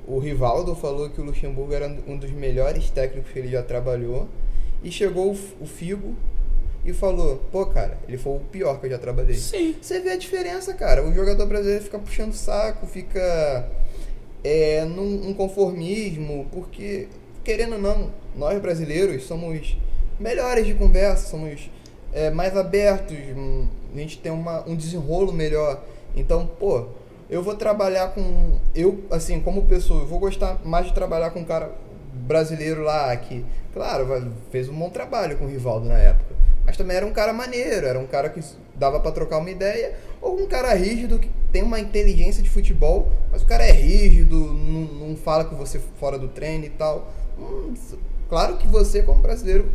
o 0.06 0.18
Rivaldo 0.18 0.74
falou 0.74 1.10
que 1.10 1.20
o 1.20 1.24
Luxemburgo 1.24 1.72
era 1.72 1.88
um 2.06 2.16
dos 2.16 2.30
melhores 2.30 2.90
técnicos 2.90 3.32
que 3.32 3.38
ele 3.38 3.48
já 3.48 3.62
trabalhou. 3.62 4.28
E 4.82 4.90
chegou 4.90 5.32
o, 5.32 5.38
o 5.60 5.66
Figo 5.66 6.14
e 6.84 6.92
falou: 6.92 7.42
Pô, 7.50 7.66
cara, 7.66 7.98
ele 8.06 8.16
foi 8.18 8.36
o 8.36 8.40
pior 8.40 8.78
que 8.78 8.86
eu 8.86 8.90
já 8.90 8.98
trabalhei. 8.98 9.34
Sim. 9.34 9.74
Você 9.80 10.00
vê 10.00 10.10
a 10.10 10.16
diferença, 10.16 10.74
cara. 10.74 11.04
O 11.04 11.12
jogador 11.12 11.46
brasileiro 11.46 11.82
fica 11.82 11.98
puxando 11.98 12.30
o 12.32 12.36
saco, 12.36 12.86
fica 12.86 13.68
é, 14.44 14.84
num, 14.84 15.08
num 15.24 15.34
conformismo, 15.34 16.46
porque, 16.52 17.08
querendo 17.42 17.72
ou 17.74 17.80
não, 17.80 18.10
nós 18.36 18.60
brasileiros 18.60 19.24
somos 19.24 19.76
melhores 20.20 20.66
de 20.66 20.74
conversa, 20.74 21.28
somos 21.28 21.68
é, 22.16 22.30
mais 22.30 22.56
abertos, 22.56 23.14
a 23.94 23.98
gente 23.98 24.18
tem 24.18 24.32
uma, 24.32 24.66
um 24.66 24.74
desenrolo 24.74 25.34
melhor. 25.34 25.82
Então, 26.16 26.46
pô, 26.46 26.86
eu 27.28 27.42
vou 27.42 27.54
trabalhar 27.54 28.08
com. 28.08 28.58
Eu, 28.74 29.04
assim, 29.10 29.38
como 29.38 29.66
pessoa, 29.66 30.00
eu 30.00 30.06
vou 30.06 30.18
gostar 30.18 30.58
mais 30.64 30.86
de 30.86 30.94
trabalhar 30.94 31.30
com 31.30 31.40
um 31.40 31.44
cara 31.44 31.70
brasileiro 32.14 32.82
lá 32.82 33.14
que, 33.18 33.44
claro, 33.74 34.32
fez 34.50 34.66
um 34.70 34.74
bom 34.74 34.88
trabalho 34.88 35.36
com 35.36 35.44
o 35.44 35.48
Rivaldo 35.48 35.86
na 35.86 35.98
época. 35.98 36.34
Mas 36.64 36.78
também 36.78 36.96
era 36.96 37.04
um 37.04 37.12
cara 37.12 37.34
maneiro, 37.34 37.86
era 37.86 37.98
um 37.98 38.06
cara 38.06 38.30
que 38.30 38.40
dava 38.74 38.98
pra 38.98 39.12
trocar 39.12 39.36
uma 39.36 39.50
ideia, 39.50 39.94
ou 40.22 40.40
um 40.40 40.46
cara 40.46 40.72
rígido 40.72 41.18
que 41.18 41.30
tem 41.52 41.62
uma 41.62 41.78
inteligência 41.78 42.42
de 42.42 42.48
futebol, 42.48 43.12
mas 43.30 43.42
o 43.42 43.46
cara 43.46 43.64
é 43.64 43.72
rígido, 43.72 44.36
não, 44.36 45.08
não 45.08 45.16
fala 45.16 45.44
com 45.44 45.54
você 45.54 45.78
fora 46.00 46.18
do 46.18 46.28
treino 46.28 46.64
e 46.64 46.70
tal. 46.70 47.12
Hum, 47.38 47.74
claro 48.28 48.56
que 48.56 48.66
você, 48.66 49.02
como 49.02 49.22
brasileiro, 49.22 49.70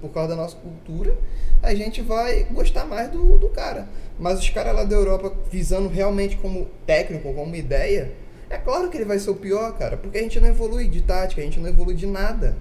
por 0.00 0.10
causa 0.10 0.30
da 0.30 0.36
nossa 0.36 0.56
cultura, 0.56 1.16
a 1.62 1.74
gente 1.74 2.00
vai 2.02 2.44
gostar 2.44 2.84
mais 2.84 3.10
do, 3.10 3.38
do 3.38 3.48
cara. 3.48 3.88
Mas 4.18 4.38
os 4.38 4.50
caras 4.50 4.74
lá 4.74 4.84
da 4.84 4.94
Europa, 4.94 5.32
visando 5.50 5.88
realmente 5.88 6.36
como 6.36 6.66
técnico, 6.86 7.32
como 7.32 7.54
ideia, 7.54 8.12
é 8.48 8.58
claro 8.58 8.90
que 8.90 8.96
ele 8.96 9.04
vai 9.04 9.18
ser 9.18 9.30
o 9.30 9.36
pior, 9.36 9.76
cara, 9.78 9.96
porque 9.96 10.18
a 10.18 10.22
gente 10.22 10.40
não 10.40 10.48
evolui 10.48 10.88
de 10.88 11.00
tática, 11.02 11.40
a 11.40 11.44
gente 11.44 11.60
não 11.60 11.68
evolui 11.68 11.94
de 11.94 12.06
nada. 12.06 12.56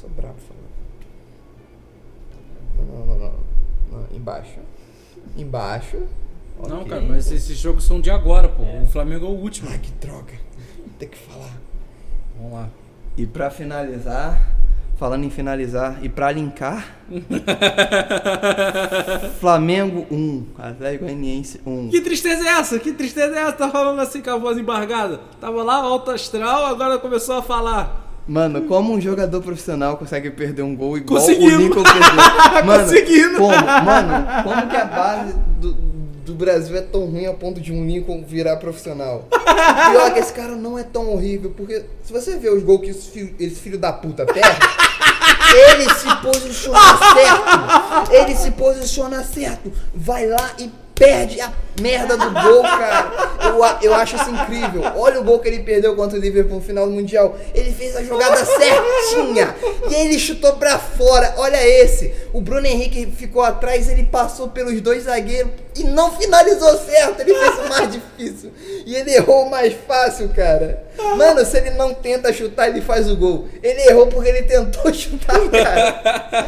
Sou 0.00 0.08
brabo 0.10 0.36
falando. 0.38 0.62
Não, 2.76 3.06
não, 3.06 3.18
não, 3.18 3.34
não. 3.90 4.16
Embaixo. 4.16 4.58
Embaixo. 5.36 6.02
Não, 6.68 6.84
cara, 6.84 7.00
mas 7.00 7.30
esses 7.30 7.56
jogos 7.58 7.84
são 7.84 8.00
de 8.00 8.10
agora, 8.10 8.48
pô. 8.48 8.62
O 8.62 8.86
Flamengo 8.86 9.26
é 9.26 9.28
o 9.28 9.32
último. 9.32 9.68
Ai, 9.70 9.78
que 9.78 9.90
droga. 9.92 10.34
Tem 10.98 11.08
que 11.08 11.18
falar. 11.18 11.61
Vamos 12.42 12.58
lá. 12.58 12.66
E 13.16 13.24
pra 13.24 13.50
finalizar, 13.50 14.40
falando 14.98 15.22
em 15.24 15.30
finalizar 15.30 15.98
e 16.02 16.08
pra 16.08 16.32
linkar, 16.32 16.84
Flamengo 19.38 20.04
1, 20.10 20.46
Atlético 20.58 21.04
Goianiense 21.04 21.60
1. 21.64 21.90
Que 21.90 22.00
tristeza 22.00 22.42
é 22.44 22.48
essa? 22.58 22.78
Que 22.80 22.92
tristeza 22.92 23.36
é 23.36 23.42
essa? 23.42 23.52
Tá 23.52 23.70
falando 23.70 24.00
assim 24.00 24.20
com 24.20 24.30
a 24.30 24.38
voz 24.38 24.58
embargada. 24.58 25.20
Tava 25.40 25.62
lá, 25.62 25.76
alto 25.76 26.10
astral, 26.10 26.66
agora 26.66 26.98
começou 26.98 27.36
a 27.36 27.42
falar. 27.42 28.00
Mano, 28.26 28.62
como 28.62 28.92
um 28.94 29.00
jogador 29.00 29.40
profissional 29.42 29.96
consegue 29.96 30.30
perder 30.30 30.62
um 30.62 30.74
gol 30.74 30.96
igual 30.96 31.22
o 31.24 31.30
Lincoln 31.30 31.82
perdeu? 31.82 32.00
Mano, 32.64 32.84
Conseguindo. 32.84 33.38
Como? 33.38 33.66
Mano, 33.84 34.26
como 34.44 34.66
que 34.68 34.76
a 34.76 34.84
base 34.84 35.34
do- 35.60 35.91
do 36.24 36.34
Brasil 36.34 36.76
é 36.76 36.80
tão 36.80 37.06
ruim 37.06 37.26
a 37.26 37.32
ponto 37.32 37.60
de 37.60 37.72
um 37.72 37.84
Lincoln 37.84 38.24
virar 38.26 38.56
profissional. 38.56 39.28
Pior 39.30 40.12
que 40.12 40.20
esse 40.20 40.32
cara 40.32 40.54
não 40.54 40.78
é 40.78 40.84
tão 40.84 41.10
horrível, 41.10 41.52
porque 41.56 41.84
se 42.02 42.12
você 42.12 42.36
vê 42.36 42.48
os 42.48 42.62
gols 42.62 42.80
que 42.80 42.90
esse 42.90 43.10
filho, 43.10 43.34
esse 43.38 43.56
filho 43.56 43.78
da 43.78 43.92
puta 43.92 44.24
perde, 44.24 44.58
ele 45.70 45.88
se 45.94 46.16
posiciona 46.16 46.98
certo. 47.14 48.12
Ele 48.12 48.34
se 48.36 48.50
posiciona 48.52 49.24
certo. 49.24 49.72
Vai 49.94 50.26
lá 50.26 50.54
e 50.58 50.70
perde 51.02 51.40
a 51.40 51.52
merda 51.80 52.16
do 52.16 52.30
gol, 52.30 52.62
cara. 52.62 53.12
Eu, 53.44 53.90
eu 53.90 53.94
acho 53.94 54.16
isso 54.16 54.30
incrível. 54.30 54.82
Olha 54.96 55.20
o 55.20 55.24
gol 55.24 55.40
que 55.40 55.48
ele 55.48 55.60
perdeu 55.60 55.96
contra 55.96 56.16
o 56.16 56.20
Liverpool 56.20 56.56
no 56.56 56.62
final 56.62 56.86
do 56.86 56.92
Mundial. 56.92 57.36
Ele 57.54 57.72
fez 57.72 57.96
a 57.96 58.04
jogada 58.04 58.44
certinha. 58.44 59.54
E 59.90 59.94
ele 59.94 60.18
chutou 60.18 60.54
pra 60.54 60.78
fora. 60.78 61.34
Olha 61.38 61.66
esse. 61.66 62.14
O 62.32 62.40
Bruno 62.40 62.66
Henrique 62.66 63.06
ficou 63.16 63.42
atrás, 63.42 63.88
ele 63.88 64.04
passou 64.04 64.48
pelos 64.48 64.80
dois 64.80 65.04
zagueiros 65.04 65.52
e 65.74 65.84
não 65.84 66.12
finalizou 66.12 66.78
certo. 66.78 67.20
Ele 67.20 67.34
fez 67.34 67.58
o 67.58 67.68
mais 67.68 67.90
difícil. 67.90 68.52
E 68.86 68.94
ele 68.94 69.12
errou 69.14 69.46
o 69.46 69.50
mais 69.50 69.74
fácil, 69.86 70.28
cara. 70.28 70.84
Mano, 71.16 71.44
se 71.44 71.56
ele 71.56 71.70
não 71.70 71.94
tenta 71.94 72.32
chutar, 72.32 72.68
ele 72.68 72.80
faz 72.80 73.10
o 73.10 73.16
gol. 73.16 73.48
Ele 73.62 73.80
errou 73.88 74.06
porque 74.06 74.28
ele 74.28 74.42
tentou 74.42 74.92
chutar, 74.92 75.40
cara. 75.50 76.46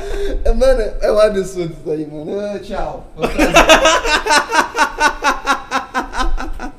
Mano, 0.55 0.93
é 1.01 1.11
um 1.11 1.19
absurdo 1.19 1.75
isso 1.81 1.91
aí, 1.91 2.07
mano. 2.07 2.39
Ah, 2.39 2.59
Tchau. 2.59 3.07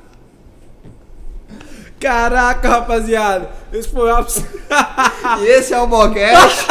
Caraca, 2.00 2.70
rapaziada. 2.70 3.50
Esse 3.74 3.90
foi 3.90 4.12
o. 4.12 4.26
E 5.42 5.48
esse 5.48 5.74
é 5.74 5.80
o 5.80 5.88
Bocast. 5.88 6.68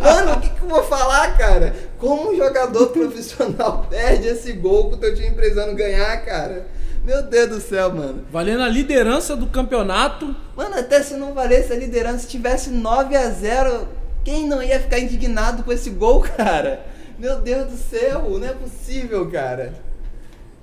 Mano, 0.00 0.34
o 0.34 0.40
que, 0.40 0.50
que 0.50 0.62
eu 0.62 0.68
vou 0.68 0.84
falar, 0.84 1.36
cara? 1.36 1.74
Como 1.98 2.30
um 2.30 2.36
jogador 2.36 2.88
profissional 2.88 3.86
perde 3.90 4.28
esse 4.28 4.52
gol 4.52 4.88
pro 4.88 4.98
teu 4.98 5.14
time 5.14 5.32
precisando 5.32 5.74
ganhar, 5.74 6.24
cara? 6.24 6.66
Meu 7.04 7.22
Deus 7.22 7.48
do 7.48 7.60
céu, 7.60 7.92
mano. 7.92 8.24
Valendo 8.30 8.62
a 8.62 8.68
liderança 8.68 9.34
do 9.34 9.46
campeonato. 9.46 10.34
Mano, 10.56 10.78
até 10.78 11.02
se 11.02 11.14
não 11.14 11.34
valesse 11.34 11.72
a 11.72 11.76
liderança, 11.76 12.20
se 12.20 12.28
tivesse 12.28 12.70
9 12.70 13.16
a 13.16 13.30
0 13.30 13.88
quem 14.24 14.46
não 14.46 14.62
ia 14.62 14.80
ficar 14.80 14.98
indignado 14.98 15.62
com 15.62 15.72
esse 15.72 15.90
gol, 15.90 16.20
cara? 16.20 16.84
Meu 17.18 17.40
Deus 17.40 17.70
do 17.70 17.76
céu, 17.76 18.24
não 18.30 18.46
é 18.46 18.52
possível, 18.52 19.30
cara. 19.30 19.74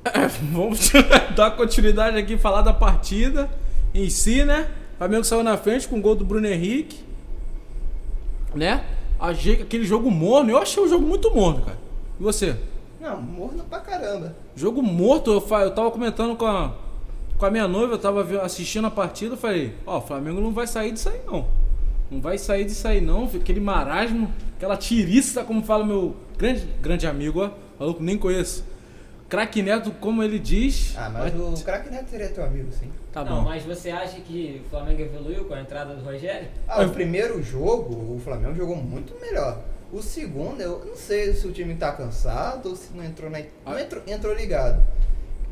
É, 0.06 0.28
vamos 0.52 0.92
dar 1.36 1.52
continuidade 1.52 2.18
aqui, 2.18 2.38
falar 2.38 2.62
da 2.62 2.74
partida 2.74 3.50
em 3.94 4.10
si, 4.10 4.44
né? 4.44 4.70
O 4.96 4.98
Flamengo 4.98 5.24
saiu 5.24 5.44
na 5.44 5.58
frente 5.58 5.88
com 5.88 5.98
o 5.98 6.02
gol 6.02 6.16
do 6.16 6.26
Bruno 6.26 6.48
Henrique, 6.48 7.00
né? 8.56 8.84
Achei 9.20 9.62
aquele 9.62 9.84
jogo 9.84 10.10
morno. 10.10 10.52
Eu 10.52 10.58
achei 10.58 10.82
o 10.82 10.88
jogo 10.88 11.06
muito 11.06 11.34
morno, 11.34 11.64
cara. 11.64 11.78
E 12.20 12.24
você? 12.24 12.56
Não, 13.00 13.22
morno 13.22 13.64
pra 13.64 13.80
caramba. 13.80 14.36
Jogo 14.56 14.82
morto, 14.82 15.32
eu, 15.32 15.60
eu 15.60 15.72
tava 15.72 15.92
comentando 15.92 16.36
com 16.36 16.46
a, 16.46 16.74
com 17.38 17.46
a 17.46 17.52
minha 17.52 17.68
noiva, 17.68 17.94
eu 17.94 18.00
tava 18.00 18.24
assistindo 18.44 18.86
a 18.86 18.92
partida, 18.92 19.34
eu 19.34 19.38
falei, 19.38 19.76
ó, 19.86 19.98
o 19.98 20.02
Flamengo 20.02 20.40
não 20.40 20.52
vai 20.52 20.68
sair 20.68 20.92
disso 20.92 21.10
aí 21.10 21.22
não. 21.26 21.48
Não 22.12 22.22
vai 22.22 22.38
sair 22.38 22.66
disso 22.66 22.88
aí 22.88 23.02
não, 23.02 23.26
aquele 23.26 23.60
marasmo, 23.60 24.32
aquela 24.56 24.78
tiriça, 24.78 25.44
como 25.44 25.64
fala 25.64 25.86
meu 25.86 26.16
grande, 26.38 26.68
grande 26.82 27.08
amigo, 27.08 27.42
ó, 27.42 27.50
maluco, 27.80 28.04
nem 28.04 28.18
conheço. 28.18 28.64
Craque 29.32 29.62
Neto, 29.64 29.92
como 30.02 30.22
ele 30.22 30.38
diz. 30.38 30.94
Ah, 30.98 31.10
mas 31.10 31.34
vai- 31.34 31.42
o 31.42 31.54
craque 31.64 31.90
Neto 31.90 32.10
seria 32.10 32.28
teu 32.28 32.44
amigo, 32.44 32.70
sim. 32.74 32.92
Tá 33.14 33.24
não, 33.24 33.38
bom. 33.38 33.42
mas 33.50 33.64
você 33.64 33.90
acha 33.90 34.20
que 34.20 34.62
o 34.66 34.70
Flamengo 34.70 35.02
evoluiu 35.02 35.46
com 35.46 35.54
a 35.54 35.62
entrada 35.62 35.96
do 35.96 36.04
Rogério? 36.04 36.50
Ah, 36.68 36.82
o 36.84 36.90
primeiro 36.90 37.42
jogo, 37.42 38.14
o 38.16 38.20
Flamengo 38.20 38.54
jogou 38.54 38.76
muito 38.76 39.18
melhor. 39.22 39.62
O 39.90 40.02
segundo, 40.02 40.60
eu 40.60 40.84
não 40.86 40.96
sei 40.98 41.34
se 41.34 41.48
o 41.48 41.52
time 41.54 41.76
tá 41.76 41.94
cansado 41.94 42.68
ou 42.70 42.76
se 42.76 42.94
não 42.94 43.06
entrou 43.06 43.30
na. 43.32 43.40
Não 43.40 43.46
Ah. 43.74 43.82
entrou, 43.82 44.04
entrou 44.06 44.34
ligado. 44.36 44.84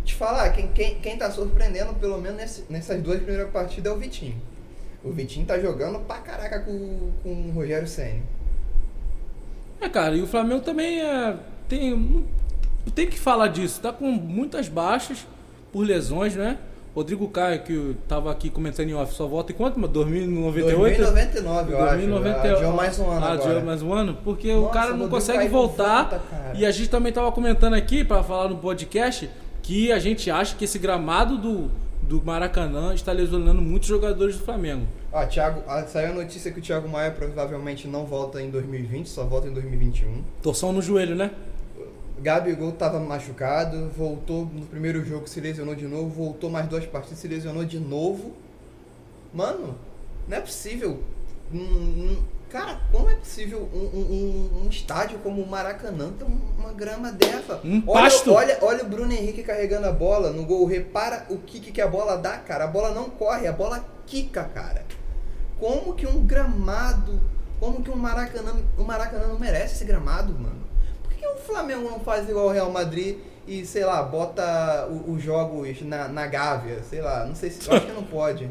Te 0.04 0.14
falar, 0.14 0.50
quem, 0.50 0.68
quem, 0.68 0.96
quem 1.00 1.18
tá 1.18 1.32
surpreendendo, 1.32 1.94
pelo 1.94 2.20
menos 2.20 2.38
nesse- 2.38 2.66
nessas 2.70 3.02
duas 3.02 3.20
primeiras 3.22 3.50
partidas, 3.50 3.90
é 3.92 3.96
o 3.96 3.98
Vitinho. 3.98 4.36
O 5.06 5.12
Vitinho 5.14 5.46
tá 5.46 5.58
jogando 5.58 6.00
pra 6.00 6.18
caraca 6.18 6.60
com, 6.60 7.12
com 7.24 7.30
o 7.48 7.52
Rogério 7.52 7.88
Senna. 7.88 8.22
É, 9.80 9.88
cara, 9.88 10.16
e 10.18 10.22
o 10.22 10.28
Flamengo 10.28 10.60
também 10.62 11.00
é, 11.02 11.38
tem, 11.70 12.26
não- 12.90 12.96
tem 12.96 13.08
que 13.08 13.20
falar 13.20 13.48
disso. 13.48 13.80
Tá 13.82 13.92
com 13.94 14.06
muitas 14.12 14.68
baixas 14.68 15.26
por 15.72 15.86
lesões, 15.86 16.36
né? 16.36 16.58
Rodrigo 16.96 17.28
Caio, 17.30 17.62
que 17.64 17.96
tava 18.08 18.32
aqui 18.32 18.50
comentando 18.50 18.90
em 18.90 18.94
off, 18.96 19.14
só 19.14 19.28
volta 19.28 19.52
em 19.52 19.56
quanto? 19.56 19.80
mano? 19.80 19.94
2098? 19.94 20.98
2099, 20.98 21.72
eu 21.74 21.78
2090, 21.78 22.40
acho. 22.42 22.56
Adiou 22.56 22.74
mais 22.74 23.00
um 23.00 23.10
ano 23.12 23.26
Ah, 23.26 23.32
adiou 23.34 23.62
mais 23.64 23.82
um 23.84 23.94
ano? 23.94 24.18
Porque 24.24 24.52
o 24.52 24.62
Nossa, 24.62 24.74
cara 24.74 24.86
o 24.88 24.90
não 24.98 25.06
Rodrigo 25.08 25.16
consegue 25.16 25.48
voltar. 25.48 26.02
volta, 26.10 26.20
cara. 26.30 26.54
e 26.58 26.66
a 26.66 26.72
gente 26.72 26.90
também 26.90 27.14
tava 27.14 27.32
comentando 27.32 27.76
aqui, 27.76 28.04
pra 28.04 28.24
falar 28.24 28.50
no 28.50 28.58
podcast, 28.58 29.30
que 29.62 29.92
a 29.92 30.00
gente 30.00 30.32
acha 30.32 30.56
que 30.56 30.66
esse 30.66 30.80
gramado 30.80 31.38
do, 31.38 31.70
do 32.02 32.22
Maracanã 32.26 32.94
está 32.94 33.12
lesionando 33.12 33.62
muitos 33.62 33.88
jogadores 33.88 34.36
do 34.36 34.44
Flamengo. 34.44 34.88
Ó, 35.14 35.24
Thiago, 35.26 35.62
ah, 35.68 35.84
saiu 35.84 36.10
a 36.10 36.14
notícia 36.16 36.52
que 36.52 36.60
o 36.60 36.62
Thiago 36.62 36.90
Maia 36.90 37.12
provavelmente 37.12 37.88
não 37.88 38.06
volta 38.06 38.42
em 38.42 38.50
2020, 38.50 39.08
só 39.08 39.24
volta 39.26 39.48
em 39.48 39.54
2021. 39.54 40.24
Torção 40.42 40.74
no 40.74 40.82
joelho, 40.82 41.16
né? 41.16 41.32
Gabigol 42.22 42.72
tava 42.74 43.00
machucado, 43.00 43.90
voltou 43.98 44.46
no 44.46 44.66
primeiro 44.66 45.04
jogo, 45.06 45.28
se 45.28 45.40
lesionou 45.40 45.76
de 45.76 45.88
novo, 45.88 46.10
voltou 46.10 46.50
mais 46.50 46.68
duas 46.68 46.86
partidas, 46.86 47.20
se 47.20 47.28
lesionou 47.28 47.64
de 47.66 47.80
novo. 47.80 48.34
Mano, 49.34 49.76
não 50.28 50.38
é 50.38 50.42
possível. 50.42 51.02
Cara, 52.50 52.80
como 52.92 53.10
é 53.10 53.14
possível 53.16 53.70
um, 53.74 53.78
um- 53.78 54.12
um- 54.62 54.66
um 54.66 54.70
estádio 54.70 55.20
como 55.20 55.42
o 55.42 55.48
Maracanã 55.48 56.12
ter 56.18 56.26
uma 56.58 56.74
grama 56.74 57.12
dessa? 57.12 57.62
Um 57.64 57.84
olha, 57.86 58.02
pasto. 58.04 58.32
Olha, 58.34 58.58
olha 58.62 58.84
o 58.84 58.88
Bruno 58.88 59.12
Henrique 59.14 59.44
carregando 59.44 59.86
a 59.88 59.92
bola 59.92 60.32
no 60.32 60.44
gol. 60.46 60.66
Repara 60.66 61.28
o 61.30 61.38
kick 61.38 61.72
que 61.72 61.80
a 61.82 61.88
bola 61.88 62.18
dá, 62.18 62.38
cara. 62.40 62.64
A 62.64 62.68
bola 62.68 62.92
não 62.92 63.08
corre, 63.10 63.46
a 63.48 63.52
bola 63.52 63.86
quica, 64.08 64.44
cara. 64.46 64.84
Como 65.60 65.94
que 65.94 66.08
um 66.08 66.26
gramado, 66.26 67.20
como 67.60 67.84
que 67.84 67.92
um 67.92 67.96
Maracanã, 67.96 68.56
o 68.78 68.84
Maracanã 68.84 69.28
não 69.28 69.38
merece 69.38 69.76
esse 69.76 69.86
gramado, 69.86 70.34
mano? 70.34 70.59
O 71.36 71.38
Flamengo 71.46 71.90
não 71.90 72.00
faz 72.00 72.28
igual 72.30 72.48
o 72.48 72.52
Real 72.52 72.72
Madrid 72.72 73.18
e, 73.48 73.66
sei 73.66 73.84
lá, 73.86 74.02
bota 74.04 74.88
o- 74.90 75.14
os 75.14 75.22
jogos 75.24 75.82
na, 75.82 76.08
na 76.08 76.28
Gávea? 76.28 76.82
Sei 76.90 77.02
lá, 77.02 77.26
não 77.26 77.36
sei 77.36 77.50
se. 77.50 77.70
Acho 77.70 77.86
que 77.86 77.92
não 77.92 78.04
pode. 78.06 78.50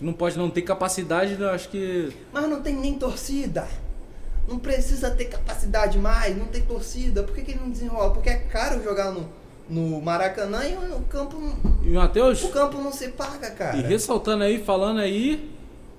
Não 0.00 0.12
pode 0.12 0.38
não 0.38 0.48
ter 0.50 0.62
capacidade, 0.62 1.42
acho 1.44 1.68
que. 1.68 2.12
Mas 2.32 2.48
não 2.48 2.60
tem 2.62 2.74
nem 2.76 2.94
torcida. 2.94 3.66
Não 4.48 4.58
precisa 4.58 5.10
ter 5.10 5.26
capacidade 5.26 5.98
mais, 5.98 6.36
não 6.36 6.46
tem 6.46 6.62
torcida. 6.62 7.22
Por 7.22 7.34
que, 7.34 7.42
que 7.42 7.50
ele 7.52 7.60
não 7.60 7.70
desenrola? 7.70 8.12
Porque 8.12 8.28
é 8.28 8.36
caro 8.36 8.82
jogar 8.82 9.10
no, 9.12 9.28
no 9.68 10.00
Maracanã 10.00 10.64
e 10.64 10.74
o 10.76 11.00
campo, 11.08 11.36
E 11.84 11.90
Matheus, 11.90 12.42
o 12.42 12.48
campo 12.48 12.78
não 12.78 12.90
se 12.92 13.08
paga, 13.08 13.50
cara. 13.50 13.76
e 13.76 13.82
ressaltando 13.82 14.42
aí, 14.44 14.62
falando 14.62 15.00
aí, 15.00 15.50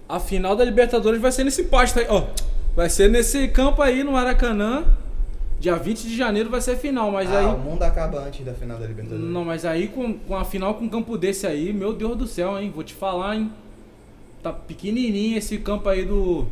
a 0.10 0.20
final 0.20 0.56
da 0.56 0.66
Libertadores 0.66 1.22
vai 1.22 1.32
ser 1.32 1.43
nesse 1.45 1.64
pasto 1.64 1.99
aí, 1.99 2.08
ó. 2.10 2.26
Vai 2.76 2.89
ser 2.89 3.10
nesse 3.10 3.47
campo 3.49 3.82
aí 3.82 4.04
no 4.04 4.14
Maracanã. 4.14 4.86
Dia 5.62 5.76
20 5.76 6.07
de 6.07 6.18
janeiro 6.18 6.49
vai 6.49 6.59
ser 6.59 6.76
final, 6.76 7.12
mas 7.12 7.32
ah, 7.32 7.38
aí. 7.38 7.45
o 7.45 7.55
mundo 7.55 7.84
acaba 7.84 8.18
antes 8.18 8.43
da 8.43 8.51
final 8.51 8.80
da 8.80 8.88
Libertadores. 8.88 9.24
Não, 9.24 9.45
mas 9.45 9.64
aí 9.64 9.89
com, 9.89 10.18
com 10.18 10.36
a 10.36 10.43
final 10.43 10.74
com 10.74 10.86
um 10.86 10.89
campo 10.89 11.16
desse 11.16 11.45
aí, 11.45 11.72
meu 11.72 11.93
Deus 11.93 12.18
do 12.18 12.26
céu, 12.26 12.59
hein? 12.59 12.72
Vou 12.74 12.84
te 12.84 12.95
falar, 12.95 13.36
hein? 13.36 13.51
Tá 14.41 14.51
pequenininho 14.51 15.38
esse 15.38 15.59
campo 15.59 15.88
aí 15.88 16.03
do, 16.03 16.47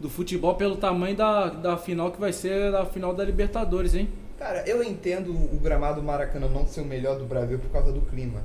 do 0.00 0.10
futebol 0.10 0.56
pelo 0.56 0.74
tamanho 0.74 1.14
da, 1.14 1.46
da 1.46 1.76
final 1.76 2.10
que 2.10 2.18
vai 2.18 2.32
ser 2.32 2.74
a 2.74 2.84
final 2.84 3.14
da 3.14 3.22
Libertadores, 3.22 3.94
hein? 3.94 4.08
Cara, 4.36 4.68
eu 4.68 4.82
entendo 4.82 5.30
o 5.30 5.56
gramado 5.62 6.02
Maracanã 6.02 6.48
não 6.48 6.66
ser 6.66 6.80
o 6.80 6.84
melhor 6.84 7.16
do 7.16 7.26
Brasil 7.26 7.60
por 7.60 7.70
causa 7.70 7.92
do 7.92 8.00
clima. 8.00 8.42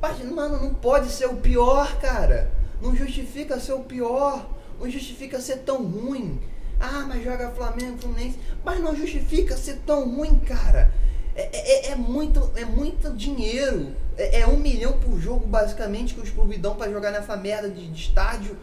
Mas, 0.00 0.24
mano, 0.30 0.62
não 0.62 0.74
pode 0.74 1.08
ser 1.08 1.26
o 1.26 1.34
pior, 1.38 1.98
cara. 1.98 2.52
Não 2.80 2.94
justifica 2.94 3.58
ser 3.58 3.72
o 3.72 3.80
pior. 3.80 4.48
Não 4.78 4.88
justifica 4.88 5.40
ser 5.40 5.56
tão 5.64 5.82
ruim. 5.82 6.38
Ah, 6.80 7.04
mas 7.08 7.22
joga 7.24 7.50
Flamengo, 7.50 7.98
Fluminense. 7.98 8.38
Mas 8.64 8.80
não 8.80 8.94
justifica 8.94 9.56
ser 9.56 9.80
tão 9.86 10.08
ruim, 10.14 10.38
cara. 10.40 10.92
É, 11.36 11.88
é- 11.88 11.90
é 11.92 11.96
muito, 11.96 12.50
é 12.54 12.64
muito 12.64 13.10
dinheiro. 13.10 13.88
É, 14.16 14.40
é 14.40 14.46
um 14.46 14.56
milhão 14.56 14.92
por 14.98 15.18
jogo, 15.18 15.46
basicamente, 15.46 16.14
que 16.14 16.20
os 16.20 16.30
clubes 16.30 16.58
dão 16.60 16.74
pra 16.76 16.90
jogar 16.90 17.10
nessa 17.10 17.36
merda 17.36 17.68
de, 17.68 17.86
de 17.88 18.00
estádio. 18.02 18.56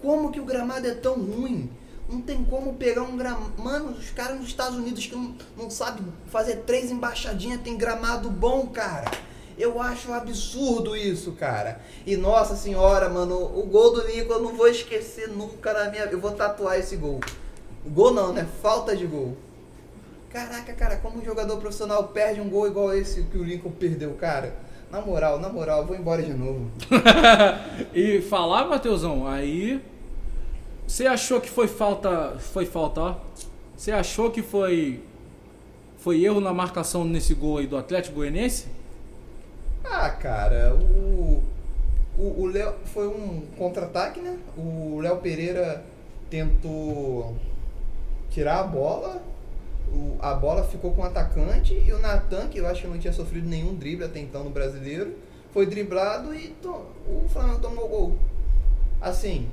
Como 0.00 0.30
que 0.30 0.40
o 0.40 0.44
gramado 0.44 0.86
é 0.86 0.94
tão 0.94 1.14
ruim? 1.14 1.70
Não 2.08 2.20
tem 2.20 2.44
como 2.44 2.74
pegar 2.74 3.02
um 3.02 3.16
gramado. 3.16 3.52
Mano, 3.58 3.90
os 3.92 4.10
caras 4.10 4.38
nos 4.38 4.48
Estados 4.48 4.76
Unidos 4.78 5.06
que 5.06 5.14
não, 5.14 5.34
não 5.56 5.70
sabem 5.70 6.04
fazer 6.26 6.56
três 6.66 6.90
embaixadinhas 6.90 7.60
tem 7.62 7.76
gramado 7.76 8.30
bom, 8.30 8.66
cara. 8.68 9.10
Eu 9.56 9.80
acho 9.80 10.10
um 10.10 10.14
absurdo 10.14 10.96
isso, 10.96 11.32
cara. 11.32 11.80
E 12.04 12.16
nossa 12.16 12.56
senhora, 12.56 13.08
mano, 13.08 13.36
o 13.36 13.62
gol 13.66 13.92
do 13.94 14.06
Lincoln 14.06 14.34
eu 14.34 14.42
não 14.42 14.54
vou 14.54 14.66
esquecer 14.68 15.28
nunca 15.28 15.72
na 15.72 15.90
minha 15.90 16.04
Eu 16.04 16.20
vou 16.20 16.32
tatuar 16.32 16.78
esse 16.78 16.96
gol. 16.96 17.20
Gol 17.86 18.14
não, 18.14 18.32
né? 18.32 18.46
Falta 18.62 18.96
de 18.96 19.06
gol. 19.06 19.36
Caraca, 20.30 20.72
cara, 20.72 20.96
como 20.96 21.18
um 21.18 21.24
jogador 21.24 21.58
profissional 21.58 22.08
perde 22.08 22.40
um 22.40 22.48
gol 22.48 22.66
igual 22.66 22.92
esse 22.92 23.22
que 23.22 23.38
o 23.38 23.44
Lincoln 23.44 23.70
perdeu, 23.70 24.14
cara. 24.14 24.54
Na 24.90 25.00
moral, 25.00 25.38
na 25.38 25.48
moral, 25.48 25.80
eu 25.80 25.86
vou 25.86 25.96
embora 25.96 26.22
de 26.22 26.32
novo. 26.32 26.70
E 27.94 28.20
falar, 28.22 28.66
Matheusão, 28.66 29.26
aí. 29.26 29.80
Você 30.86 31.06
achou 31.06 31.40
que 31.40 31.48
foi 31.48 31.68
falta. 31.68 32.36
Foi 32.38 32.66
falta, 32.66 33.00
ó. 33.00 33.16
Você 33.76 33.92
achou 33.92 34.30
que 34.30 34.42
foi. 34.42 35.02
foi 35.98 36.24
erro 36.24 36.40
na 36.40 36.52
marcação 36.52 37.04
nesse 37.04 37.34
gol 37.34 37.58
aí 37.58 37.66
do 37.66 37.76
Atlético 37.76 38.16
Goianiense? 38.16 38.66
Ah, 39.84 40.10
cara, 40.10 40.74
o. 40.74 41.42
O, 42.16 42.42
o 42.42 42.46
Léo 42.46 42.74
foi 42.86 43.08
um 43.08 43.42
contra-ataque, 43.58 44.20
né? 44.20 44.38
O 44.56 45.00
Léo 45.00 45.16
Pereira 45.16 45.84
tentou 46.30 47.36
tirar 48.34 48.58
a 48.60 48.62
bola, 48.64 49.22
o- 49.92 50.16
a 50.20 50.34
bola 50.34 50.64
ficou 50.64 50.92
com 50.92 51.02
o 51.02 51.04
atacante 51.04 51.72
e 51.74 51.92
o 51.92 51.98
Natan, 52.00 52.48
que 52.48 52.58
eu 52.58 52.66
acho 52.66 52.82
que 52.82 52.88
não 52.88 52.98
tinha 52.98 53.12
sofrido 53.12 53.48
nenhum 53.48 53.74
drible 53.74 54.04
até 54.04 54.18
então 54.18 54.42
no 54.42 54.50
brasileiro, 54.50 55.14
foi 55.52 55.66
driblado 55.66 56.34
e 56.34 56.48
to- 56.60 56.84
o 57.06 57.24
Flamengo 57.28 57.60
tomou 57.60 57.84
o 57.84 57.88
gol. 57.88 58.18
Assim, 59.00 59.48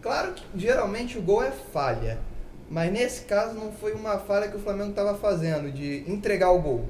claro 0.00 0.32
que 0.32 0.42
geralmente 0.56 1.18
o 1.18 1.22
gol 1.22 1.42
é 1.44 1.50
falha, 1.50 2.18
mas 2.70 2.90
nesse 2.90 3.22
caso 3.22 3.54
não 3.54 3.70
foi 3.70 3.92
uma 3.92 4.16
falha 4.18 4.48
que 4.48 4.56
o 4.56 4.60
Flamengo 4.60 4.90
estava 4.90 5.14
fazendo 5.18 5.70
de 5.70 6.04
entregar 6.10 6.50
o 6.52 6.60
gol. 6.60 6.84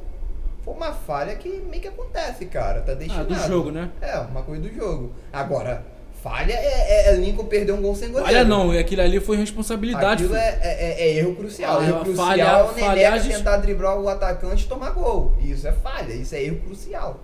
Foi 0.65 0.75
uma 0.75 0.93
falha 0.93 1.35
que 1.37 1.49
meio 1.49 1.83
que 1.83 1.89
acontece, 1.89 2.47
cara. 2.47 2.81
Tá 2.83 2.93
Ah, 2.93 2.95
destinado. 2.95 3.29
do 3.29 3.35
jogo, 3.35 3.71
né? 3.71 3.91
É, 4.01 4.17
uma 4.19 4.43
coisa 4.43 4.63
do 4.63 4.73
jogo. 4.75 5.13
Agora, 5.33 5.85
falha 6.23 6.53
é, 6.53 6.57
é- 6.57 7.09
é 7.13 7.17
Lincoln 7.17 7.45
perder 7.47 7.73
um 7.73 7.83
gol 7.83 7.95
sem 7.95 8.09
goleiro. 8.11 8.29
Olha, 8.29 8.45
não, 8.45 8.75
e 8.75 8.79
aquilo 8.79 9.03
ali 9.03 9.21
foi 9.21 9.37
responsabilidade. 9.37 10.25
Aquilo 10.25 10.29
filho. 10.29 10.41
é, 10.41 10.59
é- 10.63 11.03
é 11.09 11.17
erro 11.19 11.35
crucial. 11.37 11.81
Ah, 11.81 11.85
erro 11.87 11.97
a 11.97 12.05
crucial 12.05 12.27
falha- 12.27 12.43
é 12.43 12.63
o 12.63 12.67
Neneca 12.69 12.87
falhagem- 12.87 13.33
tentar 13.33 13.57
driblar 13.59 13.99
o 14.01 14.09
atacante 14.09 14.65
e 14.65 14.69
tomar 14.69 14.91
gol. 14.91 15.35
Isso 15.41 15.67
é 15.69 15.73
falha, 15.73 16.13
isso 16.13 16.35
é 16.35 16.43
erro 16.45 16.61
crucial. 16.61 17.21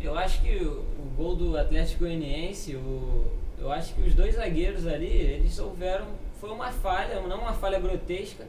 Eu 0.00 0.16
acho 0.16 0.40
que 0.42 0.56
o, 0.64 0.70
o 0.98 1.10
gol 1.16 1.34
do 1.34 1.56
Atlético 1.58 2.00
Goianiense, 2.04 2.76
o, 2.76 3.24
eu 3.58 3.72
acho 3.72 3.94
que 3.94 4.02
os 4.02 4.14
dois 4.14 4.34
zagueiros 4.36 4.86
ali, 4.86 5.06
eles 5.06 5.58
houveram. 5.58 6.06
Foi 6.40 6.50
uma 6.50 6.70
falha, 6.70 7.20
não 7.22 7.38
uma 7.40 7.54
falha 7.54 7.78
grotesca, 7.80 8.44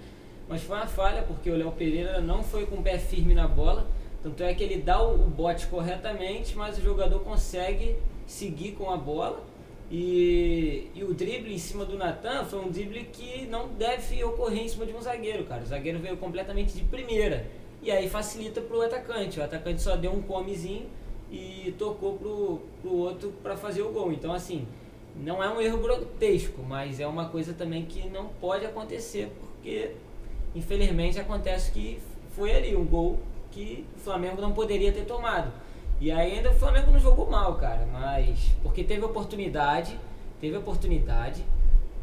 mas 0.48 0.62
foi 0.62 0.76
uma 0.76 0.86
falha 0.88 1.22
porque 1.24 1.50
o 1.50 1.56
Léo 1.56 1.72
Pereira 1.72 2.20
não 2.20 2.44
foi 2.44 2.66
com 2.66 2.76
o 2.76 2.84
pé 2.84 2.98
firme 3.00 3.34
na 3.34 3.48
bola. 3.48 3.88
Tanto 4.22 4.44
é 4.44 4.54
que 4.54 4.62
ele 4.64 4.82
dá 4.82 5.02
o, 5.02 5.14
o 5.14 5.30
bote 5.30 5.68
corretamente, 5.68 6.56
mas 6.56 6.78
o 6.78 6.82
jogador 6.82 7.20
consegue 7.22 7.96
seguir 8.28 8.74
com 8.74 8.92
a 8.92 8.98
bola. 8.98 9.42
E, 9.90 10.90
e 10.94 11.04
o 11.04 11.14
drible 11.14 11.54
em 11.54 11.58
cima 11.58 11.86
do 11.86 11.98
Natan 11.98 12.44
foi 12.44 12.60
um 12.60 12.70
drible 12.70 13.06
que 13.06 13.46
não 13.46 13.70
deve 13.70 14.22
ocorrer 14.24 14.64
em 14.64 14.68
cima 14.68 14.86
de 14.86 14.94
um 14.94 15.02
zagueiro, 15.02 15.46
cara. 15.46 15.64
O 15.64 15.66
zagueiro 15.66 16.00
veio 16.00 16.18
completamente 16.18 16.74
de 16.74 16.84
primeira. 16.84 17.46
E 17.82 17.90
aí 17.90 18.10
facilita 18.10 18.60
pro 18.60 18.82
atacante. 18.82 19.40
O 19.40 19.44
atacante 19.44 19.82
só 19.82 19.96
deu 19.96 20.12
um 20.12 20.22
comezinho 20.22 20.88
e 21.32 21.74
tocou 21.78 22.18
pro, 22.18 22.62
pro 22.82 22.96
outro 22.96 23.34
para 23.42 23.56
fazer 23.56 23.82
o 23.82 23.92
gol. 23.92 24.12
Então, 24.12 24.34
assim, 24.34 24.68
não 25.16 25.44
é 25.44 25.50
um 25.50 25.62
erro 25.62 25.78
grotesco, 25.80 26.62
mas 26.62 27.00
é 27.00 27.08
uma 27.08 27.30
coisa 27.30 27.54
também 27.54 27.86
que 27.86 28.08
não 28.10 28.28
pode 28.28 28.66
acontecer, 28.66 29.32
porque 29.40 29.92
infelizmente 30.56 31.20
acontece 31.20 31.72
que 31.72 32.00
foi 32.32 32.54
ali 32.54 32.76
um 32.76 32.86
gol 32.86 33.20
que 33.52 33.86
o 33.96 34.00
Flamengo 34.00 34.42
não 34.42 34.54
poderia 34.54 34.92
ter 34.92 35.06
tomado. 35.06 35.52
E 36.00 36.12
ainda 36.12 36.52
o 36.52 36.54
Flamengo 36.54 36.91
não 36.91 37.00
jogou 37.00 37.30
mal, 37.30 37.56
cara, 37.56 37.88
mas 37.91 38.52
porque 38.62 38.84
teve 38.84 39.04
oportunidade, 39.04 39.98
teve 40.39 40.56
oportunidade. 40.58 41.43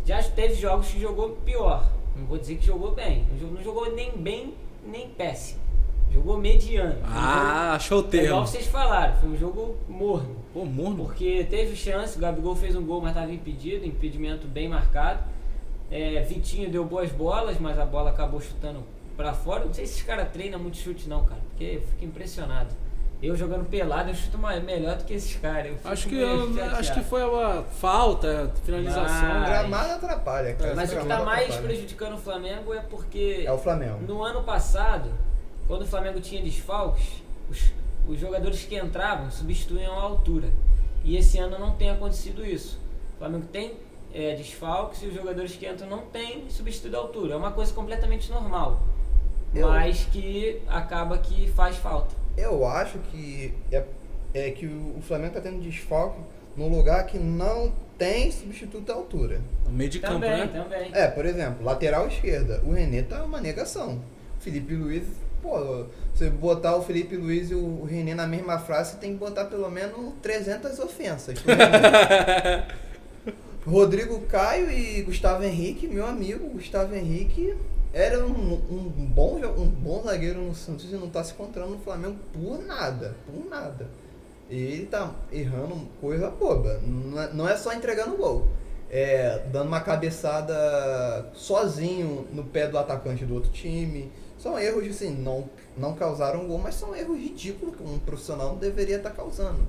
Já 0.05 0.23
teve 0.23 0.55
jogos 0.55 0.89
que 0.89 1.01
jogou 1.01 1.31
pior. 1.45 1.89
Não 2.17 2.27
vou 2.27 2.39
dizer 2.39 2.57
que 2.57 2.67
jogou 2.67 2.93
bem. 2.93 3.25
Não 3.41 3.63
jogou- 3.63 3.93
nem 3.95 4.13
bem, 4.17 4.55
nem 4.85 5.09
péssimo. 5.09 5.61
Jogou 6.13 6.37
mediano. 6.39 6.93
Foi 7.01 7.03
um 7.03 7.13
Ah, 7.13 7.73
achou 7.75 7.99
o 7.99 8.03
jogo- 8.03 8.17
é 8.17 8.25
igual 8.25 8.41
termo. 8.43 8.47
vocês 8.47 8.67
falaram, 8.67 9.17
foi 9.17 9.31
um 9.31 9.37
jogo 9.37 9.77
morno. 9.89 10.37
Pô, 10.53 10.65
morno. 10.65 11.05
Porque 11.07 11.45
teve 11.51 11.75
chance, 11.75 12.17
o 12.17 12.21
Gabigol 12.21 12.55
fez 12.55 12.77
um 12.77 12.85
gol, 12.85 13.01
mas 13.01 13.11
estava 13.11 13.33
impedido, 13.33 13.85
impedimento 13.87 14.47
bem 14.47 14.69
marcado. 14.69 15.25
É, 15.91 16.21
Vitinho 16.23 16.71
deu 16.71 16.85
boas 16.85 17.11
bolas, 17.11 17.59
mas 17.59 17.79
a 17.79 17.85
bola 17.85 18.11
acabou 18.11 18.41
chutando 18.41 18.83
pra 19.17 19.33
fora. 19.33 19.65
Não 19.65 19.73
sei 19.75 19.87
se 19.87 19.95
esses 19.95 20.03
caras 20.05 20.29
treinam 20.33 20.59
muito 20.61 20.77
chute 20.77 21.09
não, 21.09 21.25
cara, 21.25 21.41
porque 21.51 21.65
eu 21.65 21.81
fico 21.83 22.05
impressionado. 22.05 22.69
Eu 23.25 23.37
jogando 23.37 23.65
pelado, 23.69 24.11
eu 24.11 24.15
chuto 24.15 24.37
mais, 24.39 24.63
melhor 24.63 24.97
do 24.97 25.05
que 25.05 25.15
esses 25.15 25.37
caras. 25.37 25.75
Acho 25.85 26.09
que, 26.09 26.17
eu- 26.17 26.49
chateado. 26.49 26.77
acho 26.77 26.95
que 26.95 27.03
foi 27.03 27.23
uma 27.25 27.63
falta, 27.63 28.53
finalização. 28.65 29.41
O 29.43 29.45
gramado 29.45 29.93
atrapalha, 29.93 30.55
cara. 30.55 30.75
Mas 30.75 30.91
o 30.91 30.93
que 30.93 30.99
gramado 31.01 31.21
tá 31.21 31.27
mais 31.27 31.43
atrapalha. 31.45 31.67
prejudicando 31.69 32.15
o 32.15 32.19
Flamengo 32.19 32.75
é 32.75 32.81
porque 32.81 33.45
É 33.47 33.53
o 33.53 33.59
Flamengo. 33.59 33.99
no 34.07 34.23
ano 34.23 34.43
passado, 34.43 35.11
quando 35.67 35.83
o 35.83 35.87
Flamengo 35.87 36.21
tinha 36.21 36.43
desfalques, 36.43 37.23
os, 37.51 37.73
os 38.07 38.19
jogadores 38.21 38.65
que 38.65 38.77
entravam 38.77 39.31
substituíam 39.31 39.99
a 39.99 40.03
altura. 40.03 40.49
E 41.03 41.17
esse 41.17 41.39
ano 41.39 41.59
não 41.59 41.73
tem 41.73 41.91
acontecido 41.91 42.45
isso. 42.45 42.79
O 43.15 43.19
Flamengo 43.19 43.47
tem 43.53 43.75
é, 44.13 44.35
desfalques 44.37 45.03
e 45.03 45.07
os 45.07 45.15
jogadores 45.15 45.57
que 45.57 45.67
entram 45.69 45.89
não 45.89 46.03
têm 46.07 46.49
substituído 46.49 46.97
a 46.97 47.01
altura. 47.01 47.35
É 47.35 47.37
uma 47.37 47.51
coisa 47.53 47.73
completamente 47.73 48.31
normal. 48.31 48.81
Eu- 49.55 49.69
Mas 49.69 50.05
que 50.13 50.61
acaba 50.69 51.19
que 51.19 51.49
faz 51.49 51.77
falta. 51.77 52.15
Eu 52.37 52.67
acho 52.67 52.99
que 53.11 53.55
é, 53.71 53.85
é 54.35 54.51
que 54.51 54.67
o 54.67 54.95
o 54.99 55.03
Flamengo 55.03 55.35
tá 55.35 55.41
tendo 55.41 55.61
desfalque 55.61 56.21
num 56.57 56.69
lugar 56.69 57.05
que 57.07 57.19
não 57.19 57.73
tem 57.99 58.31
substituto 58.31 58.91
à 58.91 58.95
altura. 58.95 59.41
No 59.65 59.73
meio 59.73 59.91
de 59.91 60.01
campo, 60.01 60.15
Também, 60.21 60.39
né? 60.39 60.47
também. 60.47 60.91
É, 60.93 61.07
por 61.09 61.27
exemplo, 61.27 61.65
lateral 61.65 62.07
esquerda, 62.09 62.63
o 62.65 62.73
René 62.73 63.03
tá 63.03 63.23
uma 63.25 63.41
negação. 63.41 64.01
Felipe 64.41 64.75
Luiz, 64.75 65.05
pô, 65.43 65.87
você 66.13 66.29
botar 66.31 66.77
o 66.77 66.83
Felipe 66.83 67.17
Luiz 67.17 67.51
e 67.51 67.55
o 67.55 67.85
René 67.85 68.15
na 68.15 68.27
mesma 68.27 68.59
frase, 68.59 68.93
você 68.93 68.97
tem 68.99 69.13
que 69.13 69.19
botar 69.19 69.47
pelo 69.47 69.71
menos 69.71 70.13
300 70.23 70.79
ofensas. 70.79 71.39
Rodrigo 73.67 74.21
Caio 74.23 74.71
e 74.71 75.03
Gustavo 75.03 75.43
Henrique, 75.43 75.89
meu 75.89 76.07
amigo, 76.07 76.49
Gustavo 76.51 76.95
Henrique 76.95 77.55
era 77.95 78.27
um, 78.27 78.55
um 78.71 79.07
bom, 79.07 79.39
um 79.57 79.69
bom 79.69 80.03
zagueiro 80.03 80.41
no 80.41 80.55
Santos 80.55 80.93
e 80.93 80.97
não 80.97 81.09
tá 81.09 81.23
se 81.23 81.33
encontrando 81.33 81.71
no 81.71 81.79
Flamengo 81.79 82.17
por 82.33 82.59
nada, 82.67 83.15
por 83.25 83.49
nada. 83.49 83.89
Ele 84.51 84.85
tá 84.87 85.15
errando 85.33 85.89
coisa 86.01 86.29
boba. 86.29 86.81
Não 86.83 87.23
é, 87.23 87.33
não 87.33 87.49
é 87.49 87.57
só 87.57 87.73
entregando 87.73 88.17
gol. 88.17 88.49
É 88.91 89.45
dando 89.53 89.69
uma 89.69 89.81
cabeçada 89.81 91.31
sozinho 91.35 92.27
no 92.33 92.43
pé 92.43 92.67
do 92.67 92.77
atacante 92.77 93.25
do 93.25 93.35
outro 93.35 93.51
time. 93.53 94.11
São 94.39 94.59
erros 94.59 94.87
assim, 94.89 95.11
não, 95.11 95.49
não 95.77 95.95
causaram 95.95 96.49
gol, 96.49 96.59
mas 96.59 96.75
são 96.75 96.95
erros 96.97 97.17
ridículos 97.17 97.77
que 97.77 97.83
um 97.83 97.99
profissional 98.01 98.49
não 98.49 98.57
deveria 98.57 98.97
estar 98.97 99.11
causando. 99.11 99.61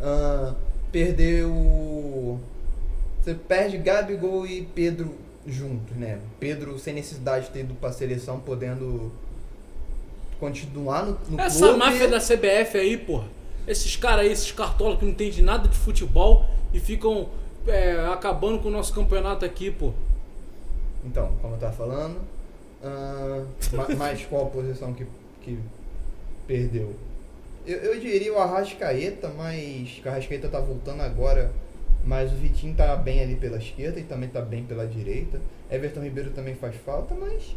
Ah, 0.00 0.54
perder 0.92 1.44
o. 1.44 2.38
Você 3.20 3.34
perde 3.34 3.78
Gabigol 3.78 4.46
e 4.46 4.62
Pedro 4.62 5.14
juntos, 5.46 5.96
né? 5.96 6.18
Pedro 6.40 6.78
sem 6.78 6.94
necessidade 6.94 7.46
de 7.46 7.52
ter 7.52 7.60
ido 7.60 7.74
pra 7.74 7.92
seleção, 7.92 8.40
podendo 8.40 9.12
continuar 10.40 11.04
no, 11.06 11.18
no 11.28 11.40
Essa 11.40 11.58
clube. 11.66 11.78
máfia 11.78 12.08
da 12.08 12.18
CBF 12.18 12.78
aí, 12.78 12.96
porra. 12.96 13.28
Esses 13.66 13.96
caras 13.96 14.26
aí, 14.26 14.32
esses 14.32 14.52
cartolas 14.52 14.98
que 14.98 15.04
não 15.04 15.12
entendem 15.12 15.42
nada 15.42 15.68
de 15.68 15.76
futebol 15.76 16.44
e 16.72 16.80
ficam 16.80 17.28
é, 17.66 17.92
acabando 18.12 18.58
com 18.60 18.68
o 18.68 18.70
nosso 18.70 18.92
campeonato 18.92 19.44
aqui, 19.44 19.70
pô. 19.70 19.92
Então, 21.04 21.32
como 21.40 21.54
eu 21.54 21.58
tava 21.58 21.72
falando, 21.72 22.20
ah, 22.82 23.44
ma- 23.72 23.86
mas 23.96 24.24
qual 24.26 24.46
posição 24.46 24.92
que, 24.92 25.06
que 25.42 25.58
perdeu? 26.46 26.94
Eu, 27.66 27.78
eu 27.78 28.00
diria 28.00 28.32
o 28.34 28.38
Arrascaeta, 28.38 29.28
mas 29.34 30.00
o 30.04 30.08
Arrascaeta 30.08 30.48
tá 30.48 30.60
voltando 30.60 31.00
agora, 31.02 31.50
mas 32.04 32.32
o 32.32 32.36
Vitinho 32.36 32.74
tá 32.74 32.94
bem 32.96 33.22
ali 33.22 33.36
pela 33.36 33.56
esquerda 33.56 33.98
e 33.98 34.04
também 34.04 34.28
tá 34.28 34.40
bem 34.40 34.64
pela 34.64 34.86
direita. 34.86 35.40
Everton 35.70 36.02
Ribeiro 36.02 36.30
também 36.30 36.54
faz 36.54 36.76
falta, 36.76 37.14
mas 37.14 37.56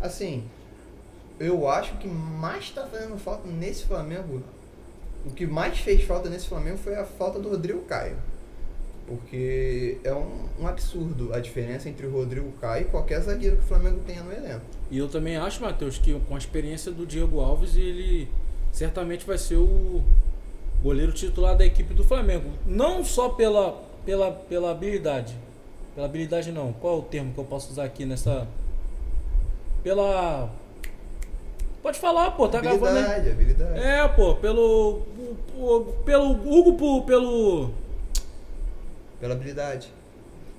assim, 0.00 0.44
eu 1.38 1.68
acho 1.68 1.96
que 1.96 2.08
mais 2.08 2.70
tá 2.70 2.86
fazendo 2.86 3.18
falta 3.18 3.48
nesse 3.48 3.84
Flamengo, 3.84 4.42
o 5.24 5.30
que 5.30 5.46
mais 5.46 5.78
fez 5.78 6.02
falta 6.04 6.28
nesse 6.28 6.48
Flamengo 6.48 6.78
foi 6.78 6.94
a 6.94 7.04
falta 7.04 7.38
do 7.38 7.48
Rodrigo 7.48 7.82
Caio. 7.82 8.16
Porque 9.06 9.98
é 10.04 10.14
um, 10.14 10.48
um 10.60 10.66
absurdo 10.66 11.34
a 11.34 11.40
diferença 11.40 11.88
entre 11.88 12.06
o 12.06 12.10
Rodrigo 12.10 12.50
Caio 12.60 12.82
e 12.82 12.88
qualquer 12.88 13.20
zagueiro 13.20 13.56
que 13.56 13.62
o 13.62 13.66
Flamengo 13.66 14.00
tenha 14.06 14.22
no 14.22 14.32
elenco. 14.32 14.64
E 14.90 14.96
eu 14.96 15.08
também 15.08 15.36
acho, 15.36 15.60
Matheus, 15.60 15.98
que 15.98 16.18
com 16.20 16.34
a 16.34 16.38
experiência 16.38 16.90
do 16.90 17.04
Diego 17.04 17.40
Alves, 17.40 17.76
ele 17.76 18.28
certamente 18.72 19.26
vai 19.26 19.36
ser 19.36 19.56
o 19.56 20.02
goleiro 20.82 21.12
titular 21.12 21.56
da 21.56 21.64
equipe 21.64 21.94
do 21.94 22.04
Flamengo. 22.04 22.50
Não 22.66 23.04
só 23.04 23.28
pela, 23.30 23.80
pela, 24.04 24.32
pela 24.32 24.70
habilidade. 24.70 25.34
Pela 25.94 26.06
habilidade 26.06 26.50
não. 26.50 26.72
Qual 26.72 26.96
é 26.96 26.98
o 26.98 27.02
termo 27.02 27.32
que 27.32 27.38
eu 27.38 27.44
posso 27.44 27.70
usar 27.70 27.84
aqui 27.84 28.04
nessa. 28.04 28.46
Pela. 29.82 30.50
Pode 31.82 31.98
falar, 31.98 32.30
pô, 32.32 32.48
tá 32.48 32.60
gravando 32.60 32.86
aí. 32.86 33.04
habilidade, 33.04 33.30
habilidade. 33.30 33.80
É, 33.80 34.08
pô, 34.08 34.34
pelo. 34.36 35.02
Pelo 36.04 36.30
Hugo, 36.30 36.74
pô, 36.74 37.02
pelo. 37.02 37.70
Pela 39.20 39.34
habilidade. 39.34 39.92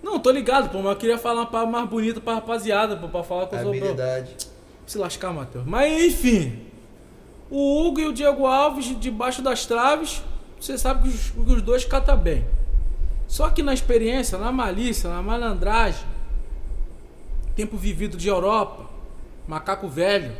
Não, 0.02 0.20
tô 0.20 0.32
ligado, 0.32 0.70
pô, 0.70 0.80
mas 0.80 0.92
eu 0.92 0.98
queria 0.98 1.18
falar 1.18 1.42
uma 1.42 1.48
palavra 1.48 1.72
mais 1.72 1.90
bonita 1.90 2.20
pra 2.20 2.36
rapaziada, 2.36 2.98
pô, 2.98 3.08
pra 3.08 3.24
falar 3.24 3.48
que 3.48 3.56
eu 3.56 3.60
sou. 3.60 3.70
Habilidade. 3.70 4.36
Se 4.86 4.98
lascar, 4.98 5.32
Matheus. 5.32 5.66
Mas 5.66 6.04
enfim. 6.04 6.73
O 7.56 7.86
Hugo 7.86 8.00
e 8.00 8.08
o 8.08 8.12
Diego 8.12 8.48
Alves, 8.48 9.00
debaixo 9.00 9.44
das 9.44 9.68
traves, 9.68 10.24
você 10.60 10.76
sabe 10.76 11.04
que 11.04 11.10
os, 11.10 11.30
que 11.30 11.52
os 11.52 11.62
dois 11.62 11.86
catam 11.86 12.18
bem. 12.18 12.44
Só 13.28 13.48
que 13.52 13.62
na 13.62 13.76
experiência, 13.76 14.40
na 14.40 14.52
malícia, 14.52 15.08
na 15.08 15.22
malandragem, 15.22 16.04
tempo 17.56 17.78
vivido 17.78 18.18
de 18.18 18.28
Europa, 18.28 18.90
macaco 19.48 19.88
velho, 19.88 20.36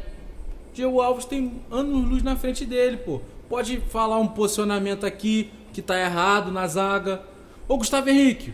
Diego 0.74 1.00
Alves 1.02 1.26
tem 1.26 1.62
anos 1.70 2.04
luz 2.04 2.24
na 2.24 2.36
frente 2.36 2.66
dele, 2.66 2.98
pô. 2.98 3.22
Pode 3.48 3.80
falar 3.90 4.18
um 4.18 4.28
posicionamento 4.28 5.06
aqui 5.06 5.52
que 5.72 5.84
tá 5.84 6.00
errado 6.00 6.52
na 6.52 6.66
zaga. 6.66 7.22
Ô 7.68 7.78
Gustavo 7.78 8.10
Henrique, 8.10 8.52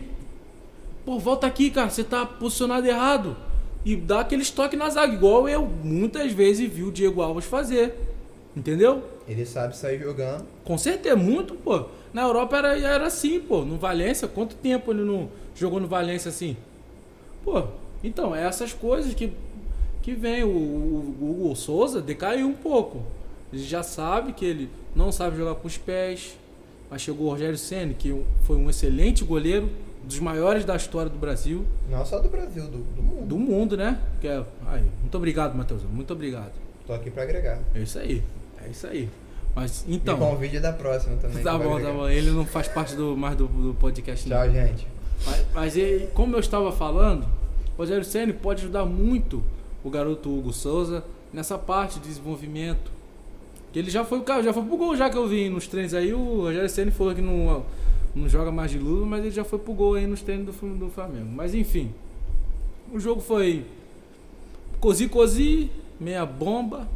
pô, 1.06 1.18
volta 1.18 1.46
aqui, 1.46 1.70
cara, 1.70 1.88
você 1.88 2.04
tá 2.04 2.26
posicionado 2.26 2.86
errado. 2.86 3.38
E 3.86 3.96
dá 3.96 4.20
aquele 4.20 4.42
estoque 4.42 4.76
na 4.76 4.90
zaga, 4.90 5.14
igual 5.14 5.48
eu 5.48 5.66
muitas 5.66 6.30
vezes 6.30 6.70
vi 6.70 6.82
o 6.82 6.92
Diego 6.92 7.22
Alves 7.22 7.46
fazer. 7.46 8.09
Entendeu? 8.56 9.02
Ele 9.28 9.46
sabe 9.46 9.76
sair 9.76 10.00
jogando. 10.00 10.44
Com 10.64 10.76
certeza, 10.76 11.16
muito, 11.16 11.54
pô. 11.54 11.86
Na 12.12 12.22
Europa 12.22 12.56
era, 12.56 12.78
era 12.78 13.06
assim, 13.06 13.40
pô. 13.40 13.64
No 13.64 13.76
Valência, 13.76 14.26
quanto 14.26 14.56
tempo 14.56 14.92
ele 14.92 15.02
não 15.02 15.28
jogou 15.54 15.78
no 15.78 15.86
Valência 15.86 16.28
assim? 16.28 16.56
Pô, 17.44 17.64
então, 18.02 18.34
é 18.34 18.44
essas 18.46 18.72
coisas 18.72 19.14
que, 19.14 19.32
que 20.02 20.12
vem. 20.12 20.42
O, 20.42 20.48
o, 20.48 21.16
o 21.20 21.30
Hugo 21.30 21.56
Souza 21.56 22.00
decaiu 22.00 22.48
um 22.48 22.54
pouco. 22.54 23.02
Ele 23.52 23.62
já 23.62 23.82
sabe 23.82 24.32
que 24.32 24.44
ele 24.44 24.70
não 24.94 25.12
sabe 25.12 25.36
jogar 25.36 25.54
com 25.54 25.68
os 25.68 25.78
pés. 25.78 26.36
Mas 26.90 27.02
chegou 27.02 27.28
o 27.28 27.30
Rogério 27.30 27.56
Senna, 27.56 27.94
que 27.94 28.24
foi 28.42 28.56
um 28.56 28.68
excelente 28.68 29.24
goleiro, 29.24 29.70
dos 30.02 30.18
maiores 30.18 30.64
da 30.64 30.74
história 30.74 31.08
do 31.08 31.18
Brasil. 31.18 31.64
Não 31.88 32.04
só 32.04 32.18
do 32.18 32.28
Brasil, 32.28 32.64
do, 32.64 32.78
do 32.78 33.02
mundo. 33.02 33.26
Do 33.26 33.38
mundo, 33.38 33.76
né? 33.76 34.00
Que 34.20 34.26
é, 34.26 34.44
aí, 34.66 34.82
muito 35.00 35.16
obrigado, 35.16 35.54
Matheus. 35.54 35.84
Muito 35.84 36.12
obrigado. 36.12 36.52
Tô 36.84 36.92
aqui 36.92 37.10
pra 37.10 37.22
agregar. 37.22 37.60
É 37.74 37.80
isso 37.80 37.96
aí. 37.98 38.24
É 38.64 38.68
isso 38.68 38.86
aí. 38.86 39.08
Mas 39.54 39.84
então. 39.88 40.16
E 40.16 40.20
convide 40.20 40.60
da 40.60 40.72
próxima 40.72 41.16
também. 41.16 41.42
Tá 41.42 41.58
bom, 41.58 41.80
tá 41.80 41.92
bom. 41.92 42.08
Ele 42.08 42.30
não 42.30 42.46
faz 42.46 42.68
parte 42.68 42.94
do, 42.94 43.16
mais 43.16 43.36
do, 43.36 43.46
do 43.46 43.74
podcast, 43.74 44.28
não. 44.28 44.36
Tchau, 44.36 44.50
gente. 44.52 44.86
Mas, 45.26 45.46
mas 45.52 45.76
ele- 45.76 46.06
como 46.14 46.34
eu 46.36 46.40
estava 46.40 46.70
falando, 46.72 47.24
o 47.76 47.78
Rogério 47.78 48.04
Senna 48.04 48.32
pode 48.32 48.62
ajudar 48.62 48.84
muito 48.86 49.42
o 49.82 49.90
garoto 49.90 50.30
Hugo 50.30 50.52
Souza 50.52 51.04
nessa 51.32 51.58
parte 51.58 51.98
de 51.98 52.08
desenvolvimento. 52.08 52.90
Que 53.72 53.78
ele 53.78 53.90
já 53.90 54.04
foi, 54.04 54.20
cara, 54.22 54.42
já 54.42 54.52
foi 54.52 54.62
pro 54.64 54.76
gol 54.76 54.96
já 54.96 55.08
que 55.10 55.16
eu 55.16 55.26
vi 55.28 55.48
nos 55.48 55.66
treinos 55.66 55.94
aí. 55.94 56.12
O 56.14 56.42
Rogério 56.42 56.68
Senna 56.68 56.90
falou 56.90 57.14
que 57.14 57.20
não, 57.20 57.64
não 58.14 58.28
joga 58.28 58.50
mais 58.52 58.70
de 58.70 58.78
luva, 58.78 59.06
mas 59.06 59.20
ele 59.20 59.30
já 59.30 59.44
foi 59.44 59.58
pro 59.58 59.72
gol 59.72 59.94
aí 59.94 60.06
nos 60.06 60.22
treinos 60.22 60.54
do, 60.56 60.76
do 60.76 60.88
Flamengo. 60.90 61.28
Mas 61.32 61.54
enfim, 61.54 61.92
o 62.92 62.98
jogo 62.98 63.20
foi 63.20 63.64
cozi 64.80 65.08
cozi, 65.08 65.70
meia 65.98 66.24
bomba. 66.24 66.88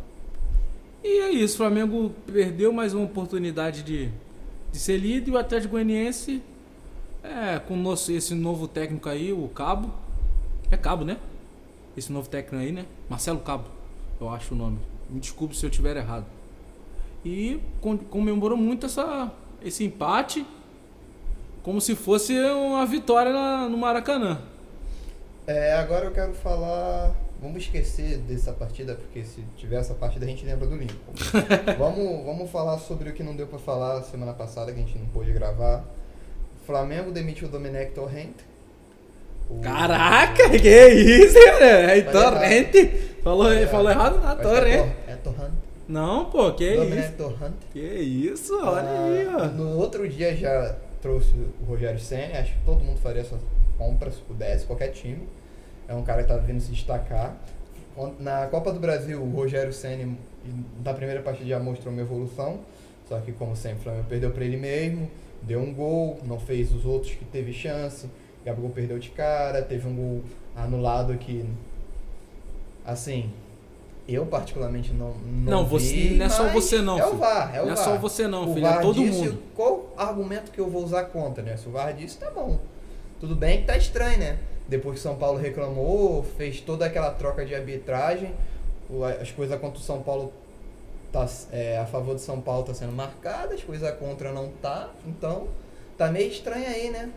E 1.04 1.20
é 1.20 1.30
isso, 1.30 1.54
o 1.54 1.58
Flamengo 1.58 2.14
perdeu 2.26 2.72
mais 2.72 2.94
uma 2.94 3.04
oportunidade 3.04 3.82
de, 3.82 4.08
de 4.72 4.78
ser 4.78 4.96
líder 4.96 5.30
e 5.30 5.34
o 5.34 5.38
Atlético 5.38 5.72
Goianiense 5.72 6.42
é, 7.22 7.58
com 7.58 7.76
nosso, 7.76 8.10
esse 8.10 8.34
novo 8.34 8.66
técnico 8.66 9.08
aí, 9.10 9.30
o 9.30 9.46
Cabo. 9.48 9.92
É 10.70 10.78
Cabo, 10.78 11.04
né? 11.04 11.18
Esse 11.94 12.10
novo 12.10 12.26
técnico 12.28 12.56
aí, 12.56 12.72
né? 12.72 12.86
Marcelo 13.08 13.40
Cabo, 13.40 13.64
eu 14.18 14.30
acho 14.30 14.54
o 14.54 14.56
nome. 14.56 14.78
Me 15.10 15.20
desculpe 15.20 15.54
se 15.54 15.66
eu 15.66 15.70
estiver 15.70 15.94
errado. 15.96 16.24
E 17.22 17.60
com- 17.82 17.98
comemorou 17.98 18.56
muito 18.56 18.86
essa, 18.86 19.30
esse 19.62 19.84
empate, 19.84 20.44
como 21.62 21.82
se 21.82 21.94
fosse 21.94 22.38
uma 22.38 22.84
vitória 22.86 23.30
no 23.68 23.76
Maracanã. 23.76 24.40
É, 25.46 25.74
agora 25.74 26.06
eu 26.06 26.12
quero 26.12 26.32
falar. 26.32 27.14
Vamos 27.44 27.62
esquecer 27.62 28.16
dessa 28.20 28.52
partida, 28.52 28.94
porque 28.94 29.22
se 29.22 29.42
tiver 29.56 29.76
essa 29.76 29.92
partida 29.92 30.24
a 30.24 30.28
gente 30.28 30.46
lembra 30.46 30.66
do 30.66 30.74
Lincoln. 30.76 31.12
vamos, 31.78 32.24
vamos 32.24 32.50
falar 32.50 32.78
sobre 32.78 33.10
o 33.10 33.12
que 33.12 33.22
não 33.22 33.36
deu 33.36 33.46
pra 33.46 33.58
falar 33.58 34.02
semana 34.02 34.32
passada, 34.32 34.72
que 34.72 34.78
a 34.80 34.82
gente 34.82 34.98
não 34.98 35.06
pôde 35.08 35.30
gravar. 35.30 35.84
O 36.62 36.66
Flamengo 36.66 37.12
demitiu 37.12 37.46
o 37.46 37.50
Domenech 37.50 37.92
Torrent. 37.92 38.32
O- 39.50 39.60
Caraca, 39.60 40.48
que 40.58 40.88
isso, 40.88 41.34
cara? 41.34 41.66
É 41.66 42.02
Falei 42.02 42.22
Torrente. 42.24 42.86
Falou, 43.22 43.44
Falei 43.44 43.66
falou 43.66 43.90
errado 43.90 44.20
na 44.22 44.34
Mas 44.34 44.42
Torrente. 44.42 44.76
É, 44.78 44.78
Tor- 44.78 44.94
é 45.08 45.16
Torrent. 45.16 45.52
Não, 45.86 46.24
pô, 46.30 46.50
que 46.54 46.76
Domenech 46.76 47.08
isso? 47.08 47.12
Torrent. 47.18 47.52
Que 47.74 47.78
isso, 47.78 48.54
olha 48.58 48.88
Ah, 48.88 49.04
aí, 49.04 49.26
ó. 49.28 49.46
No 49.48 49.76
outro 49.76 50.08
dia 50.08 50.34
já 50.34 50.74
trouxe 51.02 51.34
o 51.60 51.64
Rogério 51.66 52.00
Senna, 52.00 52.38
acho 52.40 52.54
que 52.54 52.64
todo 52.64 52.82
mundo 52.82 52.98
faria 53.00 53.20
essa 53.20 53.38
compra 53.76 54.10
se 54.10 54.20
pudesse, 54.22 54.64
qualquer 54.64 54.88
time. 54.92 55.28
É 55.88 55.94
um 55.94 56.02
cara 56.02 56.22
que 56.22 56.28
tá 56.28 56.36
vindo 56.36 56.60
se 56.60 56.70
destacar. 56.70 57.36
Na 58.18 58.46
Copa 58.48 58.72
do 58.72 58.80
Brasil, 58.80 59.22
o 59.22 59.30
Rogério 59.30 59.72
Senna, 59.72 60.14
na 60.84 60.92
primeira 60.94 61.22
partida, 61.22 61.48
já 61.48 61.58
mostrou 61.60 61.92
uma 61.92 62.02
evolução. 62.02 62.60
Só 63.08 63.18
que, 63.20 63.32
como 63.32 63.54
sempre, 63.54 63.80
o 63.80 63.82
Flamengo 63.82 64.06
perdeu 64.08 64.30
para 64.30 64.44
ele 64.44 64.56
mesmo, 64.56 65.10
deu 65.42 65.60
um 65.60 65.72
gol, 65.74 66.18
não 66.24 66.40
fez 66.40 66.72
os 66.72 66.84
outros 66.86 67.12
que 67.12 67.24
teve 67.26 67.52
chance. 67.52 68.08
Gabigol 68.44 68.70
perdeu 68.70 68.98
de 68.98 69.10
cara, 69.10 69.62
teve 69.62 69.86
um 69.86 69.94
gol 69.94 70.22
anulado 70.56 71.16
que, 71.18 71.44
assim, 72.84 73.30
eu 74.08 74.26
particularmente 74.26 74.92
não 74.92 75.14
não, 75.14 75.52
Não, 75.62 75.66
você- 75.66 75.92
vi, 75.94 76.14
não 76.16 76.26
é 76.26 76.28
só 76.28 76.48
você 76.48 76.80
não, 76.82 76.98
É 76.98 77.06
o. 77.06 77.16
VAR, 77.16 77.54
é 77.54 77.62
o 77.62 77.66
Não 77.66 77.72
é 77.72 77.76
VAR. 77.76 77.84
só 77.84 77.96
você 77.96 78.26
não, 78.28 78.50
O 78.50 78.54
filho, 78.54 78.66
é 78.66 78.70
VAR 78.70 78.82
todo 78.82 78.94
disse, 79.00 79.18
mundo. 79.24 79.42
Qual 79.54 79.92
argumento 79.96 80.50
que 80.50 80.58
eu 80.60 80.68
vou 80.68 80.82
usar 80.84 81.04
contra, 81.04 81.42
né? 81.42 81.56
Se 81.56 81.68
o 81.68 81.70
VAR 81.72 81.92
disse, 81.94 82.18
tá 82.18 82.30
bom. 82.30 82.58
Tudo 83.20 83.34
bem 83.34 83.60
que 83.60 83.66
tá 83.66 83.76
estranho, 83.76 84.18
né? 84.18 84.38
Depois 84.68 84.96
que 84.96 85.02
São 85.02 85.16
Paulo 85.16 85.38
reclamou, 85.38 86.22
fez 86.22 86.60
toda 86.60 86.86
aquela 86.86 87.10
troca 87.10 87.44
de 87.44 87.54
arbitragem, 87.54 88.32
o- 88.88 89.04
as 89.04 89.30
coisas 89.30 89.58
contra 89.60 89.78
o 89.78 89.82
São 89.82 90.02
Paulo 90.02 90.32
tá, 91.12 91.26
é, 91.52 91.78
a 91.78 91.86
favor 91.86 92.14
de 92.14 92.20
São 92.22 92.40
Paulo 92.40 92.64
tá 92.64 92.74
sendo 92.74 92.92
marcadas, 92.92 93.62
coisa 93.62 93.92
contra 93.92 94.32
não 94.32 94.48
tá, 94.62 94.90
então 95.06 95.48
tá 95.96 96.10
meio 96.10 96.28
estranho 96.30 96.66
aí, 96.66 96.90
né? 96.90 97.10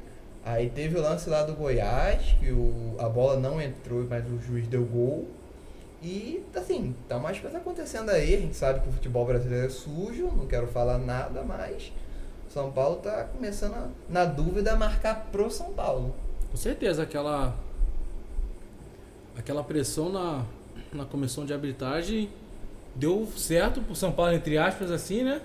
Aí 0.46 0.70
teve 0.70 0.98
o 0.98 1.02
lance 1.02 1.30
lá 1.30 1.44
do 1.44 1.54
Goiás, 1.54 2.36
que 2.40 2.52
o, 2.52 2.96
a 3.00 3.10
bola 3.10 3.38
não 3.38 3.62
entrou, 3.62 4.06
mas 4.10 4.24
o 4.26 4.40
juiz 4.40 4.68
deu 4.68 4.86
gol. 4.86 5.26
E, 6.02 6.44
assim, 6.56 6.96
tá 7.10 7.18
mais 7.18 7.40
coisa 7.40 7.58
acontecendo 7.58 8.10
aí. 8.12 8.36
A 8.36 8.40
gente 8.40 8.56
sabe 8.56 8.80
que 8.82 8.88
o 8.88 8.92
futebol 8.94 9.26
brasileiro 9.26 9.66
é 9.66 9.70
sujo, 9.70 10.28
não 10.38 10.46
quero 10.46 10.68
falar 10.68 11.00
nada, 11.00 11.42
mas 11.44 11.92
São 12.54 12.72
Paulo 12.72 12.98
tá 12.98 13.26
começando, 13.26 13.74
a, 13.74 13.88
na 14.08 14.24
dúvida, 14.26 14.72
a 14.74 14.76
marcar 14.76 15.28
pro 15.32 15.50
São 15.52 15.74
Paulo. 15.74 16.14
Com 16.52 16.58
certeza, 16.58 17.04
aquela. 17.04 17.56
Aquela 19.38 19.64
pressão 19.64 20.10
na, 20.10 20.44
na 20.92 21.06
comissão 21.06 21.46
de 21.46 21.54
arbitragem 21.54 22.30
deu 22.96 23.28
certo 23.36 23.82
pro 23.82 23.96
São 23.96 24.12
Paulo, 24.12 24.34
entre 24.34 24.58
aspas, 24.58 24.90
assim, 24.90 25.24
né? 25.24 25.42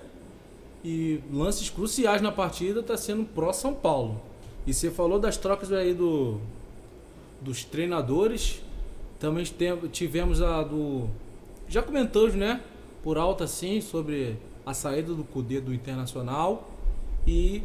E 0.83 1.21
lances 1.31 1.69
cruciais 1.69 2.21
na 2.21 2.31
partida 2.31 2.81
tá 2.81 2.97
sendo 2.97 3.23
pró 3.23 3.53
São 3.53 3.73
Paulo. 3.73 4.19
E 4.65 4.73
você 4.73 4.89
falou 4.89 5.19
das 5.19 5.37
trocas 5.37 5.71
aí 5.71 5.93
do 5.93 6.41
dos 7.43 7.63
treinadores. 7.63 8.61
Também 9.19 9.45
tivemos 9.91 10.41
a 10.41 10.63
do. 10.63 11.07
Já 11.67 11.81
comentamos, 11.81 12.35
né? 12.35 12.61
Por 13.03 13.17
alto 13.17 13.43
assim, 13.43 13.81
sobre 13.81 14.37
a 14.65 14.73
saída 14.73 15.13
do 15.13 15.23
Cudê 15.23 15.59
do 15.59 15.73
Internacional 15.73 16.69
e 17.27 17.61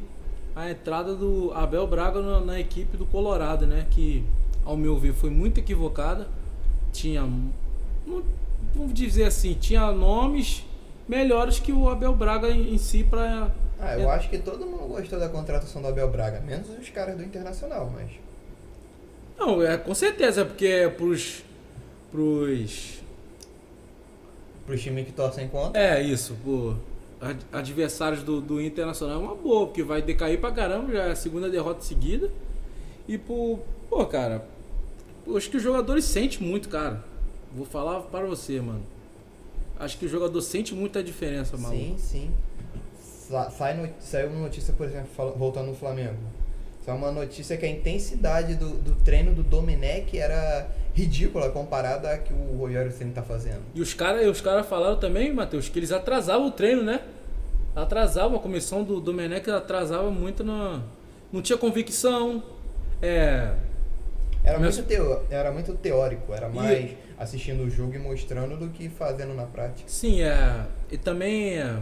a 0.58 0.70
entrada 0.70 1.14
do 1.14 1.52
Abel 1.54 1.86
Braga 1.86 2.20
na, 2.20 2.40
na 2.40 2.58
equipe 2.60 2.96
do 2.96 3.06
Colorado, 3.06 3.64
né? 3.66 3.86
Que, 3.90 4.24
ao 4.64 4.76
meu 4.76 4.96
ver, 4.98 5.12
foi 5.14 5.30
muito 5.30 5.58
equivocada. 5.60 6.26
Tinha. 6.92 7.22
não- 8.06 8.22
Vamos 8.74 8.92
dizer 8.92 9.24
assim, 9.24 9.54
tinha 9.54 9.90
nomes 9.92 10.64
melhores 11.08 11.58
que 11.60 11.72
o 11.72 11.88
Abel 11.88 12.14
Braga 12.14 12.48
em, 12.50 12.74
em 12.74 12.78
si 12.78 13.02
para. 13.04 13.50
Ah, 13.80 13.96
eu 13.96 14.10
É. 14.10 14.14
acho 14.16 14.28
que 14.28 14.38
todo 14.38 14.66
mundo 14.66 14.88
gostou 14.88 15.18
da 15.18 15.28
contratação 15.28 15.80
do 15.80 15.86
Abel 15.88 16.10
Braga, 16.10 16.40
menos 16.40 16.68
os 16.68 16.88
caras 16.90 17.16
do 17.16 17.22
Internacional, 17.22 17.90
mas. 17.94 18.10
Não, 19.38 19.62
é 19.62 19.76
com 19.78 19.94
certeza, 19.94 20.44
porque 20.44 20.66
é 20.66 20.88
pros. 20.88 21.44
pros. 22.10 22.98
Pros 24.66 24.82
times 24.82 25.06
que 25.06 25.12
torcem 25.12 25.48
contra. 25.48 25.80
É 25.80 26.02
isso, 26.02 26.36
pô. 26.44 26.70
ad- 26.70 26.78
Adversários 27.52 28.22
do, 28.22 28.40
do 28.40 28.60
Internacional 28.62 29.16
é 29.20 29.24
uma 29.24 29.34
boa, 29.34 29.66
porque 29.66 29.82
vai 29.82 30.00
decair 30.00 30.40
pra 30.40 30.52
caramba, 30.52 30.92
já 30.92 31.04
é 31.04 31.10
a 31.10 31.16
segunda 31.16 31.48
derrota 31.50 31.82
seguida. 31.82 32.30
E 33.08 33.18
pro. 33.18 33.58
Pô, 33.90 34.04
cara, 34.06 34.46
acho 35.36 35.50
que 35.50 35.56
os 35.56 35.62
jogadores 35.62 36.04
sentem 36.04 36.46
muito, 36.46 36.68
cara. 36.68 37.02
Vou 37.54 37.64
falar 37.66 38.00
para 38.02 38.26
você, 38.26 38.60
mano. 38.60 38.82
Acho 39.80 39.96
que 39.98 40.06
o 40.06 40.08
jogador 40.08 40.40
sente 40.42 40.74
muita 40.74 41.02
diferença, 41.02 41.56
maluco. 41.56 41.80
Sim, 41.80 41.94
sim. 41.98 42.30
Sa- 43.00 43.50
Sai 43.50 43.74
no- 43.76 43.88
saiu 44.00 44.28
uma 44.28 44.40
notícia, 44.40 44.74
por 44.74 44.86
exemplo, 44.86 45.08
voltando 45.36 45.68
no 45.68 45.74
Flamengo. 45.74 46.16
Saiu 46.84 46.96
uma 46.96 47.10
notícia 47.12 47.56
que 47.56 47.66
a 47.66 47.68
intensidade 47.68 48.54
do, 48.54 48.70
do 48.70 48.94
treino 48.96 49.34
do 49.34 49.42
Domenech 49.42 50.18
era 50.18 50.68
ridícula 50.94 51.50
comparada 51.50 52.10
a 52.10 52.18
que 52.18 52.32
o 52.32 52.56
Rogério 52.56 52.90
Ceni 52.90 53.12
tá 53.12 53.22
fazendo. 53.22 53.60
E 53.74 53.80
os 53.80 53.92
caras 53.94 54.26
os 54.26 54.40
cara 54.40 54.64
falaram 54.64 54.96
também, 54.98 55.32
Matheus, 55.32 55.68
que 55.68 55.78
eles 55.78 55.92
atrasavam 55.92 56.48
o 56.48 56.50
treino, 56.50 56.82
né? 56.82 57.00
Atrasavam, 57.76 58.38
a 58.38 58.40
comissão 58.40 58.82
do 58.82 59.00
Domenech 59.00 59.48
atrasava 59.50 60.10
muito 60.10 60.42
na. 60.42 60.82
Não 61.32 61.40
tinha 61.42 61.56
convicção. 61.58 62.42
É. 63.02 63.52
Era, 64.42 64.58
Mas- 64.58 64.76
muito, 64.76 64.88
teo, 64.88 65.20
era 65.30 65.52
muito 65.52 65.74
teórico, 65.74 66.32
era 66.32 66.48
E- 66.48 66.52
mais 66.54 66.90
assistindo 67.18 67.64
o 67.64 67.70
jogo 67.70 67.94
e 67.94 67.98
mostrando 67.98 68.56
do 68.56 68.68
que 68.70 68.88
fazendo 68.88 69.34
na 69.34 69.44
prática. 69.44 69.88
Sim, 69.88 70.22
é. 70.22 70.64
E 70.90 70.96
também. 70.96 71.58
É, 71.58 71.76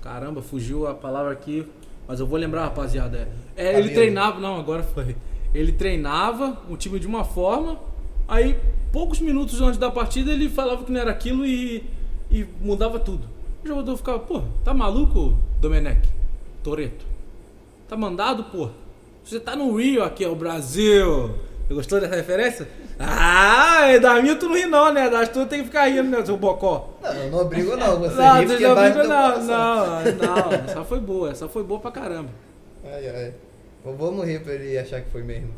caramba, 0.00 0.40
fugiu 0.40 0.86
a 0.86 0.94
palavra 0.94 1.32
aqui. 1.32 1.68
Mas 2.06 2.20
eu 2.20 2.26
vou 2.26 2.38
lembrar, 2.38 2.64
rapaziada. 2.64 3.28
É, 3.56 3.68
ele 3.70 3.74
Camilo. 3.74 3.94
treinava. 3.94 4.40
Não, 4.40 4.58
agora 4.58 4.82
foi. 4.82 5.16
Ele 5.54 5.72
treinava 5.72 6.58
o 6.68 6.76
time 6.76 6.98
de 6.98 7.06
uma 7.06 7.24
forma. 7.24 7.78
Aí, 8.26 8.56
poucos 8.92 9.20
minutos 9.20 9.60
antes 9.60 9.78
da 9.78 9.90
partida, 9.90 10.32
ele 10.32 10.48
falava 10.48 10.84
que 10.84 10.92
não 10.92 11.00
era 11.00 11.10
aquilo 11.10 11.46
e 11.46 11.84
e 12.30 12.44
mudava 12.60 12.98
tudo. 12.98 13.28
O 13.64 13.68
jogador 13.68 13.96
ficava, 13.96 14.18
pô, 14.18 14.42
tá 14.64 14.74
maluco, 14.74 15.38
Domenech? 15.60 16.08
Toreto. 16.62 17.06
Tá 17.88 17.96
mandado, 17.96 18.44
pô. 18.44 18.70
Você 19.24 19.38
tá 19.38 19.54
no 19.54 19.74
Rio, 19.76 20.02
aqui 20.02 20.24
é 20.24 20.28
o 20.28 20.34
Brasil. 20.34 21.34
Gostou 21.70 22.00
dessa 22.00 22.16
referência? 22.16 22.68
Ah, 22.98 23.86
é 23.86 23.98
da 23.98 24.22
minha 24.22 24.36
tu 24.36 24.48
não 24.48 24.56
ri 24.56 24.66
não, 24.66 24.92
né? 24.92 25.10
Das 25.10 25.28
tuas 25.28 25.48
tem 25.48 25.60
que 25.60 25.66
ficar 25.66 25.86
rindo, 25.86 26.10
né, 26.10 26.24
seu 26.24 26.36
bocó? 26.36 26.96
Não, 27.02 27.12
eu 27.12 27.30
não 27.30 27.38
obrigo 27.40 27.76
não. 27.76 27.98
Você 27.98 28.14
não, 28.14 28.40
ri 28.40 28.46
porque 28.46 28.66
não, 28.66 28.74
coração. 28.74 29.42
não, 29.42 30.02
não. 30.02 30.52
Essa 30.64 30.84
foi 30.84 31.00
boa, 31.00 31.30
essa 31.30 31.48
foi 31.48 31.64
boa 31.64 31.80
pra 31.80 31.90
caramba. 31.90 32.30
Ai, 32.84 33.08
ai. 33.08 33.34
Vou 33.84 34.10
morrer 34.10 34.38
pra 34.38 34.54
ele 34.54 34.78
achar 34.78 35.02
que 35.02 35.10
foi 35.10 35.22
mesmo. 35.22 35.50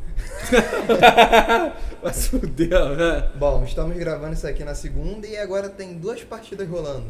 Se 2.11 2.29
fuder, 2.29 2.95
velho. 2.95 3.23
Bom, 3.35 3.63
estamos 3.63 3.95
gravando 3.95 4.33
isso 4.33 4.45
aqui 4.45 4.65
na 4.65 4.75
segunda 4.75 5.25
e 5.25 5.37
agora 5.37 5.69
tem 5.69 5.93
duas 5.93 6.21
partidas 6.25 6.67
rolando. 6.67 7.05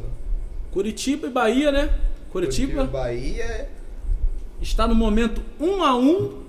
Curitiba 0.72 1.26
e 1.26 1.32
Bahia, 1.32 1.72
né? 1.72 1.90
Curitiba 2.32 2.84
Bahia. 2.84 3.68
está 4.62 4.88
no 4.88 4.94
momento 4.94 5.42
1 5.60 5.84
a 5.84 5.96
1 5.98 6.44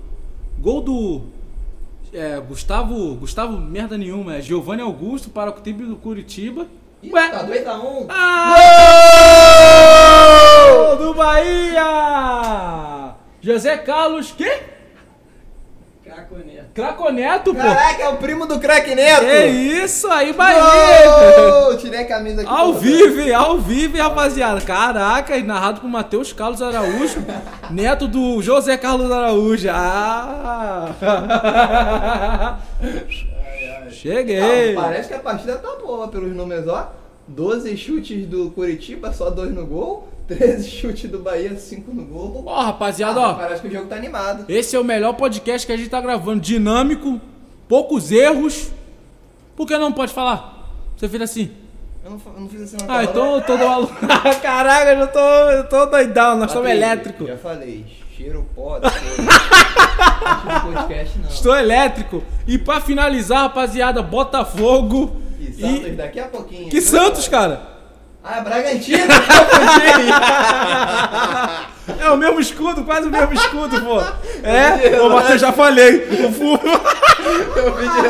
Gol 0.59 0.81
do 0.81 1.21
é, 2.13 2.39
Gustavo. 2.39 3.15
Gustavo, 3.15 3.57
merda 3.57 3.97
nenhuma. 3.97 4.35
É 4.35 4.41
Giovanni 4.41 4.81
Augusto 4.81 5.29
para 5.29 5.49
o 5.49 5.53
time 5.53 5.85
do 5.85 5.95
Curitiba. 5.95 6.67
Ih, 7.01 7.13
Ué? 7.13 7.29
tá 7.29 7.45
2x1. 7.45 8.05
Ah! 8.09 8.55
Gol 10.69 10.95
do 10.97 11.13
Bahia! 11.13 13.15
José 13.41 13.77
Carlos, 13.77 14.31
que? 14.31 14.78
Craconeto. 16.09 16.65
Craconeto, 16.73 17.53
pô. 17.53 17.61
Caraca, 17.61 18.03
é 18.03 18.09
o 18.09 18.17
primo 18.17 18.47
do 18.47 18.59
craque 18.59 18.95
Neto! 18.95 19.23
É 19.25 19.47
isso 19.47 20.07
aí, 20.07 20.33
Bahia! 20.33 21.77
Tirei 21.77 21.99
a 21.99 22.07
camisa 22.07 22.41
aqui. 22.41 22.49
Ao 22.49 22.73
vivo, 22.73 23.35
ao 23.35 23.59
vivo, 23.59 23.97
rapaziada. 23.97 24.59
Caraca, 24.61 25.37
e 25.37 25.43
narrado 25.43 25.81
por 25.81 25.89
Matheus 25.89 26.33
Carlos 26.33 26.61
Araújo, 26.63 27.23
neto 27.69 28.07
do 28.07 28.41
José 28.41 28.75
Carlos 28.75 29.11
Araújo. 29.11 29.69
Ah! 29.71 30.89
Cheguei! 33.91 34.73
Não, 34.73 34.81
parece 34.81 35.09
que 35.09 35.13
a 35.13 35.19
partida 35.19 35.57
tá 35.57 35.75
boa 35.81 36.07
pelos 36.07 36.35
números, 36.35 36.67
ó. 36.67 36.91
12 37.27 37.77
chutes 37.77 38.25
do 38.25 38.49
Curitiba, 38.51 39.13
só 39.13 39.29
2 39.29 39.53
no 39.53 39.67
gol. 39.67 40.07
13 40.29 40.69
chutes 40.69 41.09
do 41.09 41.19
Bahia, 41.19 41.55
5 41.57 41.91
no 41.93 42.05
gol. 42.05 42.43
Ó, 42.45 42.61
rapaziada, 42.61 43.19
Ah, 43.19 43.29
ó. 43.31 43.33
Parece 43.33 43.61
que 43.61 43.67
o 43.67 43.71
jogo 43.71 43.87
tá 43.87 43.95
animado. 43.95 44.45
Esse 44.47 44.75
é 44.75 44.79
o 44.79 44.83
melhor 44.83 45.13
podcast 45.13 45.65
que 45.67 45.73
a 45.73 45.77
gente 45.77 45.89
tá 45.89 45.99
gravando. 45.99 46.39
Dinâmico, 46.39 47.19
poucos 47.67 48.11
erros. 48.11 48.71
Por 49.55 49.67
que 49.67 49.77
não 49.77 49.91
pode 49.91 50.13
falar? 50.13 50.71
Você 50.95 51.09
fez 51.09 51.21
assim. 51.23 51.51
Eu 52.05 52.11
não, 52.11 52.21
eu 52.33 52.41
não 52.41 52.47
fiz 52.49 52.61
assim 52.61 52.77
na 52.85 52.97
Ah, 52.99 53.03
então 53.03 53.25
né? 53.25 53.37
eu 53.37 53.41
tô 53.41 53.57
do 53.57 53.65
maluco. 53.67 53.93
Caraca, 54.41 54.91
eu 54.91 54.97
já 54.99 55.07
tô, 55.07 55.19
eu 55.19 55.67
tô 55.67 55.85
doidão, 55.87 56.37
nós 56.37 56.51
somos 56.51 56.69
elétrico. 56.69 57.25
Já 57.27 57.35
falei, 57.37 57.85
cheiro 58.15 58.45
pó, 58.55 58.79
podcast 60.63 61.19
não. 61.19 61.29
Estou 61.29 61.55
elétrico. 61.57 62.23
E 62.47 62.57
pra 62.57 62.79
finalizar, 62.79 63.41
rapaziada, 63.41 64.01
Botafogo. 64.01 65.17
E 65.39 65.51
Santos 65.53 65.87
E... 65.87 65.91
daqui 65.91 66.19
a 66.19 66.27
pouquinho. 66.27 66.69
Que 66.69 66.81
Santos, 66.81 67.27
cara? 67.27 67.78
Ah, 68.23 68.41
Bragantino, 68.41 68.99
confundi. 69.07 70.09
É 72.03 72.09
o 72.11 72.17
mesmo 72.17 72.39
escudo, 72.39 72.83
quase 72.83 73.07
o 73.07 73.11
mesmo 73.11 73.33
escudo, 73.33 73.81
pô. 73.81 73.99
É? 74.45 74.99
Ô, 75.01 75.09
mas 75.09 75.29
eu 75.31 75.37
já 75.37 75.51
falei. 75.53 76.05
O 76.25 76.31
fu- 76.33 76.59
Eu 77.57 77.75
vi 77.75 77.83
de. 77.83 78.07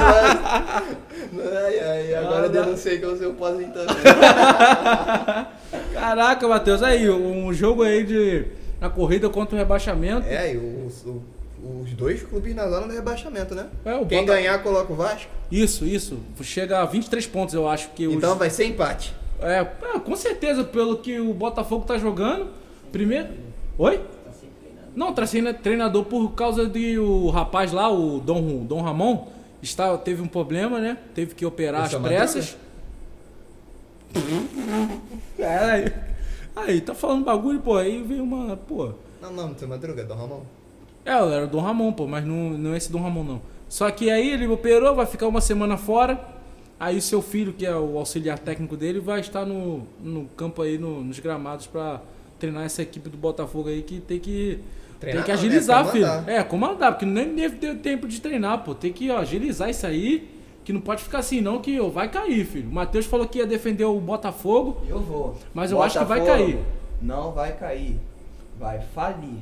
Ai, 1.55 1.80
ai, 1.80 2.16
agora 2.16 2.45
eu 2.47 2.49
denunciei 2.49 2.97
que 2.97 3.05
eu 3.05 3.16
sou 3.18 3.34
pozinho 3.34 3.72
também. 3.72 3.95
Caraca, 5.93 6.47
Matheus, 6.47 6.82
aí, 6.84 7.10
um 7.10 7.53
jogo 7.53 7.84
aí 7.84 8.03
de. 8.03 8.45
Na 8.82 8.89
corrida 8.89 9.30
contra 9.30 9.55
o 9.55 9.60
rebaixamento. 9.60 10.26
É, 10.28 10.53
e 10.53 10.57
os, 10.57 11.05
o- 11.05 11.22
os 11.84 11.91
dois 11.93 12.24
clubes 12.24 12.55
na 12.55 12.68
zona 12.68 12.88
do 12.88 12.93
rebaixamento, 12.93 13.53
né? 13.53 13.66
É, 13.86 13.93
o 13.95 14.05
Quem 14.05 14.22
Bota- 14.26 14.34
ganhar, 14.38 14.57
coloca 14.64 14.91
o 14.91 14.95
Vasco. 14.95 15.30
Isso, 15.51 15.86
isso. 15.86 16.18
Chega 16.41 16.80
a 16.82 16.86
23 16.86 17.28
pontos, 17.28 17.53
eu 17.53 17.68
acho 17.68 17.89
que 17.89 18.07
os. 18.07 18.14
Então 18.16 18.36
vai 18.38 18.49
ser 18.49 18.66
empate. 18.66 19.14
É, 19.42 19.60
é, 19.96 20.00
com 20.00 20.16
certeza, 20.16 20.64
pelo 20.64 20.98
que 20.98 21.20
o 21.20 21.34
Botafogo 21.34 21.86
tá 21.86 21.98
jogando. 21.98 22.48
Primeiro. 22.92 23.30
Oi? 23.78 24.02
Não, 24.96 25.14
tá 25.14 25.26
sendo 25.26 25.54
treinador 25.54 26.06
por 26.06 26.32
causa 26.32 26.68
de 26.68 26.98
o 27.00 27.30
rapaz 27.30 27.72
lá, 27.72 27.90
o 27.90 28.20
Dom, 28.20 28.66
Dom 28.66 28.82
Ramon, 28.82 29.28
está, 29.62 29.98
teve 29.98 30.22
um 30.22 30.28
problema, 30.28 30.80
né? 30.80 30.98
Teve 31.14 31.36
que 31.36 31.46
operar 31.46 31.82
é 31.82 31.86
às 31.86 31.96
pressas. 31.96 32.58
É, 35.38 35.46
aí, 35.46 35.94
aí, 36.56 36.82
tá 36.82 36.94
falando 36.94 37.24
bagulho, 37.24 37.62
pô, 37.62 37.78
aí 37.78 38.02
veio 38.02 38.24
uma, 38.24 38.58
pô. 38.58 38.92
Não, 39.22 39.32
não, 39.32 39.58
seu 39.58 39.68
Madruga, 39.68 40.04
Dom 40.04 40.16
Ramon. 40.16 40.42
É, 41.06 41.12
era 41.12 41.46
o 41.46 41.48
Dom 41.48 41.62
Ramon, 41.62 41.94
pô, 41.94 42.08
mas 42.08 42.26
não, 42.26 42.50
não 42.52 42.74
é 42.74 42.78
esse 42.78 42.92
Dom 42.92 43.02
Ramon, 43.02 43.24
não. 43.24 43.42
Só 43.70 43.90
que 43.92 44.10
aí 44.10 44.32
ele 44.32 44.48
operou, 44.48 44.96
vai 44.96 45.06
ficar 45.06 45.28
uma 45.28 45.40
semana 45.40 45.78
fora. 45.78 46.39
Aí 46.80 46.98
o 46.98 47.02
seu 47.02 47.22
filho, 47.22 47.52
que 47.54 47.66
é 47.66 47.76
o 47.76 47.98
auxiliar 47.98 48.40
técnico 48.40 48.78
dele, 48.78 49.00
vai 49.00 49.20
estar 49.20 49.46
no, 49.46 49.86
no 50.02 50.26
campo 50.38 50.62
aí, 50.62 50.78
no- 50.78 51.04
nos 51.04 51.20
gramados, 51.20 51.68
pra 51.68 52.00
treinar 52.40 52.64
essa 52.64 52.82
equipe 52.82 53.10
do 53.10 53.18
Botafogo 53.18 53.68
aí, 53.68 53.82
que 53.82 54.00
tem 54.00 54.18
que, 54.20 54.60
Treinar 55.00 55.26
tem 55.26 55.36
que 55.36 55.38
não, 55.38 55.44
né? 55.44 55.48
agilizar, 55.50 55.86
filho. 55.92 56.06
Comandar. 56.08 56.30
É, 56.30 56.44
comandar, 56.44 56.92
porque 56.94 57.06
nem 57.06 57.36
deve 57.36 57.58
ter 57.58 57.76
tempo 57.80 58.08
de 58.08 58.22
treinar, 58.22 58.64
pô. 58.64 58.74
Tem 58.74 58.94
que 58.94 59.12
ó, 59.12 59.18
agilizar 59.18 59.70
isso 59.70 59.86
aí, 59.86 60.30
que 60.64 60.72
não 60.72 60.80
pode 60.80 61.04
ficar 61.04 61.20
assim, 61.20 61.42
não, 61.42 61.60
que 61.60 61.78
ó, 61.82 61.90
vai 61.90 62.10
cair, 62.10 62.46
filho. 62.46 62.70
O 62.70 62.74
Matheus 62.74 63.06
falou 63.06 63.28
que 63.28 63.40
ia 63.40 63.46
defender 63.46 63.84
o 63.84 64.00
Botafogo. 64.00 64.82
Eu 64.88 65.00
vou. 65.02 65.36
Mas 65.54 65.72
eu 65.72 65.82
acho 65.82 66.00
que 66.00 66.06
vai 66.06 66.22
Botafogo 66.22 66.44
cair. 66.46 66.60
Não 67.02 67.32
vai 67.34 67.52
cair. 67.58 68.00
Vai 68.58 68.80
falir. 68.96 69.40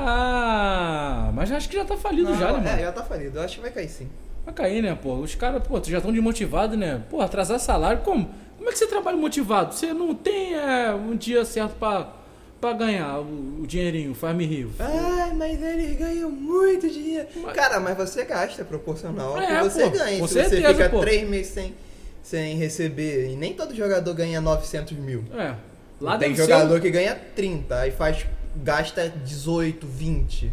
Ah, 0.00 1.30
mas 1.34 1.50
acho 1.52 1.68
que 1.68 1.76
já 1.76 1.84
tá 1.84 1.96
falido 1.96 2.30
Não, 2.30 2.38
já, 2.38 2.46
né, 2.46 2.52
mano? 2.52 2.68
É, 2.68 2.78
já 2.82 2.92
tá 2.92 3.02
falido. 3.02 3.38
Eu 3.38 3.42
acho 3.42 3.56
que 3.56 3.60
vai 3.62 3.70
cair 3.70 3.88
sim. 3.88 4.08
Vai 4.48 4.54
cair, 4.54 4.82
né, 4.82 4.94
pô? 5.00 5.14
Os 5.16 5.34
caras, 5.34 5.62
pô, 5.62 5.78
já 5.84 5.98
estão 5.98 6.10
desmotivados, 6.10 6.78
né? 6.78 7.02
Pô, 7.10 7.20
atrasar 7.20 7.60
salário, 7.60 8.00
como? 8.02 8.30
Como 8.56 8.70
é 8.70 8.72
que 8.72 8.78
você 8.78 8.86
trabalha 8.86 9.14
motivado? 9.18 9.74
Você 9.74 9.92
não 9.92 10.14
tem 10.14 10.54
é, 10.54 10.90
um 10.94 11.14
dia 11.14 11.44
certo 11.44 11.74
pra, 11.78 12.10
pra 12.58 12.72
ganhar 12.72 13.18
o, 13.20 13.60
o 13.62 13.66
dinheirinho, 13.66 14.14
faz-me 14.14 14.46
rir. 14.46 14.68
Ai, 14.78 15.34
mas 15.34 15.62
eles 15.62 15.98
ganham 15.98 16.30
muito 16.30 16.88
dinheiro. 16.88 17.28
Mas- 17.42 17.52
Cara, 17.54 17.78
mas 17.78 17.94
você 17.94 18.24
gasta 18.24 18.64
proporcional 18.64 19.36
ao 19.36 19.38
É, 19.42 19.58
que 19.58 19.64
você 19.64 19.82
pô, 19.82 19.90
ganha. 19.90 20.14
Se 20.14 20.20
você 20.22 20.44
certeza, 20.48 20.72
fica 20.74 20.88
pô. 20.88 21.00
três 21.00 21.28
meses 21.28 21.52
sem, 21.52 21.74
sem 22.22 22.56
receber, 22.56 23.30
e 23.30 23.36
nem 23.36 23.52
todo 23.52 23.74
jogador 23.74 24.14
ganha 24.14 24.40
900 24.40 24.96
mil. 24.96 25.24
É. 25.36 25.54
Lá 26.00 26.16
Tem 26.16 26.34
jogador 26.34 26.76
ser. 26.76 26.80
que 26.80 26.90
ganha 26.90 27.14
30, 27.36 27.80
aí 27.80 27.90
faz, 27.90 28.24
gasta 28.56 29.10
18, 29.10 29.86
20. 29.86 30.50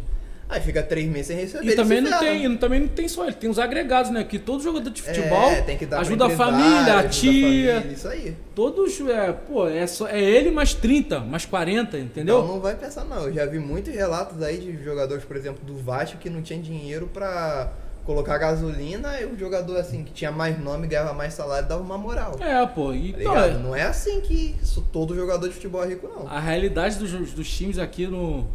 Aí 0.48 0.62
fica 0.62 0.84
três 0.84 1.08
meses 1.10 1.28
sem 1.28 1.38
receber. 1.38 1.72
E 1.72 1.76
também 1.76 2.02
não, 2.02 2.20
tem, 2.20 2.46
e 2.46 2.58
também 2.58 2.80
não 2.82 2.88
tem 2.88 3.08
só 3.08 3.24
ele, 3.26 3.34
tem 3.34 3.50
os 3.50 3.58
agregados, 3.58 4.12
né? 4.12 4.24
Que 4.24 4.38
todo 4.38 4.62
jogador 4.62 4.92
de 4.92 5.02
futebol 5.02 5.50
É, 5.50 5.62
tem 5.62 5.76
que 5.76 5.88
dar 5.88 6.02
ajuda 6.02 6.28
a 6.28 6.30
família, 6.30 7.00
a 7.00 7.10
tia. 7.10 7.32
família, 7.80 7.94
isso 7.94 8.08
aí. 8.08 8.36
Todos, 8.54 9.00
é, 9.10 9.32
pô, 9.34 9.68
é, 9.68 9.88
só, 9.88 10.08
é 10.08 10.22
ele 10.22 10.52
mais 10.52 10.74
30, 10.76 11.20
mais 11.22 11.46
40, 11.46 11.98
entendeu? 11.98 12.38
Então 12.40 12.48
não 12.54 12.60
vai 12.62 12.76
pensar 12.76 13.04
não. 13.06 13.24
Eu 13.24 13.34
já 13.34 13.46
vi 13.48 13.58
muitos 13.58 13.92
relatos 13.94 14.42
aí 14.44 14.58
de 14.60 14.84
jogadores, 14.84 15.24
por 15.26 15.36
exemplo, 15.36 15.66
do 15.66 15.76
Vasco 15.78 16.18
que 16.20 16.30
não 16.30 16.44
tinha 16.44 16.60
dinheiro 16.60 17.10
pra 17.12 17.72
colocar 18.06 18.38
gasolina 18.38 19.20
e 19.20 19.26
o 19.26 19.36
jogador 19.36 19.78
assim 19.78 20.04
que 20.04 20.14
tinha 20.14 20.32
mais 20.32 20.60
nome, 20.64 20.86
ganhava 20.88 21.12
mais 21.12 21.34
salário, 21.34 21.68
dava 21.68 21.82
uma 21.82 21.98
moral. 21.98 22.38
É, 22.40 22.64
pô. 22.68 22.94
E, 22.94 23.14
Tá 23.14 23.48
é- 23.48 23.54
Não 23.58 23.76
é 23.76 23.82
assim 23.82 24.22
que 24.22 24.56
isso, 24.62 24.88
todo 24.94 25.16
jogador 25.16 25.48
de 25.48 25.56
futebol 25.56 25.84
é 25.84 25.88
rico, 25.88 26.08
não. 26.08 26.28
A 26.28 26.40
realidade 26.40 26.98
dos, 27.00 27.12
dos 27.34 27.50
times 27.50 27.80
aqui 27.80 28.06
no, 28.06 28.46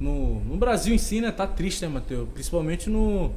no, 0.00 0.40
no 0.40 0.56
Brasil 0.56 0.94
em 0.94 0.98
si, 0.98 1.20
né, 1.20 1.30
tá 1.30 1.46
triste, 1.46 1.82
né, 1.82 1.88
Matheus? 1.88 2.28
Principalmente 2.34 2.90
no, 2.90 3.30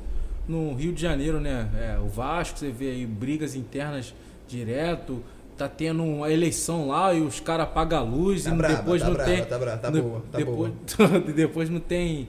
no 0.48 0.74
Rio 0.74 0.92
de 0.94 1.02
Janeiro, 1.02 1.40
né? 1.40 1.70
É, 1.80 1.98
o 2.00 2.08
Vasco, 2.08 2.60
você 2.60 2.70
vê 2.72 2.90
aí 2.92 3.06
brigas 3.06 3.56
internas 3.56 4.14
direto, 4.48 5.24
tá 5.58 5.68
tendo 5.68 6.04
uma 6.04 6.32
eleição 6.32 6.88
lá 6.88 7.14
e 7.14 7.22
os 7.22 7.40
caras 7.40 7.64
apagam 7.66 8.00
a 8.00 8.02
luz 8.02 8.44
Tá 8.46 8.52
e 8.52 8.54
brava, 8.56 8.76
depois 8.78 9.02
tá 9.02 9.08
não 9.08 9.14
brava, 9.14 9.32
tem. 9.32 9.46
tá 9.46 9.60
brava, 9.60 9.78
tá 9.78 9.92
boa, 9.92 10.22
tá 10.32 10.38
depois, 10.38 10.72
depois 11.36 11.70
não 11.70 11.80
tem. 11.80 12.28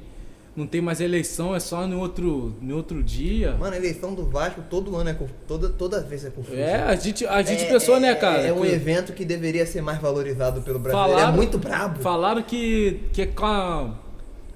Não 0.57 0.66
tem 0.66 0.81
mais 0.81 1.01
eleição, 1.01 1.55
é 1.55 1.61
só 1.61 1.87
no 1.87 2.01
outro, 2.01 2.53
no 2.61 2.76
outro 2.76 3.05
dia. 3.05 3.53
Mano, 3.53 3.72
a 3.72 3.76
eleição 3.76 4.14
do 4.16 4.26
Vasco 4.26 4.61
todo 4.68 4.95
ano 4.97 5.09
é 5.11 5.16
toda, 5.47 5.68
toda 5.68 6.01
vez 6.03 6.24
é 6.24 6.31
confuso. 6.31 6.57
É, 6.59 6.83
a 6.83 6.97
gente, 6.97 7.24
a 7.24 7.41
gente 7.41 7.62
É- 7.64 7.68
pensou, 7.68 7.97
é- 7.97 8.01
né, 8.01 8.14
cara? 8.16 8.43
É 8.43 8.53
um 8.53 8.61
que- 8.62 8.66
evento 8.66 9.12
que 9.12 9.24
deveria 9.24 9.64
ser 9.64 9.81
mais 9.81 10.01
valorizado 10.01 10.61
pelo 10.61 10.81
brasileiro. 10.81 11.12
Falaram- 11.12 11.33
é 11.33 11.37
muito 11.37 11.57
brabo. 11.57 12.01
Falaram 12.03 12.43
que, 12.43 13.01
que 13.12 13.26
com, 13.26 13.47
a, 13.47 13.95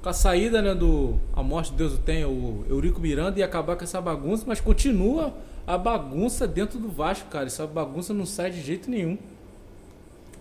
com 0.04 0.10
a 0.10 0.12
saída 0.12 0.60
né, 0.60 0.74
do 0.74 1.18
A 1.32 1.42
Morte 1.42 1.70
de 1.70 1.78
Deus 1.78 1.94
o 1.94 1.98
Tenha, 1.98 2.28
o 2.28 2.66
Eurico 2.68 3.00
Miranda, 3.00 3.38
ia 3.38 3.46
acabar 3.46 3.74
com 3.74 3.84
essa 3.84 4.02
bagunça, 4.02 4.44
mas 4.46 4.60
continua 4.60 5.34
a 5.66 5.78
bagunça 5.78 6.46
dentro 6.46 6.78
do 6.78 6.90
Vasco, 6.90 7.30
cara. 7.30 7.46
Essa 7.46 7.66
bagunça 7.66 8.12
não 8.12 8.26
sai 8.26 8.50
de 8.50 8.60
jeito 8.60 8.90
nenhum. 8.90 9.16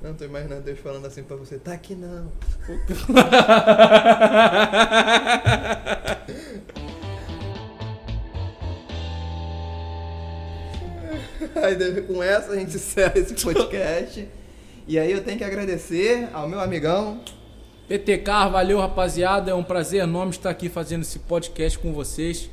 Não, 0.01 0.13
tô 0.15 0.25
imaginando 0.25 0.63
Deus 0.63 0.79
falando 0.79 1.05
assim 1.05 1.23
pra 1.23 1.37
você, 1.37 1.57
tá 1.57 1.71
aqui 1.71 1.95
não. 1.95 2.27
Aí 11.63 12.01
com 12.01 12.21
essa 12.21 12.51
a 12.51 12.57
gente 12.57 12.75
encerra 12.75 13.17
esse 13.17 13.33
podcast. 13.41 14.27
E 14.85 14.99
aí 14.99 15.13
eu 15.13 15.23
tenho 15.23 15.37
que 15.37 15.45
agradecer 15.45 16.27
ao 16.33 16.49
meu 16.49 16.59
amigão. 16.59 17.21
PTK, 17.87 18.49
valeu 18.51 18.79
rapaziada, 18.79 19.51
é 19.51 19.53
um 19.53 19.63
prazer 19.63 20.01
enorme 20.03 20.31
estar 20.31 20.49
aqui 20.49 20.69
fazendo 20.69 21.01
esse 21.01 21.19
podcast 21.19 21.77
com 21.77 21.91
vocês. 21.93 22.49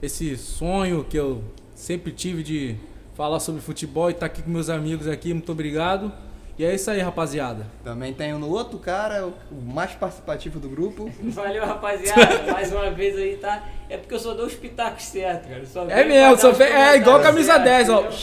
Esse 0.00 0.36
sonho 0.36 1.04
que 1.04 1.16
eu 1.18 1.42
sempre 1.74 2.12
tive 2.12 2.42
de 2.42 2.76
falar 3.14 3.40
sobre 3.40 3.60
futebol 3.60 4.08
e 4.08 4.12
estar 4.12 4.26
aqui 4.26 4.42
com 4.42 4.50
meus 4.50 4.70
amigos 4.70 5.06
aqui, 5.08 5.34
muito 5.34 5.50
obrigado. 5.52 6.12
E 6.58 6.64
é 6.64 6.74
isso 6.74 6.90
aí, 6.90 7.00
rapaziada. 7.00 7.66
Também 7.82 8.12
tenho 8.12 8.38
no 8.38 8.48
outro 8.50 8.78
cara, 8.78 9.26
o 9.50 9.62
mais 9.62 9.92
participativo 9.92 10.60
do 10.60 10.68
grupo. 10.68 11.10
Valeu, 11.20 11.64
rapaziada. 11.66 12.52
Mais 12.52 12.70
uma 12.70 12.90
vez 12.90 13.16
aí, 13.16 13.36
tá? 13.36 13.66
É 13.88 13.96
porque 13.96 14.14
eu 14.14 14.18
só 14.18 14.34
dou 14.34 14.46
os 14.46 14.54
pitacos 14.54 15.04
certos, 15.04 15.48
cara. 15.50 15.66
Só 15.66 15.84
É 15.90 16.04
mesmo, 16.04 16.38
só 16.38 16.54
fe- 16.54 16.64
é 16.64 16.96
igual 16.96 17.18
comentários 17.18 17.46
camisa 17.46 17.52
certos, 17.54 17.64
10, 17.64 17.88
ó. 17.88 18.00
entendeu? 18.00 18.18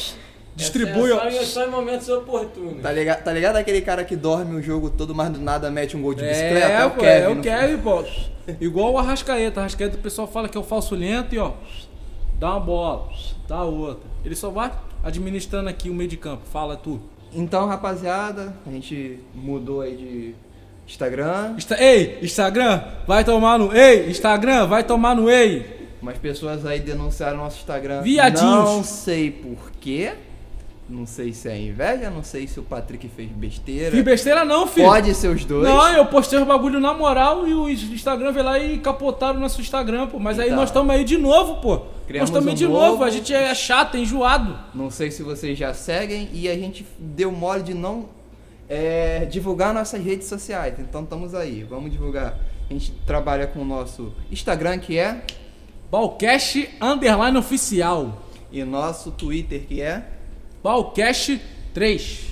Distribui, 0.58 1.12
é 1.12 1.14
ó. 1.14 1.32
só, 1.32 1.43
só 1.43 1.66
em 1.66 1.70
momentos 1.70 2.10
oportunos. 2.10 2.82
Tá 2.82 2.91
ligado, 2.91 3.24
tá 3.24 3.32
ligado 3.32 3.55
aquele 3.58 3.82
cara 3.82 4.03
que 4.03 4.16
dorme 4.16 4.55
o 4.55 4.62
jogo 4.62 4.89
todo, 4.89 5.14
mas 5.14 5.30
do 5.30 5.39
nada 5.39 5.70
mete 5.70 5.95
um 5.95 6.01
gol 6.01 6.14
de 6.14 6.24
bicicleta? 6.24 6.66
É, 6.68 6.89
pô, 6.89 7.05
é 7.05 7.28
o 7.30 7.36
no- 7.36 7.41
Kevin, 7.41 7.78
pô. 7.78 8.03
Igual 8.60 8.93
o 8.93 8.97
Arrascaeta. 8.97 9.60
Arrascaeta 9.60 9.97
o 9.97 9.99
pessoal 9.99 10.28
fala 10.28 10.49
que 10.49 10.58
é 10.58 10.60
o 10.60 10.64
falso 10.64 10.95
lento 10.95 11.36
e 11.36 11.38
ó, 11.39 11.51
dá 12.39 12.51
uma 12.51 12.60
bola, 12.60 13.10
dá 13.47 13.64
outra. 13.64 14.08
Ele 14.26 14.36
só 14.36 14.49
vai 14.49 14.72
administrando 15.03 15.70
aqui 15.70 15.89
o 15.89 15.93
meio 15.93 16.10
de 16.10 16.18
campo. 16.18 16.41
Fala 16.51 16.76
tu. 16.76 16.99
Então, 17.34 17.68
rapaziada, 17.68 18.53
a 18.66 18.70
gente 18.72 19.20
mudou 19.36 19.82
aí 19.82 19.95
de 19.95 20.36
Instagram. 20.88 21.53
Insta- 21.58 21.82
Ei, 21.82 22.18
Instagram, 22.22 22.82
vai 23.05 23.24
tomar 23.24 23.60
no. 23.60 23.76
Ei, 23.76 24.10
Instagram, 24.10 24.66
vai 24.66 24.84
tomar 24.84 25.16
no 25.16 25.30
ei. 25.30 25.78
Umas 26.01 26.18
pessoas 26.18 26.66
aí 26.66 26.80
denunciaram 26.80 27.38
nosso 27.38 27.58
Instagram. 27.58 28.01
Viadinhos. 28.01 28.43
Não 28.51 28.84
sei 28.84 29.30
por 29.32 29.72
quê. 29.80 30.14
Não 30.89 31.05
sei 31.05 31.33
se 31.33 31.49
é 31.49 31.59
inveja, 31.59 32.09
não 32.09 32.23
sei 32.23 32.47
se 32.47 32.59
o 32.61 32.63
Patrick 32.63 33.09
fez 33.09 33.29
besteira. 33.29 33.91
Fiz 33.91 34.03
besteira 34.05 34.45
não, 34.45 34.65
filho. 34.65 34.88
Pode 34.88 35.13
ser 35.15 35.27
os 35.27 35.43
dois. 35.43 35.67
Não, 35.67 35.89
eu 35.89 36.05
postei 36.05 36.39
os 36.39 36.47
bagulho 36.47 36.79
na 36.79 36.93
moral 36.93 37.45
e 37.45 37.53
o 37.53 37.69
Instagram 37.69 38.31
veio 38.31 38.45
lá 38.45 38.57
e 38.57 38.77
capotaram 38.77 39.38
nosso 39.38 39.59
Instagram, 39.59 40.07
pô. 40.07 40.17
Mas 40.17 40.39
aí 40.39 40.49
nós 40.49 40.69
estamos 40.69 40.95
aí 40.95 41.03
de 41.03 41.17
novo, 41.17 41.55
pô. 41.55 41.81
Criamos 42.07 42.29
nós 42.29 42.38
estamos 42.39 42.47
aí 42.47 42.53
um 42.53 42.55
de 42.55 42.67
novo. 42.67 42.91
novo. 42.91 43.03
A 43.03 43.09
gente 43.09 43.33
é 43.33 43.53
chato, 43.53 43.95
é 43.95 43.99
enjoado. 43.99 44.57
Não 44.73 44.89
sei 44.89 45.11
se 45.11 45.23
vocês 45.23 45.57
já 45.57 45.73
seguem 45.73 46.29
e 46.31 46.47
a 46.47 46.55
gente 46.55 46.85
deu 46.97 47.33
mole 47.33 47.63
de 47.63 47.73
não 47.73 48.05
é, 48.69 49.25
divulgar 49.25 49.73
nossas 49.73 50.01
redes 50.01 50.27
sociais. 50.27 50.75
Então 50.79 51.03
estamos 51.03 51.35
aí, 51.35 51.63
vamos 51.63 51.91
divulgar. 51.91 52.38
A 52.69 52.73
gente 52.73 52.91
trabalha 53.05 53.45
com 53.45 53.59
o 53.59 53.65
nosso 53.65 54.13
Instagram 54.31 54.77
que 54.79 54.97
é 54.97 55.21
Balcast 55.91 56.69
Underline 56.81 57.38
Oficial. 57.38 58.21
e 58.51 58.63
nosso 58.63 59.11
Twitter 59.11 59.65
que 59.67 59.81
é. 59.81 60.16
Balcast 60.68 61.41
3. 61.74 62.26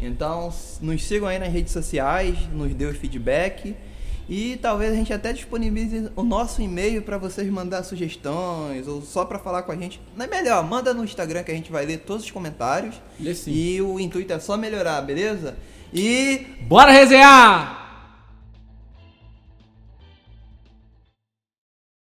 Então 0.00 0.50
nos 0.80 1.04
sigam 1.04 1.28
aí 1.28 1.38
nas 1.38 1.52
redes 1.52 1.70
sociais, 1.70 2.38
nos 2.50 2.72
dê 2.72 2.86
os 2.86 2.96
feedback 2.96 3.76
e 4.26 4.56
talvez 4.56 4.90
a 4.90 4.94
gente 4.94 5.12
até 5.12 5.34
disponibilize 5.34 6.10
o 6.16 6.22
nosso 6.22 6.62
e-mail 6.62 7.02
para 7.02 7.18
vocês 7.18 7.46
mandar 7.50 7.82
sugestões 7.82 8.88
ou 8.88 9.02
só 9.02 9.26
para 9.26 9.38
falar 9.38 9.64
com 9.64 9.72
a 9.72 9.76
gente. 9.76 10.00
Não 10.16 10.24
é 10.24 10.28
melhor, 10.28 10.64
manda 10.64 10.94
no 10.94 11.04
Instagram 11.04 11.42
que 11.42 11.50
a 11.50 11.54
gente 11.54 11.70
vai 11.70 11.84
ler 11.84 11.98
todos 11.98 12.24
os 12.24 12.30
comentários 12.30 12.94
e 13.46 13.82
o 13.82 14.00
intuito 14.00 14.32
é 14.32 14.38
só 14.38 14.56
melhorar, 14.56 15.02
beleza? 15.02 15.54
E 15.92 16.46
Bora 16.62 16.90
resenhar! 16.90 17.87